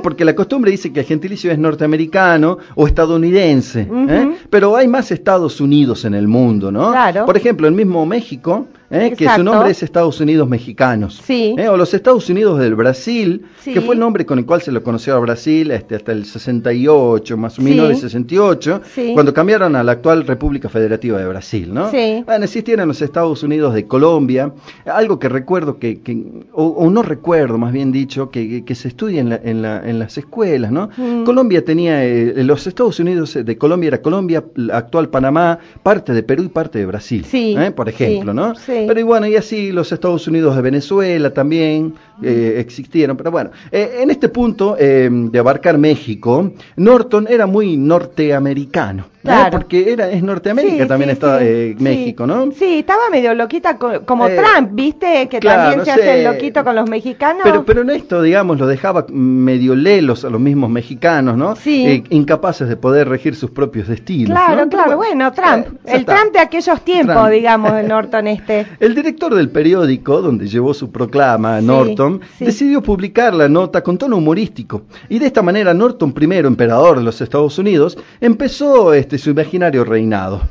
porque 0.03 0.25
la 0.25 0.35
costumbre 0.35 0.71
dice 0.71 0.91
que 0.93 0.99
el 1.01 1.05
gentilicio 1.05 1.51
es 1.51 1.57
norteamericano 1.57 2.57
o 2.75 2.87
estadounidense. 2.87 3.87
¿eh? 4.09 4.29
Pero 4.51 4.75
hay 4.75 4.87
más 4.87 5.11
Estados 5.11 5.61
Unidos 5.61 6.03
en 6.03 6.13
el 6.13 6.27
mundo, 6.27 6.71
¿no? 6.71 6.91
Claro. 6.91 7.25
Por 7.25 7.37
ejemplo, 7.37 7.67
el 7.67 7.73
mismo 7.73 8.05
México, 8.05 8.67
¿eh? 8.91 9.13
que 9.17 9.27
su 9.29 9.43
nombre 9.43 9.71
es 9.71 9.81
Estados 9.83 10.19
Unidos 10.19 10.47
Mexicanos, 10.47 11.21
Sí. 11.25 11.55
¿eh? 11.57 11.67
o 11.69 11.77
los 11.77 11.93
Estados 11.93 12.29
Unidos 12.29 12.59
del 12.59 12.75
Brasil, 12.75 13.43
Sí. 13.61 13.73
que 13.73 13.81
fue 13.81 13.95
el 13.95 13.99
nombre 13.99 14.25
con 14.25 14.37
el 14.39 14.45
cual 14.45 14.61
se 14.61 14.71
lo 14.71 14.83
conoció 14.83 15.15
a 15.15 15.19
Brasil 15.19 15.71
este, 15.71 15.95
hasta 15.95 16.11
el 16.11 16.25
68, 16.25 17.37
más 17.37 17.57
o 17.57 17.61
Sí. 17.61 17.69
menos 17.69 17.89
de 17.89 17.95
68, 17.95 18.81
Sí. 18.93 19.11
cuando 19.13 19.33
cambiaron 19.33 19.75
a 19.75 19.83
la 19.83 19.93
actual 19.93 20.25
República 20.27 20.69
Federativa 20.69 21.17
de 21.19 21.27
Brasil, 21.27 21.73
¿no? 21.73 21.89
Sí. 21.91 22.23
Bueno, 22.25 22.43
existieron 22.45 22.87
los 22.87 23.01
Estados 23.01 23.43
Unidos 23.43 23.73
de 23.73 23.85
Colombia, 23.87 24.51
algo 24.85 25.19
que 25.19 25.29
recuerdo 25.29 25.77
que, 25.79 26.01
que- 26.01 26.23
o, 26.53 26.65
o 26.67 26.89
no 26.89 27.01
recuerdo, 27.03 27.57
más 27.57 27.71
bien 27.71 27.91
dicho, 27.91 28.29
que, 28.29 28.63
que- 28.65 28.75
se 28.75 28.87
estudia 28.87 29.21
en, 29.21 29.29
la- 29.29 29.39
en, 29.43 29.61
la- 29.61 29.87
en 29.87 29.99
las 29.99 30.17
escuelas, 30.17 30.71
¿no? 30.71 30.89
Mm. 30.97 31.23
Colombia 31.23 31.63
tenía, 31.63 32.03
eh, 32.03 32.33
los 32.43 32.65
Estados 32.65 32.99
Unidos 32.99 33.37
de 33.43 33.57
Colombia 33.57 33.89
era 33.89 34.01
Colombia, 34.01 34.43
la 34.55 34.77
actual 34.77 35.09
Panamá, 35.09 35.59
parte 35.83 36.13
de 36.13 36.23
Perú 36.23 36.43
y 36.43 36.47
parte 36.49 36.79
de 36.79 36.85
Brasil, 36.85 37.25
Sí, 37.25 37.55
¿eh? 37.57 37.71
por 37.71 37.87
ejemplo, 37.89 38.31
sí, 38.31 38.35
¿no? 38.35 38.55
Pero 38.87 38.99
y 38.99 39.03
bueno, 39.03 39.27
y 39.27 39.35
así 39.35 39.71
los 39.71 39.91
Estados 39.91 40.27
Unidos 40.27 40.55
de 40.55 40.61
Venezuela 40.61 41.33
también, 41.33 41.95
eh, 42.21 42.55
existieron, 42.59 43.17
pero 43.17 43.31
bueno, 43.31 43.51
eh, 43.71 43.99
en 44.01 44.11
este 44.11 44.29
punto 44.29 44.75
eh, 44.79 45.09
de 45.11 45.39
abarcar 45.39 45.77
México, 45.77 46.51
Norton 46.75 47.27
era 47.29 47.45
muy 47.45 47.77
norteamericano. 47.77 49.05
Claro. 49.21 49.51
Porque 49.51 49.93
era, 49.93 50.09
es 50.09 50.23
Norteamérica 50.23 50.87
también 50.87 51.11
está 51.11 51.39
México, 51.77 52.25
¿no? 52.25 52.51
Sí, 52.53 52.79
estaba 52.79 53.03
medio 53.11 53.35
loquita 53.35 53.77
como 53.77 54.27
Trump, 54.27 54.71
¿viste? 54.71 55.27
Que 55.29 55.39
también 55.39 55.85
se 55.85 55.91
hace 55.91 56.19
el 56.19 56.23
loquito 56.23 56.63
con 56.63 56.75
los 56.75 56.89
mexicanos. 56.89 57.41
Pero, 57.43 57.63
pero 57.63 57.81
en 57.81 57.91
esto, 57.91 58.23
digamos, 58.23 58.57
lo 58.57 58.65
dejaba 58.65 59.05
medio 59.09 59.75
lelos 59.75 60.25
a 60.25 60.31
los 60.31 60.41
mismos 60.41 60.71
mexicanos, 60.71 61.37
¿no? 61.37 61.55
Sí. 61.55 62.03
incapaces 62.09 62.67
de 62.67 62.77
poder 62.77 63.09
regir 63.09 63.35
sus 63.35 63.51
propios 63.51 63.87
destinos. 63.87 64.31
Claro, 64.31 64.67
claro, 64.69 64.97
bueno, 64.97 65.31
Trump. 65.33 65.67
el 65.85 66.03
Trump 66.03 66.33
de 66.33 66.39
aquellos 66.39 66.81
tiempos, 66.81 67.29
digamos, 67.29 67.73
de 67.73 67.83
Norton 67.83 68.25
este. 68.25 68.65
El 68.79 68.95
director 68.95 69.35
del 69.35 69.49
periódico, 69.49 70.21
donde 70.21 70.47
llevó 70.47 70.73
su 70.73 70.91
proclama, 70.91 71.61
Norton, 71.61 72.10
decidió 72.39 72.81
publicar 72.81 73.33
la 73.33 73.47
nota 73.47 73.81
con 73.81 73.97
tono 73.97 74.17
humorístico. 74.17 74.83
Y 75.09 75.19
de 75.19 75.27
esta 75.27 75.41
manera 75.41 75.73
Norton, 75.73 76.13
primero 76.13 76.47
emperador 76.47 76.97
de 76.97 77.03
los 77.03 77.21
Estados 77.21 77.57
Unidos, 77.57 77.97
empezó 78.19 78.93
este, 78.93 79.17
su 79.17 79.29
imaginario 79.29 79.83
reinado. 79.83 80.41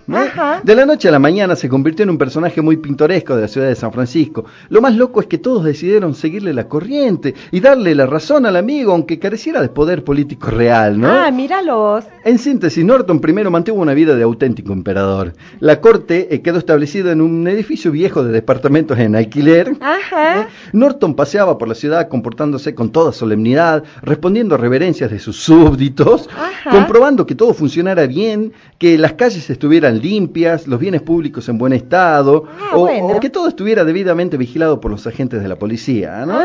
De 0.64 0.74
la 0.74 0.86
noche 0.86 1.08
a 1.08 1.12
la 1.12 1.18
mañana 1.18 1.56
se 1.56 1.68
convirtió 1.68 2.02
en 2.02 2.10
un 2.10 2.18
personaje 2.18 2.60
muy 2.62 2.76
pintoresco 2.76 3.34
de 3.34 3.42
la 3.42 3.48
ciudad 3.48 3.68
de 3.68 3.74
San 3.74 3.92
Francisco. 3.92 4.44
Lo 4.68 4.80
más 4.80 4.94
loco 4.94 5.20
es 5.20 5.26
que 5.26 5.38
todos 5.38 5.64
decidieron 5.64 6.14
seguirle 6.14 6.52
la 6.52 6.68
corriente 6.68 7.34
y 7.50 7.60
darle 7.60 7.94
la 7.94 8.06
razón 8.06 8.46
al 8.46 8.56
amigo, 8.56 8.92
aunque 8.92 9.18
careciera 9.18 9.60
de 9.60 9.68
poder 9.68 10.04
político 10.04 10.50
real, 10.50 11.00
¿no? 11.00 11.08
Ah, 11.08 11.30
míralos. 11.30 12.04
En 12.24 12.38
síntesis, 12.38 12.84
Norton 12.84 13.20
primero 13.20 13.50
mantuvo 13.50 13.80
una 13.80 13.94
vida 13.94 14.14
de 14.14 14.22
auténtico 14.22 14.72
emperador. 14.72 15.32
La 15.58 15.80
corte 15.80 16.34
eh, 16.34 16.42
quedó 16.42 16.58
establecida 16.58 17.12
en 17.12 17.20
un 17.20 17.46
edificio 17.48 17.90
viejo 17.90 18.22
de 18.24 18.32
departamentos 18.32 18.98
en 18.98 19.16
alquiler. 19.16 19.76
Ajá. 19.80 20.42
¿Eh? 20.42 20.46
Norton 20.72 21.14
paseaba 21.14 21.39
por 21.46 21.68
la 21.68 21.74
ciudad 21.74 22.08
comportándose 22.08 22.74
con 22.74 22.90
toda 22.90 23.12
solemnidad, 23.12 23.82
respondiendo 24.02 24.54
a 24.54 24.58
reverencias 24.58 25.10
de 25.10 25.18
sus 25.18 25.36
súbditos, 25.36 26.28
comprobando 26.70 27.26
que 27.26 27.34
todo 27.34 27.54
funcionara 27.54 28.06
bien, 28.06 28.52
que 28.78 28.98
las 28.98 29.14
calles 29.14 29.48
estuvieran 29.50 30.00
limpias, 30.00 30.66
los 30.66 30.78
bienes 30.78 31.02
públicos 31.02 31.48
en 31.48 31.58
buen 31.58 31.72
estado, 31.72 32.44
ah, 32.72 32.76
o, 32.76 33.20
que 33.20 33.30
todo 33.30 33.48
estuviera 33.48 33.84
debidamente 33.84 34.36
vigilado 34.36 34.80
por 34.80 34.90
los 34.90 35.06
agentes 35.06 35.42
de 35.42 35.48
la 35.48 35.56
policía. 35.56 36.24
¿no? 36.26 36.38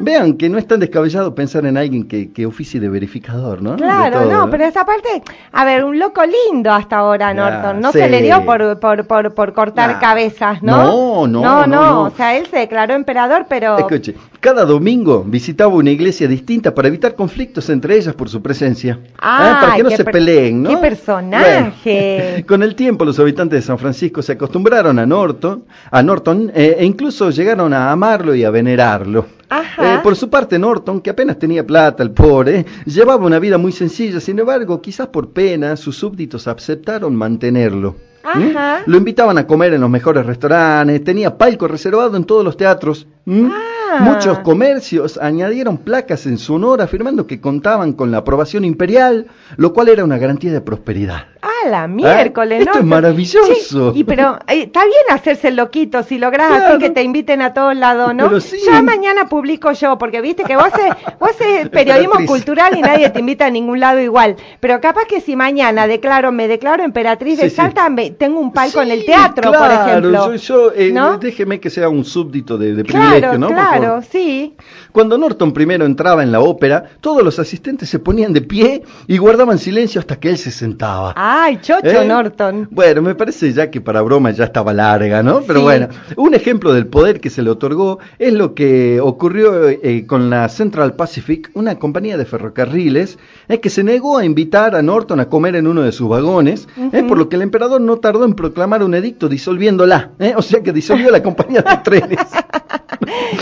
Vean 0.00 0.34
que 0.34 0.48
no 0.48 0.58
es 0.58 0.66
tan 0.66 0.80
descabellado 0.80 1.34
pensar 1.34 1.66
en 1.66 1.76
alguien 1.76 2.06
que, 2.06 2.32
que 2.32 2.46
oficie 2.46 2.80
de 2.80 2.88
verificador, 2.88 3.62
¿no? 3.62 3.76
Claro, 3.76 4.24
no, 4.26 4.48
pero 4.50 4.64
esa 4.64 4.84
parte, 4.84 5.22
a 5.52 5.64
ver, 5.64 5.84
un 5.84 5.98
loco 5.98 6.22
lindo 6.24 6.70
hasta 6.70 6.98
ahora, 6.98 7.34
Norton. 7.34 7.80
No 7.80 7.92
se 7.92 8.08
le 8.08 8.22
dio 8.22 8.44
por, 8.44 8.78
por, 8.78 9.06
por, 9.06 9.34
por 9.34 9.52
cortar 9.52 9.98
cabezas, 10.00 10.62
¿no? 10.62 11.26
No, 11.26 11.26
no, 11.26 11.42
no, 11.42 11.66
no, 11.66 12.02
O 12.02 12.10
sea, 12.10 12.36
él 12.36 12.46
se 12.46 12.58
declaró 12.58 12.94
emperador, 12.94 13.46
pero. 13.48 13.78
Escuche, 13.78 14.14
cada 14.40 14.64
domingo 14.64 15.22
visitaba 15.26 15.74
una 15.74 15.90
iglesia 15.90 16.26
distinta 16.26 16.74
para 16.74 16.88
evitar 16.88 17.14
conflictos 17.14 17.68
entre 17.68 17.96
ellas 17.96 18.14
por 18.14 18.30
su 18.30 18.40
presencia. 18.40 18.98
Ah, 19.18 19.58
para 19.60 19.76
que 19.76 19.82
no 19.82 19.90
se 19.90 20.04
peleen, 20.04 20.62
¿no? 20.62 20.70
¡Qué 20.70 20.76
personaje! 20.78 22.44
con 22.48 22.62
el 22.62 22.74
tiempo 22.74 23.04
los 23.04 23.18
habitantes 23.18 23.60
de 23.60 23.66
San 23.66 23.78
Francisco 23.78 24.22
se 24.22 24.32
acostumbraron 24.32 24.98
a 24.98 25.04
Norton, 25.04 25.64
a 25.90 26.02
Norton 26.02 26.50
eh, 26.54 26.76
e 26.78 26.84
incluso 26.86 27.30
llegaron 27.30 27.74
a 27.74 27.92
amarlo 27.92 28.34
y 28.34 28.44
a 28.44 28.50
venerarlo. 28.50 29.26
Ajá. 29.50 29.96
Eh, 29.96 29.98
por 30.02 30.16
su 30.16 30.30
parte, 30.30 30.58
Norton, 30.58 31.00
que 31.00 31.10
apenas 31.10 31.38
tenía 31.38 31.66
plata, 31.66 32.02
el 32.02 32.12
pobre, 32.12 32.64
llevaba 32.86 33.26
una 33.26 33.38
vida 33.38 33.58
muy 33.58 33.72
sencilla, 33.72 34.20
sin 34.20 34.38
embargo, 34.38 34.80
quizás 34.80 35.08
por 35.08 35.30
pena, 35.30 35.76
sus 35.76 35.96
súbditos 35.96 36.48
aceptaron 36.48 37.14
mantenerlo. 37.14 37.96
¿Mm? 38.34 38.56
Ajá. 38.56 38.82
Lo 38.86 38.96
invitaban 38.96 39.38
a 39.38 39.46
comer 39.46 39.74
en 39.74 39.80
los 39.80 39.90
mejores 39.90 40.24
restaurantes, 40.24 41.02
tenía 41.02 41.36
palco 41.36 41.66
reservado 41.66 42.16
en 42.16 42.24
todos 42.24 42.44
los 42.44 42.56
teatros. 42.56 43.06
¿Mm? 43.26 43.50
Ah. 43.50 43.79
Muchos 43.98 44.38
comercios 44.40 45.18
añadieron 45.18 45.78
placas 45.78 46.26
en 46.26 46.38
su 46.38 46.54
honor 46.54 46.80
afirmando 46.80 47.26
que 47.26 47.40
contaban 47.40 47.92
con 47.92 48.10
la 48.10 48.18
aprobación 48.18 48.64
imperial, 48.64 49.26
lo 49.56 49.72
cual 49.72 49.88
era 49.88 50.04
una 50.04 50.18
garantía 50.18 50.52
de 50.52 50.60
prosperidad. 50.60 51.26
Ah, 51.42 51.68
la 51.68 51.86
miércoles, 51.88 52.62
Esto 52.66 52.78
es 52.80 52.84
maravilloso. 52.84 53.92
y 53.94 54.04
pero 54.04 54.38
eh, 54.46 54.64
está 54.64 54.84
bien 54.84 55.04
hacerse 55.10 55.48
el 55.48 55.56
loquito 55.56 56.02
si 56.02 56.18
logras 56.18 56.50
así 56.52 56.78
que 56.78 56.90
te 56.90 57.02
inviten 57.02 57.40
a 57.40 57.54
todos 57.54 57.74
lados, 57.74 58.14
¿no? 58.14 58.30
Ya 58.38 58.82
mañana 58.82 59.28
publico 59.28 59.72
yo, 59.72 59.96
porque 59.96 60.20
viste 60.20 60.44
que 60.44 60.56
vos 60.56 60.66
haces, 60.66 60.92
vos 61.20 61.30
periodismo 61.70 62.26
cultural 62.26 62.76
y 62.76 62.82
nadie 62.82 63.08
te 63.10 63.20
invita 63.20 63.46
a 63.46 63.50
ningún 63.50 63.80
lado 63.80 64.00
igual. 64.00 64.36
Pero 64.60 64.80
capaz 64.80 65.06
que 65.06 65.20
si 65.20 65.36
mañana 65.36 65.86
declaro, 65.86 66.30
me 66.32 66.46
declaro 66.46 66.82
emperatriz 66.82 67.38
de 67.38 67.50
Salta, 67.50 67.88
tengo 68.18 68.40
un 68.40 68.52
palco 68.52 68.82
en 68.82 68.90
el 68.90 69.04
teatro, 69.04 69.50
por 69.50 69.70
ejemplo. 69.70 70.34
Yo, 70.36 70.70
yo 70.70 70.72
eh, 70.74 70.92
déjeme 71.20 71.58
que 71.60 71.70
sea 71.70 71.88
un 71.88 72.04
súbdito 72.04 72.58
de, 72.58 72.74
de 72.74 72.84
privilegio, 72.84 73.38
¿no? 73.38 73.48
Claro, 73.48 74.02
sí. 74.02 74.54
Cuando 74.92 75.16
Norton 75.16 75.52
primero 75.52 75.86
entraba 75.86 76.22
en 76.22 76.32
la 76.32 76.40
ópera, 76.40 76.84
todos 77.00 77.22
los 77.22 77.38
asistentes 77.38 77.88
se 77.88 77.98
ponían 77.98 78.32
de 78.32 78.42
pie 78.42 78.82
y 79.06 79.18
guardaban 79.18 79.58
silencio 79.58 80.00
hasta 80.00 80.16
que 80.18 80.28
él 80.30 80.38
se 80.38 80.50
sentaba. 80.50 81.12
Ay, 81.32 81.58
chocho 81.62 81.86
¿Eh? 81.86 82.08
Norton. 82.08 82.66
Bueno, 82.72 83.02
me 83.02 83.14
parece 83.14 83.52
ya 83.52 83.70
que 83.70 83.80
para 83.80 84.02
broma 84.02 84.32
ya 84.32 84.46
estaba 84.46 84.74
larga, 84.74 85.22
¿no? 85.22 85.42
Pero 85.46 85.62
bueno, 85.62 85.86
un 86.16 86.34
ejemplo 86.34 86.72
del 86.72 86.88
poder 86.88 87.20
que 87.20 87.30
se 87.30 87.40
le 87.40 87.50
otorgó 87.50 88.00
es 88.18 88.32
lo 88.32 88.52
que 88.52 88.98
ocurrió 89.00 89.68
eh, 89.68 90.06
con 90.08 90.28
la 90.28 90.48
Central 90.48 90.94
Pacific, 90.94 91.48
una 91.54 91.78
compañía 91.78 92.16
de 92.16 92.24
ferrocarriles, 92.24 93.16
eh, 93.48 93.60
que 93.60 93.70
se 93.70 93.84
negó 93.84 94.18
a 94.18 94.24
invitar 94.24 94.74
a 94.74 94.82
Norton 94.82 95.20
a 95.20 95.28
comer 95.28 95.54
en 95.54 95.68
uno 95.68 95.82
de 95.82 95.92
sus 95.92 96.08
vagones, 96.08 96.66
por 97.06 97.16
lo 97.16 97.28
que 97.28 97.36
el 97.36 97.42
emperador 97.42 97.80
no 97.80 97.98
tardó 97.98 98.24
en 98.24 98.34
proclamar 98.34 98.82
un 98.82 98.96
edicto 98.96 99.28
disolviéndola, 99.28 100.10
o 100.34 100.42
sea 100.42 100.64
que 100.64 100.72
disolvió 100.72 101.12
la 101.12 101.22
compañía 101.22 101.62
de 101.62 101.76
trenes. 101.84 102.26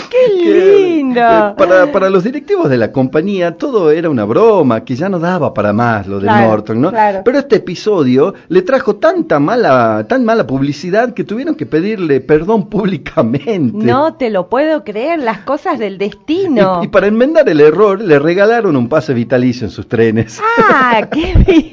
¡Qué 0.10 0.32
lindo! 0.34 1.20
Para, 1.56 1.90
para, 1.92 2.10
los 2.10 2.24
directivos 2.24 2.70
de 2.70 2.78
la 2.78 2.92
compañía 2.92 3.56
todo 3.56 3.90
era 3.90 4.08
una 4.08 4.24
broma, 4.24 4.84
que 4.84 4.94
ya 4.94 5.08
no 5.08 5.18
daba 5.18 5.52
para 5.54 5.72
más 5.72 6.06
lo 6.06 6.20
de 6.20 6.26
Norton, 6.26 6.80
¿no? 6.80 6.92
Pero 7.24 7.38
este 7.38 7.56
episodio 7.56 8.34
le 8.48 8.62
trajo 8.62 8.96
tanta 8.96 9.38
mala, 9.38 10.06
tan 10.08 10.24
mala 10.24 10.46
publicidad 10.46 11.14
que 11.14 11.24
tuvieron 11.24 11.54
que 11.54 11.66
pedirle 11.66 12.20
perdón 12.20 12.68
públicamente. 12.68 13.76
No 13.84 14.14
te 14.14 14.30
lo 14.30 14.48
puedo 14.48 14.84
creer, 14.84 15.20
las 15.20 15.38
cosas 15.38 15.78
del 15.78 15.98
destino. 15.98 16.82
Y, 16.82 16.88
para 16.88 17.06
enmendar 17.06 17.48
el 17.48 17.60
error, 17.60 18.00
le 18.00 18.18
regalaron 18.18 18.76
un 18.76 18.88
pase 18.88 19.14
vitalicio 19.14 19.66
en 19.66 19.70
sus 19.70 19.88
trenes. 19.88 20.40
¡Ah, 20.58 21.06
qué 21.12 21.34
bien! 21.46 21.72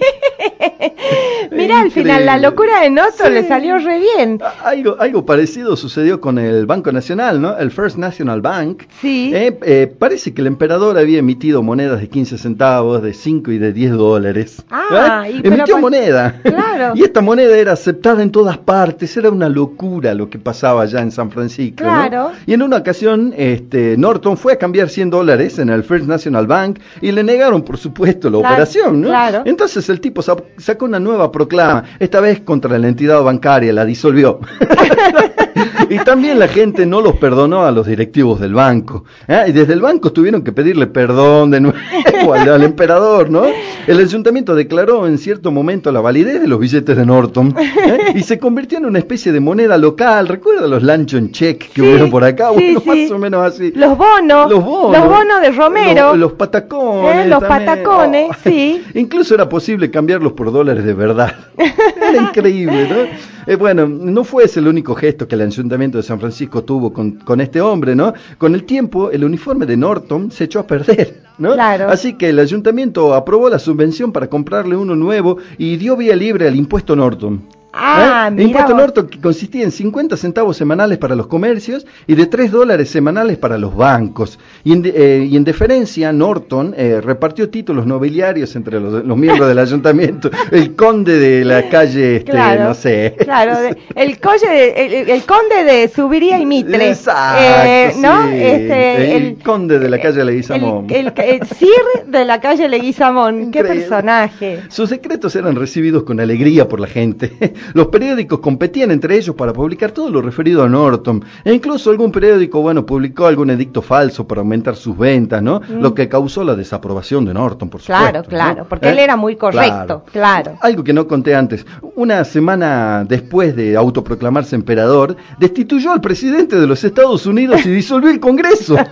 Mira, 1.52 1.82
al 1.82 1.92
final 1.92 2.26
la 2.26 2.38
locura 2.38 2.82
de 2.82 2.90
Norton 2.90 3.34
le 3.34 3.48
salió 3.48 3.78
re 3.78 4.00
bien. 4.00 4.40
Algo, 4.64 4.98
algo 5.00 5.26
parecido 5.26 5.76
sucedió 5.76 6.20
con 6.20 6.38
el 6.40 6.66
Banco 6.66 6.92
Nacional, 6.92 7.42
¿no? 7.42 7.58
El 7.58 7.72
First 7.72 7.98
National 7.98 8.25
Bank. 8.42 8.84
Sí. 9.02 9.32
Eh, 9.34 9.58
eh, 9.64 9.94
parece 9.98 10.34
que 10.34 10.42
el 10.42 10.48
emperador 10.48 10.98
había 10.98 11.20
emitido 11.20 11.62
monedas 11.62 12.02
de 12.02 12.10
15 12.10 12.38
centavos, 12.38 13.02
de 13.02 13.14
5 13.14 13.52
y 13.52 13.58
de 13.58 13.72
10 13.72 13.92
dólares. 13.92 14.64
Ah, 14.70 15.26
¿Eh? 15.28 15.42
Emitió 15.44 15.78
moneda. 15.78 16.40
Claro. 16.44 16.94
y 16.96 17.04
esta 17.04 17.22
moneda 17.22 17.58
era 17.58 17.74
aceptada 17.74 18.24
en 18.24 18.32
todas 18.32 18.58
partes. 18.58 19.16
Era 19.16 19.30
una 19.30 19.50
locura 19.50 20.14
lo 20.14 20.30
que 20.30 20.40
pasaba 20.40 20.84
allá 20.84 21.02
en 21.02 21.12
San 21.12 21.32
Francisco. 21.32 21.84
Claro. 21.84 22.32
Y 22.46 22.54
en 22.54 22.62
una 22.62 22.78
ocasión, 22.78 23.34
este, 23.38 23.96
Norton 23.98 24.38
fue 24.38 24.54
a 24.54 24.58
cambiar 24.58 24.90
100 24.90 25.10
dólares 25.10 25.60
en 25.60 25.70
el 25.70 25.84
First 25.84 26.08
National 26.08 26.48
Bank 26.48 26.80
y 27.02 27.12
le 27.12 27.24
negaron, 27.24 27.62
por 27.62 27.78
supuesto, 27.78 28.30
la 28.30 28.38
operación. 28.40 29.02
¿no? 29.02 29.08
Claro. 29.08 29.44
Entonces 29.46 29.88
el 29.90 30.02
tipo 30.02 30.22
sacó 30.22 30.86
una 30.86 31.00
nueva 31.00 31.32
proclama, 31.32 31.84
esta 32.00 32.20
vez 32.20 32.42
contra 32.42 32.78
la 32.78 32.88
entidad 32.88 33.22
bancaria, 33.24 33.72
la 33.74 33.86
disolvió. 33.86 34.40
y 35.90 35.98
también 36.00 36.40
la 36.40 36.48
gente 36.48 36.86
no 36.86 37.02
los 37.02 37.16
perdonó 37.16 37.66
a 37.66 37.72
los 37.72 37.88
directivos 37.88 38.40
del 38.40 38.54
banco. 38.54 39.06
¿eh? 39.28 39.46
Y 39.48 39.52
desde 39.52 39.74
el 39.74 39.82
banco 39.82 40.12
tuvieron 40.12 40.44
que 40.44 40.52
pedirle 40.52 40.88
perdón 40.88 41.52
de 41.52 41.62
nuevo 41.62 41.78
al, 42.34 42.64
emperador, 42.64 43.30
¿no? 43.30 43.46
El 43.88 44.00
ayuntamiento 44.00 44.56
declaró 44.56 45.08
en 45.08 45.18
cierto 45.18 45.52
momento 45.52 45.92
la 45.92 46.02
validez 46.02 46.42
de 46.42 46.48
los 46.48 46.60
billetes 46.60 46.98
de 46.98 47.06
Norton 47.06 47.56
¿eh? 47.58 48.14
y 48.16 48.24
se 48.24 48.40
convirtió 48.40 48.78
en 48.78 48.86
una 48.86 49.00
especie 49.00 49.32
de 49.32 49.40
moneda 49.40 49.78
local. 49.78 50.28
¿Recuerda 50.28 50.68
los 50.68 50.84
luncheon 50.84 51.32
check 51.32 51.72
que 51.72 51.82
hubieron 51.82 52.10
por 52.10 52.24
acá? 52.24 52.52
bueno, 52.52 52.82
más 52.86 53.12
o 53.12 53.18
menos 53.18 53.46
así. 53.46 53.72
Los 53.76 53.98
bonos. 53.98 54.50
Los 54.50 54.64
bonos. 54.64 55.00
Los 55.00 55.10
bonos 55.10 55.42
de 55.42 55.52
Romero. 55.52 56.16
Los, 56.16 56.34
patacones. 56.34 57.26
¿Eh? 57.26 57.30
Los 57.30 57.44
patacones, 57.44 58.30
oh. 58.32 58.36
sí. 58.44 58.84
Incluso 58.96 59.36
era 59.36 59.48
posible 59.48 59.90
cambiarlos 59.90 60.34
por 60.34 60.52
dólares 60.52 60.84
de 60.84 60.94
verdad. 60.94 61.34
Era 61.58 62.22
increíble, 62.22 62.88
¿no? 62.90 63.36
Eh, 63.48 63.56
bueno, 63.56 63.88
no 63.88 64.24
fue 64.24 64.46
ese 64.46 64.60
el 64.60 64.68
único 64.68 64.96
gesto 64.96 65.28
que 65.28 65.36
el 65.36 65.42
Ayuntamiento 65.48 65.98
de 65.98 66.04
San 66.04 66.20
Francisco 66.20 66.64
tuvo 66.64 66.92
con, 66.94 67.12
con, 67.12 67.42
este 67.42 67.62
hombre, 67.62 67.96
¿no? 67.96 68.14
Con 68.38 68.56
el 68.56 68.64
tiempo, 68.64 69.12
el 69.12 69.24
uniforme 69.24 69.66
de 69.66 69.78
Norton 69.78 70.32
se 70.32 70.46
echó 70.46 70.60
a 70.60 70.68
perder, 70.68 71.24
¿no? 71.38 71.54
Claro. 71.54 71.90
Así 71.90 72.14
que 72.14 72.30
el 72.30 72.40
Ayuntamiento 72.40 73.14
aprobó 73.14 73.50
la 73.50 73.60
subvención 73.60 74.12
para 74.12 74.28
comprarle 74.28 74.76
uno 74.76 74.96
nuevo 74.96 75.38
y 75.58 75.78
dio 75.78 75.96
vía 75.96 76.16
libre 76.16 76.48
al 76.48 76.56
impuesto 76.56 76.96
Norton. 76.96 77.42
Ah, 77.78 78.32
¿Eh? 78.36 78.44
Impuesto 78.44 78.74
Norton 78.74 79.08
que 79.08 79.20
consistía 79.20 79.64
en 79.64 79.72
50 79.72 80.16
centavos 80.16 80.56
semanales 80.56 80.98
para 80.98 81.16
los 81.16 81.28
comercios 81.28 81.86
y 82.08 82.16
de 82.16 82.26
3 82.26 82.52
dólares 82.52 82.90
semanales 82.90 83.38
para 83.38 83.58
los 83.58 83.76
bancos. 83.76 84.40
Y 84.64 84.72
en, 84.72 84.84
eh, 84.86 85.28
y 85.30 85.36
en 85.36 85.44
deferencia, 85.44 86.14
Norton 86.14 86.74
eh, 86.78 87.02
repartió 87.02 87.50
títulos 87.50 87.86
nobiliarios 87.86 88.56
entre 88.56 88.80
los, 88.80 89.18
miembros 89.18 89.50
del 89.50 89.60
ayuntamiento. 89.66 90.30
El 90.52 90.76
conde 90.76 91.20
de 91.20 91.44
la 91.44 91.68
calle, 91.70 92.18
este, 92.18 92.34
no 92.34 92.74
sé. 92.74 93.16
Claro, 93.20 93.58
el, 93.96 94.10
el, 94.10 94.20
conde 94.20 95.64
de 95.66 95.92
Subiría 95.94 96.40
y 96.40 96.46
Mitre. 96.46 96.90
Exacto, 96.90 98.00
¿no? 98.00 98.30
Este, 98.30 99.18
el, 99.18 99.38
conde 99.44 99.80
de 99.80 99.90
la 99.90 100.00
calle 100.00 100.24
Leguizamón. 100.24 100.88
El, 100.90 101.12
Sir 101.58 102.06
de 102.08 102.26
la 102.26 102.40
calle 102.40 102.70
Leguizamón. 102.70 103.52
Qué 103.52 103.64
personaje. 103.64 104.62
Sus 104.70 104.90
secretos 104.90 105.36
eran 105.36 105.56
recibidos 105.56 106.04
con 106.04 106.20
alegría 106.20 106.70
por 106.70 106.80
la 106.80 106.88
gente. 106.88 107.34
Los 107.74 107.88
periódicos 107.88 108.40
competían 108.40 108.92
entre 108.92 109.18
ellos 109.18 109.36
para 109.36 109.54
publicar 109.54 109.92
todo 109.92 110.10
lo 110.10 110.22
referido 110.22 110.64
a 110.64 110.70
Norton. 110.70 111.24
E 111.44 111.54
incluso 111.54 111.90
algún 111.90 112.12
periódico, 112.12 112.62
bueno, 112.62 112.86
publicó 112.86 113.26
algún 113.26 113.50
edicto 113.50 113.82
falso 113.82 114.28
para 114.28 114.42
aumentar 114.42 114.76
sus 114.76 114.98
ventas, 114.98 115.42
¿no? 115.42 115.60
Mm. 115.60 115.82
Lo 115.82 115.94
que 115.94 116.08
causó 116.08 116.44
la 116.44 116.56
desaprobación 116.56 117.26
de 117.26 117.34
Norton, 117.34 117.70
por 117.70 117.82
supuesto. 117.82 118.04
Claro, 118.04 118.24
claro, 118.28 118.66
porque 118.68 118.90
él 118.90 119.00
¿Eh? 119.00 119.04
era 119.04 119.16
muy 119.16 119.36
correcto, 119.36 120.04
claro. 120.12 120.58
Algo 120.62 120.84
que 120.84 120.94
no 120.94 121.08
conté 121.08 121.36
antes. 121.36 121.66
Una 121.96 122.24
semana 122.24 123.06
después 123.08 123.56
de 123.56 123.76
autoproclamarse 123.76 124.56
emperador, 124.56 125.16
destituyó 125.40 125.92
al 125.92 126.02
presidente 126.02 126.60
de 126.60 126.68
los 126.68 126.84
Estados 126.84 127.26
Unidos 127.26 127.66
y 127.66 127.70
disolvió 127.70 128.10
el 128.10 128.20
Congreso. 128.20 128.76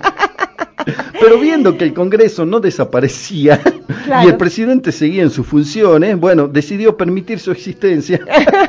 Pero 1.20 1.40
viendo 1.40 1.78
que 1.78 1.86
el 1.86 1.94
Congreso 1.94 2.46
no 2.46 2.60
desaparecía 2.60 3.62
y 4.24 4.28
el 4.28 4.36
presidente 4.36 4.92
seguía 4.92 5.24
en 5.24 5.30
sus 5.30 5.48
funciones, 5.48 6.20
bueno, 6.20 6.48
decidió 6.48 6.98
permitir 6.98 7.40
su 7.40 7.52
existencia, 7.52 8.20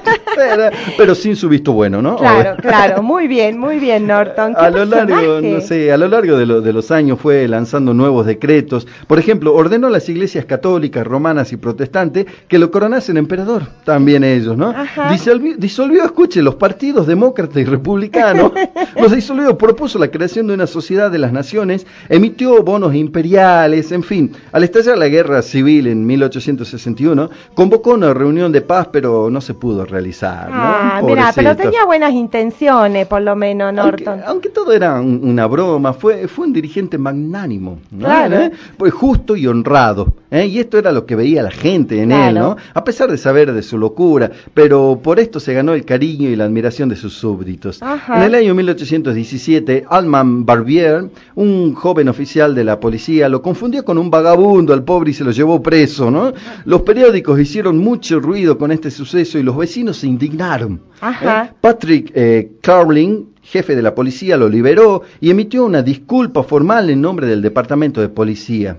pero, 0.97 1.15
sin 1.15 1.37
su 1.37 1.49
visto 1.49 1.73
bueno, 1.73 2.03
¿no? 2.03 2.17
Claro, 2.17 2.57
claro, 2.63 3.03
muy 3.03 3.29
bien, 3.29 3.59
muy 3.59 3.79
bien, 3.79 4.07
Norton. 4.07 4.55
a 4.57 4.71
lo 4.71 4.85
largo, 4.85 5.41
no 5.41 5.61
sé, 5.61 5.93
a 5.93 5.97
lo 5.97 6.09
largo 6.09 6.37
de, 6.37 6.61
de, 6.61 6.73
los 6.73 6.91
años 6.91 7.21
fue 7.21 7.47
lanzando 7.49 7.95
nuevos 7.95 8.27
decretos. 8.27 8.87
Por 9.07 9.19
ejemplo, 9.19 9.55
ordenó 9.55 9.87
a 9.89 9.91
las 9.91 10.09
iglesias 10.09 10.45
católicas, 10.45 11.07
romanas 11.07 11.53
y 11.53 11.57
protestantes 11.57 12.27
que 12.49 12.59
lo 12.59 12.71
coronasen 12.71 13.17
emperador, 13.17 13.67
también 13.85 14.25
ellos, 14.25 14.57
¿no? 14.57 14.75
Disolvió, 15.11 15.57
disolvió, 15.57 16.05
escuche, 16.05 16.43
los 16.43 16.57
partidos 16.57 17.07
demócratas 17.07 17.57
y 17.57 17.65
republicanos, 17.65 18.53
los 19.01 19.13
disolvió, 19.13 19.57
propuso 19.57 19.99
la 19.99 20.09
creación 20.09 20.47
de 20.47 20.55
una 20.55 20.67
sociedad 20.67 21.11
de 21.11 21.19
las 21.19 21.33
naciones 21.33 21.87
emitió 22.09 22.63
bonos 22.63 22.95
imperiales, 22.95 23.93
en 23.93 24.03
fin. 24.03 24.33
Al 24.53 24.65
estallar 24.65 24.99
la 24.99 25.09
guerra 25.09 25.43
civil 25.43 25.87
en 25.87 26.07
1861, 26.07 27.31
convocó 27.55 27.95
una 27.95 28.15
reunión 28.15 28.53
de 28.53 28.61
paz, 28.61 28.89
pero 28.93 29.31
no 29.31 29.41
se 29.41 29.55
pudo 29.55 29.74
realizar. 29.85 30.49
Ah, 30.53 31.01
mira, 31.05 31.33
pero 31.35 31.57
tenía 31.57 31.85
buenas 31.85 32.13
intenciones, 32.13 33.07
por 33.07 33.23
lo 33.23 33.35
menos, 33.35 33.73
Norton. 33.73 34.21
Aunque, 34.27 34.51
todo 34.51 34.73
era 34.73 35.01
una 35.01 35.47
broma, 35.47 35.93
fue, 35.93 36.29
fue 36.29 36.47
un 36.47 36.53
dirigente 36.53 36.99
magnánimo, 36.99 37.79
claro. 37.99 38.37
¿Eh? 38.37 38.53
Pues 38.77 38.93
justo 38.93 39.37
y 39.37 39.47
honrado. 39.47 40.15
¿eh? 40.31 40.47
Y 40.47 40.59
esto 40.59 40.79
era 40.79 40.93
lo 40.93 41.07
que 41.07 41.17
veía 41.17 41.43
la 41.43 41.51
gente 41.51 42.01
en 42.03 42.13
él, 42.13 42.35
¿no? 42.35 42.57
A 42.75 42.85
pesar 42.85 43.11
de 43.11 43.19
saber 43.19 43.53
de 43.53 43.63
su 43.63 43.79
locura, 43.79 44.31
pero 44.53 45.01
por 45.03 45.19
esto 45.19 45.41
se 45.41 45.55
ganó 45.55 45.75
el 45.75 45.85
cariño 45.85 46.29
y 46.29 46.37
la 46.37 46.45
admiración 46.45 46.89
de 46.89 46.97
sus 46.97 47.15
súbditos. 47.15 47.81
En 47.83 48.23
el 48.23 48.35
año 48.35 48.55
1817, 48.55 49.85
Alman 49.89 50.45
Barbier, 50.45 51.09
un 51.35 51.75
joven 51.75 52.09
oficial 52.09 52.55
de 52.55 52.65
la 52.65 52.81
policía 52.81 53.29
lo 53.29 53.43
confundió 53.43 53.85
con 53.85 53.99
un 53.99 54.11
vagabundo 54.11 54.73
al 54.73 54.85
pobre 54.85 55.11
y 55.11 55.15
se 55.15 55.25
lo 55.25 55.31
llevó 55.31 55.63
preso, 55.63 56.11
¿no? 56.11 56.33
Los 56.65 56.83
periódicos 56.83 57.39
hicieron 57.39 57.79
mucho 57.79 58.21
ruido 58.21 58.59
con 58.59 58.73
este 58.73 58.91
suceso 58.91 59.39
y 59.39 59.43
los 59.43 59.55
vecinos 59.65 59.97
se 59.97 60.07
indignaron. 60.07 60.83
¿Eh? 61.03 61.51
Patrick 61.61 62.13
eh, 62.15 62.53
Carling, 62.61 63.35
jefe 63.43 63.75
de 63.75 63.83
la 63.83 63.95
policía, 63.95 64.37
lo 64.37 64.49
liberó 64.49 65.03
y 65.21 65.31
emitió 65.31 65.65
una 65.65 65.83
disculpa 65.83 66.43
formal 66.43 66.91
en 66.91 67.01
nombre 67.01 67.27
del 67.27 67.41
departamento 67.41 68.01
de 68.03 68.11
policía. 68.11 68.79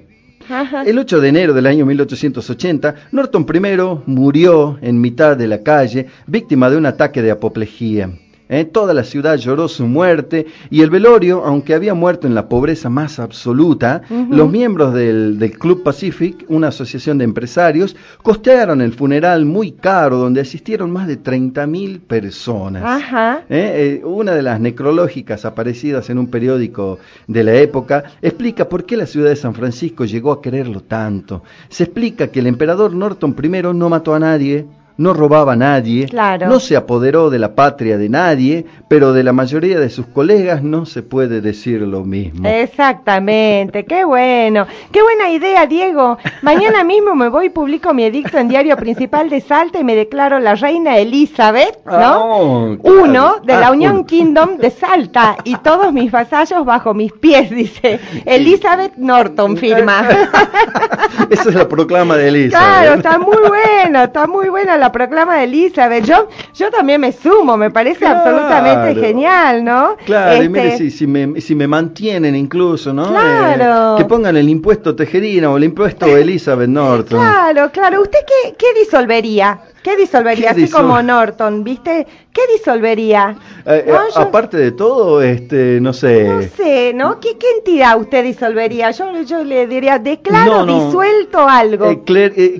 El 0.86 1.00
8 1.00 1.22
de 1.22 1.30
enero 1.30 1.54
del 1.54 1.66
año 1.66 1.88
1880, 1.88 2.96
Norton 3.12 3.48
I 3.52 4.02
murió 4.06 4.78
en 4.80 5.02
mitad 5.02 5.36
de 5.36 5.48
la 5.48 5.64
calle, 5.64 6.06
víctima 6.28 6.70
de 6.70 6.78
un 6.78 6.86
ataque 6.86 7.24
de 7.24 7.32
apoplejía. 7.32 8.12
¿Eh? 8.50 8.66
toda 8.66 8.94
la 8.94 9.04
ciudad 9.04 9.38
lloró 9.38 9.68
su 9.68 9.88
muerte 9.88 10.46
y 10.70 10.82
el 10.82 10.90
velorio, 10.90 11.44
aunque 11.46 11.74
había 11.74 11.94
muerto 11.94 12.28
en 12.28 12.36
la 12.36 12.48
pobreza 12.48 12.90
más 12.90 13.20
absoluta, 13.20 14.02
los 14.30 14.52
miembros 14.52 14.94
del, 14.94 15.40
Club 15.60 15.84
Pacific, 15.84 16.46
una 16.50 16.68
asociación 16.70 17.18
de 17.18 17.24
empresarios, 17.24 17.96
costearon 18.22 18.82
el 18.82 18.94
funeral 18.94 19.46
muy 19.46 19.72
caro 19.72 20.18
donde 20.18 20.42
asistieron 20.42 20.92
más 20.92 21.08
de 21.08 21.22
30.000 21.22 22.00
personas. 22.02 23.04
¿Eh? 23.50 24.02
Eh, 24.02 24.06
una 24.06 24.34
de 24.34 24.42
las 24.42 24.60
necrológicas 24.60 25.46
aparecidas 25.46 26.10
en 26.10 26.18
un 26.18 26.28
periódico 26.28 27.00
de 27.28 27.44
la 27.44 27.54
época 27.56 28.04
explica 28.22 28.68
por 28.68 28.86
qué 28.86 28.98
la 28.98 29.06
ciudad 29.06 29.30
de 29.30 29.36
San 29.36 29.54
Francisco 29.54 30.06
llegó 30.06 30.32
a 30.32 30.42
quererlo 30.42 30.82
tanto. 30.82 31.44
Se 31.70 31.84
explica 31.84 32.28
que 32.28 32.40
el 32.40 32.48
emperador 32.48 32.94
Norton 32.94 33.36
I 33.42 33.50
no 33.74 33.90
mató 33.90 34.14
a 34.14 34.20
nadie, 34.20 34.66
no 34.98 35.14
robaba 35.14 35.54
a 35.54 35.56
nadie, 35.56 36.08
no 36.48 36.60
se 36.60 36.76
apoderó 36.78 37.30
de 37.30 37.40
la 37.40 37.56
patria 37.56 37.98
de 37.98 38.10
nadie, 38.10 38.66
pero 38.88 39.14
de 39.14 39.24
la 39.24 39.34
mayoría 39.34 39.80
de 39.80 39.90
sus 39.90 40.08
colegas 40.08 40.64
no 40.64 40.86
se 40.86 41.04
puede 41.04 41.42
decir 41.42 41.82
lo 41.82 42.04
mismo. 42.04 42.48
Exactamente, 42.48 43.86
qué 43.86 44.06
bueno, 44.06 44.66
qué 44.92 45.02
buena 45.04 45.30
idea, 45.30 45.66
Diego. 45.66 46.18
Mañana 46.42 46.84
mismo 46.86 47.16
me 47.16 47.30
voy 47.30 47.48
y 47.48 47.50
publico 47.50 47.94
mi 47.94 48.04
edicto 48.04 48.38
en 48.38 48.48
Diario 48.48 48.78
Principal 48.78 49.30
de 49.30 49.42
Salta 49.42 49.80
y 49.80 49.84
me 49.84 49.96
declaro 49.96 50.40
la 50.40 50.56
reina 50.56 50.98
Elizabeth, 50.98 51.86
¿no? 51.86 51.92
Ah, 51.92 52.78
Uno 52.84 53.36
de 53.44 53.54
la 53.54 53.68
ah, 53.68 53.72
Unión 53.72 54.06
Kingdom 54.06 54.58
de 54.58 54.70
Salta 54.86 55.38
y 55.44 55.56
todos 55.58 55.92
mis 55.92 56.12
vasallos 56.12 56.66
bajo 56.66 56.94
mis 56.94 57.12
pies, 57.12 57.50
dice 57.50 58.00
Elizabeth 58.26 58.96
Norton, 58.98 59.58
firma. 59.58 60.08
Esa 61.30 61.50
es 61.50 61.56
la 61.56 61.68
proclama 61.68 62.16
de 62.18 62.30
Elizabeth. 62.30 62.66
Claro, 62.66 62.94
está 62.96 63.20
muy 63.20 63.38
buena, 63.48 64.04
está 64.06 64.28
muy 64.28 64.50
buena 64.50 64.78
la 64.78 64.85
la 64.86 64.92
proclama 64.92 65.38
de 65.38 65.46
Elizabeth. 65.46 66.06
Yo, 66.06 66.28
yo 66.54 66.70
también 66.70 67.02
me 67.02 67.12
sumo, 67.12 67.58
me 67.58 67.72
parece 67.72 68.06
absolutamente 68.06 68.94
genial, 69.02 69.64
¿no? 69.64 69.98
Claro, 70.06 70.44
y 70.44 70.50
mire, 70.50 70.74
este 70.74 70.78
si, 70.78 70.92
si, 70.92 71.08
me, 71.08 71.42
si 71.42 71.56
me 71.56 71.68
mantienen 71.68 72.36
incluso, 72.36 72.94
¿no? 72.94 73.08
Claro. 73.08 73.96
Eh, 73.96 73.98
que 73.98 74.06
pongan 74.06 74.38
el 74.38 74.48
impuesto 74.48 74.96
Tejerina 74.96 75.50
o 75.50 75.58
el 75.58 75.64
impuesto 75.64 76.06
Elizabeth 76.06 76.70
Norton. 76.70 77.20
Claro, 77.20 77.72
claro. 77.72 78.02
¿Usted 78.02 78.20
qué, 78.28 78.56
qué 78.56 78.80
disolvería? 78.80 79.60
¿Qué 79.82 79.98
disolvería? 79.98 80.52
Así 80.52 80.70
como 80.70 81.02
Norton, 81.02 81.64
¿viste? 81.64 82.06
¿Qué 82.32 82.42
disolvería? 82.54 83.36
Eh, 83.66 83.86
eh, 83.88 83.94
aparte 84.16 84.58
de 84.58 84.72
todo, 84.72 85.22
este, 85.22 85.80
no 85.82 85.94
sé. 85.94 86.24
No 86.26 86.42
sé, 86.42 86.92
¿no? 86.94 87.20
¿Qué, 87.20 87.38
qué 87.38 87.48
entidad 87.58 88.00
usted 88.00 88.24
disolvería? 88.24 88.92
Yo, 88.92 89.22
yo 89.24 89.44
le 89.44 89.66
diría, 89.68 89.98
declaro 89.98 90.66
disuelto 90.66 91.48
algo. 91.48 92.04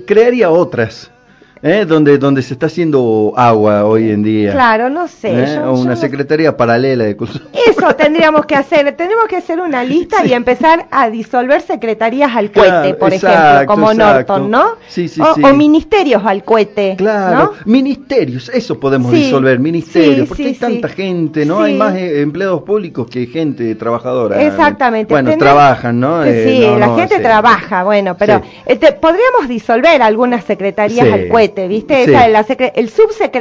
crearía 0.06 0.50
otras. 0.50 1.10
¿Eh? 1.62 1.86
Donde, 1.86 2.18
donde 2.18 2.42
se 2.42 2.54
está 2.54 2.66
haciendo 2.66 3.32
agua 3.36 3.84
hoy 3.86 4.10
en 4.10 4.22
día. 4.22 4.52
Claro, 4.52 4.90
no 4.90 5.08
sé. 5.08 5.44
¿Eh? 5.44 5.58
o 5.58 5.72
una 5.72 5.96
secretaría 5.96 6.56
paralela 6.56 7.04
de 7.04 7.16
cultura. 7.16 7.44
Eso 7.66 7.94
tendríamos 7.96 8.44
que 8.44 8.54
hacer. 8.54 8.94
Tenemos 8.96 9.26
que 9.26 9.36
hacer 9.36 9.60
una 9.60 9.82
lista 9.82 10.24
y 10.26 10.32
empezar 10.34 10.86
a 10.90 11.08
disolver 11.08 11.62
secretarías 11.62 12.34
al 12.36 12.52
cohete, 12.52 12.94
por 12.94 13.12
ejemplo, 13.12 13.66
como 13.66 13.94
Norton, 13.94 14.50
¿no? 14.50 14.76
Sí, 14.86 15.08
sí, 15.08 15.20
o, 15.20 15.34
sí. 15.34 15.42
o, 15.42 15.54
ministerios 15.54 16.22
al 16.24 16.44
cohete. 16.44 16.94
Claro, 16.98 17.54
ministerios, 17.64 18.50
eso 18.50 18.78
podemos 18.78 19.10
disolver, 19.12 19.58
ministerios, 19.58 20.28
porque 20.28 20.46
hay 20.46 20.54
tanta 20.54 20.88
gente, 20.88 21.46
¿no? 21.46 21.60
Hay 21.60 21.74
más 21.74 21.94
eh, 21.94 22.20
empleados 22.20 22.62
públicos 22.62 23.08
que 23.08 23.26
gente 23.26 23.74
trabajadora. 23.76 24.42
Exactamente. 24.42 25.12
Bueno, 25.12 25.36
trabajan, 25.38 25.98
¿no? 26.00 26.22
sí, 26.24 26.66
la 26.78 26.94
gente 26.96 27.18
trabaja, 27.20 27.84
bueno, 27.84 28.16
pero 28.16 28.42
este, 28.66 28.92
podríamos 28.92 29.48
disolver 29.48 30.02
algunas 30.02 30.44
secretarías 30.44 31.06
al 31.10 31.28
cohete 31.28 31.46
¿viste? 31.66 32.04
Esa, 32.04 32.28
la, 32.28 32.44
el 32.48 32.90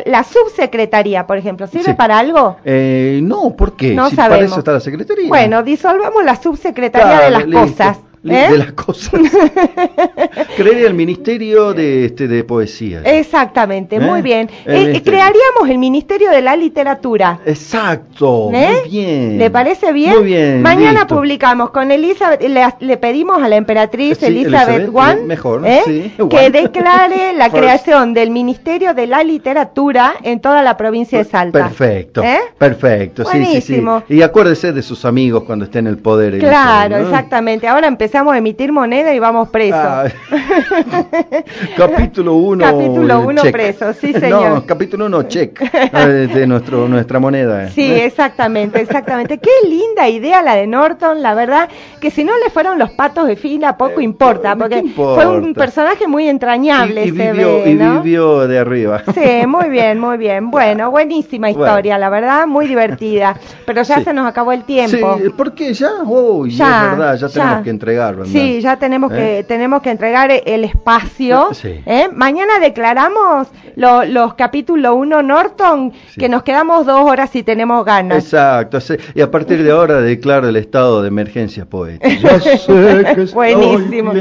la 0.06 0.24
subsecretaría, 0.24 1.28
por 1.28 1.38
ejemplo, 1.38 1.68
¿sirve 1.68 1.94
para 1.94 2.18
algo? 2.20 2.58
Eh, 2.64 3.20
no, 3.22 3.56
¿por 3.56 3.76
qué? 3.76 3.94
No 3.94 4.10
si 4.10 4.16
sabemos. 4.16 4.38
Para 4.38 4.46
eso 4.46 4.60
está 4.60 4.72
la 4.74 4.80
secretaría. 4.80 5.28
Bueno, 5.28 5.64
disolvamos 5.64 6.24
la 6.24 6.36
subsecretaría 6.36 7.20
de 7.20 7.32
las 7.32 7.46
cosas. 7.46 8.00
¿Eh? 8.28 8.52
de 8.52 8.58
las 8.58 8.72
cosas. 8.74 9.14
Crearía 10.58 10.88
el 10.88 10.94
Ministerio 10.94 11.74
de, 11.74 12.06
este, 12.06 12.28
de 12.28 12.44
Poesía. 12.44 13.02
Exactamente, 13.06 14.00
muy 14.00 14.20
¿Eh? 14.20 14.24
bien. 14.24 14.50
Eh, 14.66 15.02
crearíamos 15.04 15.70
el 15.70 15.78
Ministerio 15.78 16.32
de 16.32 16.42
la 16.42 16.56
Literatura. 16.56 17.40
Exacto, 17.46 18.50
muy 18.52 18.90
bien. 18.90 19.38
¿Le 19.38 19.50
parece 19.52 19.94
bien? 19.94 20.16
Muy 20.16 20.24
bien. 20.26 20.62
Mañana 20.62 21.06
publicamos 21.06 21.70
con 21.70 21.92
Elizabeth, 21.92 22.42
le, 22.80 22.98
pedimos 22.98 23.42
a 23.42 23.48
la 23.48 23.58
emperatriz 23.58 24.22
Elizabeth, 24.24 24.90
I 24.90 25.24
mejor, 25.26 25.62
que 25.64 26.50
declare 26.52 27.34
la 27.34 27.50
creación 27.52 28.14
del 28.14 28.32
Ministerio 28.32 28.94
de 28.94 29.08
la 29.08 29.24
Literatura 29.24 30.16
en 30.24 30.40
toda 30.40 30.64
la 30.64 30.78
provincia 30.78 31.20
de 31.20 31.26
Salta. 31.26 31.68
Perfecto, 31.68 32.24
perfecto, 32.58 33.24
sí, 33.26 33.46
sí, 33.46 33.62
sí. 33.62 33.84
Y 34.10 34.22
acuérdese 34.22 34.72
de 34.72 34.82
sus 34.82 35.06
amigos 35.06 35.44
cuando 35.44 35.66
esté 35.66 35.80
en 35.80 35.88
el 35.88 35.98
poder. 35.98 36.40
Claro, 36.40 36.98
exactamente. 36.98 37.68
Ahora 37.68 37.88
empezamos 37.88 38.15
empezamos 38.16 38.34
a 38.34 38.38
emitir 38.38 38.72
moneda 38.72 39.14
y 39.14 39.20
vamos 39.20 39.50
presos. 39.50 39.78
Ah. 39.78 40.06
capítulo 41.78 42.36
1. 42.36 42.64
Capítulo 42.64 43.20
1 43.20 43.42
preso, 43.52 43.94
sí 43.94 44.14
señor. 44.14 44.52
No, 44.52 44.66
capítulo 44.66 45.08
1 45.08 45.24
check 45.24 45.60
de 45.92 46.48
nuestro, 46.48 46.88
nuestra 46.88 47.20
moneda. 47.20 47.70
Sí, 47.72 47.92
exactamente, 47.92 48.80
exactamente. 48.80 49.38
Qué 49.38 49.52
linda 49.68 50.08
idea 50.08 50.42
la 50.42 50.56
de 50.56 50.66
Norton, 50.66 51.22
la 51.22 51.34
verdad, 51.34 51.68
que 52.00 52.10
si 52.10 52.24
no 52.24 52.32
le 52.42 52.50
fueron 52.52 52.80
los 52.80 52.92
patos 52.92 53.28
de 53.28 53.36
fila, 53.36 53.76
poco 53.76 54.00
eh, 54.00 54.06
importa, 54.06 54.56
porque 54.56 54.82
fue 54.96 55.28
un 55.28 55.54
personaje 55.54 56.08
muy 56.08 56.30
entrañable. 56.30 57.06
Y, 57.06 57.12
vivió, 57.12 57.68
y 57.68 57.76
vivió 57.76 58.48
de 58.48 58.60
arriba. 58.60 59.04
Sí, 59.14 59.46
muy 59.46 59.70
bien, 59.70 60.00
muy 60.00 60.18
bien. 60.18 60.52
Bueno, 60.56 60.90
buenísima 60.90 61.50
historia, 61.50 61.98
la 61.98 62.10
verdad, 62.10 62.48
muy 62.48 62.66
divertida. 62.68 63.36
Pero 63.66 63.82
ya 63.82 64.02
se 64.02 64.14
nos 64.14 64.26
acabó 64.26 64.54
el 64.54 64.64
tiempo. 64.64 65.18
Sí, 65.22 65.30
¿por 65.36 65.54
qué 65.54 65.74
ya? 65.74 65.90
Uy, 66.06 66.52
ya, 66.52 66.66
es 66.66 66.98
verdad, 66.98 67.18
ya, 67.18 67.28
tenemos 67.28 67.64
que 67.64 67.70
entregar. 67.72 68.05
¿Verdad? 68.12 68.32
Sí, 68.32 68.62
ya 68.62 68.78
tenemos 68.78 69.12
que 69.12 69.40
¿Eh? 69.40 69.44
tenemos 69.44 69.82
que 69.82 69.92
entregar 69.92 70.32
el 70.32 70.64
espacio. 70.64 71.50
¿eh? 71.64 72.10
Mañana 72.14 72.60
declaramos 72.60 73.48
los 73.76 74.34
capítulos 74.36 74.94
1 74.96 75.24
Norton, 75.24 75.94
que 76.18 76.30
nos 76.30 76.44
quedamos 76.44 76.86
dos 76.86 77.02
horas 77.10 77.36
y 77.36 77.44
tenemos 77.44 77.86
ganas. 77.86 78.24
Exacto, 78.24 78.80
y 79.14 79.22
a 79.22 79.32
partir 79.32 79.64
de 79.64 79.72
ahora 79.72 80.02
declaro 80.02 80.48
el 80.50 80.56
estado 80.56 81.02
de 81.02 81.08
emergencia 81.08 81.66
poética. 81.66 82.40
Buenísimo. 83.34 84.14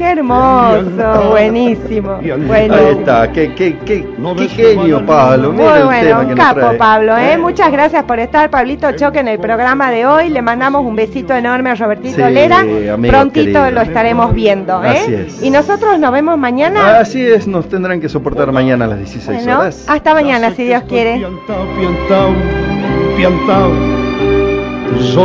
Qué 0.00 0.12
hermoso, 0.12 1.28
buenísimo. 1.28 2.20
Bueno. 2.46 2.74
Ahí 2.74 2.86
está, 2.98 3.30
qué, 3.32 3.54
qué, 3.54 3.76
qué, 3.84 4.06
qué 4.38 4.48
genio, 4.48 5.04
Pablo. 5.04 5.52
Muy 5.52 5.82
bueno, 5.84 6.20
un 6.20 6.34
capo, 6.34 6.72
Pablo. 6.78 7.18
¿eh? 7.18 7.36
Muchas 7.36 7.70
gracias 7.70 8.04
por 8.04 8.18
estar, 8.18 8.48
Pablito 8.48 8.90
Choque, 8.92 9.18
en 9.18 9.28
el 9.28 9.38
programa 9.38 9.90
de 9.90 10.06
hoy. 10.06 10.30
Le 10.30 10.40
mandamos 10.40 10.86
un 10.86 10.96
besito 10.96 11.34
enorme 11.34 11.68
a 11.68 11.74
Robertito 11.74 12.26
Lera. 12.30 12.64
Prontito 13.08 13.70
lo 13.70 13.82
estaremos 13.82 14.32
viendo. 14.32 14.82
¿eh? 14.82 14.88
Así 14.88 15.14
es. 15.14 15.42
Y 15.42 15.50
nosotros 15.50 15.98
nos 15.98 16.12
vemos 16.12 16.38
mañana. 16.38 16.98
Así 16.98 17.22
es, 17.22 17.46
nos 17.46 17.68
tendrán 17.68 18.00
que 18.00 18.08
soportar 18.08 18.50
mañana 18.52 18.86
a 18.86 18.88
las 18.88 18.98
16 19.00 19.46
horas. 19.48 19.84
Hasta 19.86 20.14
mañana, 20.14 20.50
si 20.52 20.64
Dios 20.64 20.82
quiere. 20.88 21.20
Yo 21.20 21.28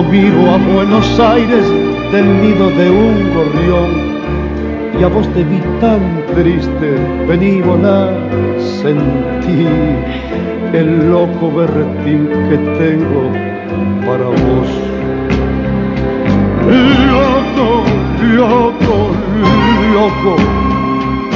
miro 0.03 0.51
a 0.51 0.57
Buenos 0.57 1.17
Aires 1.17 1.65
del 2.11 2.41
nido 2.41 2.69
de 2.71 2.89
un 2.89 3.34
gorrión 3.34 4.14
y 5.00 5.04
a 5.04 5.08
vos 5.08 5.28
te 5.34 5.43
vi 5.43 5.60
tan 5.82 6.02
triste, 6.34 6.96
vení 7.28 7.62
volar, 7.62 8.14
sentí 8.60 9.66
el 10.74 11.10
loco 11.10 11.52
berretín 11.52 12.30
que 12.50 12.58
tengo 12.80 13.32
para 14.06 14.26
vos. 14.26 14.70
Loco, 17.12 17.84
loco, 18.36 18.96
loco, 19.93 20.36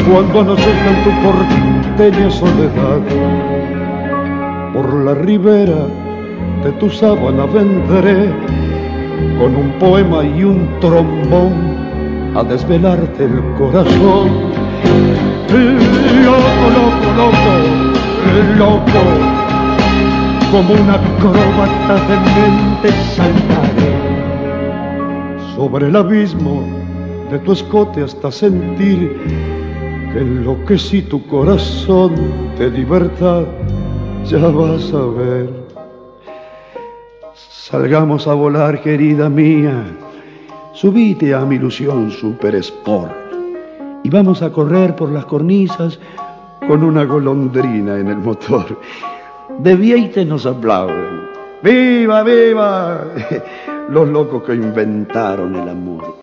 cuando 0.10 0.44
no 0.44 0.56
en 0.58 1.04
tu 1.04 1.12
porteña 1.24 2.30
soledad, 2.32 3.02
por 4.74 4.94
la 5.06 5.16
ribera 5.16 5.88
de 6.64 6.72
tu 6.80 6.90
sábana 6.90 7.46
vendré 7.46 8.30
con 9.38 9.56
un 9.56 9.70
poema 9.80 10.24
y 10.24 10.44
un 10.44 10.68
trombón 10.80 11.79
a 12.36 12.44
desvelarte 12.44 13.26
el 13.26 13.42
corazón. 13.58 14.30
Loco, 16.26 16.66
loco, 16.78 17.08
loco, 17.18 17.52
loco, 18.58 19.02
como 20.52 20.74
una 20.74 20.96
acróbata 20.96 21.96
de 22.08 22.18
mente 22.36 22.92
saltaré 23.16 23.94
sobre 25.56 25.88
el 25.88 25.96
abismo 25.96 26.64
de 27.32 27.40
tu 27.40 27.52
escote 27.52 28.04
hasta 28.04 28.32
sentir 28.32 29.18
que 30.14 30.20
enloquecí 30.20 31.02
tu 31.04 31.26
corazón 31.28 32.16
de 32.58 32.70
libertad, 32.70 33.44
ya 34.26 34.48
vas 34.48 34.94
a 34.94 35.06
ver. 35.06 35.50
Salgamos 37.34 38.28
a 38.28 38.34
volar, 38.34 38.82
querida 38.82 39.30
mía 39.30 39.86
Subite 40.80 41.34
a 41.34 41.44
mi 41.44 41.56
ilusión 41.56 42.10
Super 42.10 42.56
Sport 42.56 43.12
y 44.02 44.10
vamos 44.10 44.42
a 44.42 44.50
correr 44.50 44.96
por 44.96 45.12
las 45.12 45.26
cornisas 45.26 46.00
con 46.66 46.86
una 46.86 47.04
golondrina 47.04 47.98
en 47.98 48.08
el 48.08 48.16
motor. 48.16 48.80
De 49.58 49.76
Vieite 49.76 50.24
nos 50.24 50.46
aplauden. 50.46 51.28
¡Viva, 51.62 52.24
viva! 52.24 53.04
Los 53.90 54.08
locos 54.08 54.44
que 54.44 54.54
inventaron 54.54 55.54
el 55.54 55.68
amor. 55.68 56.20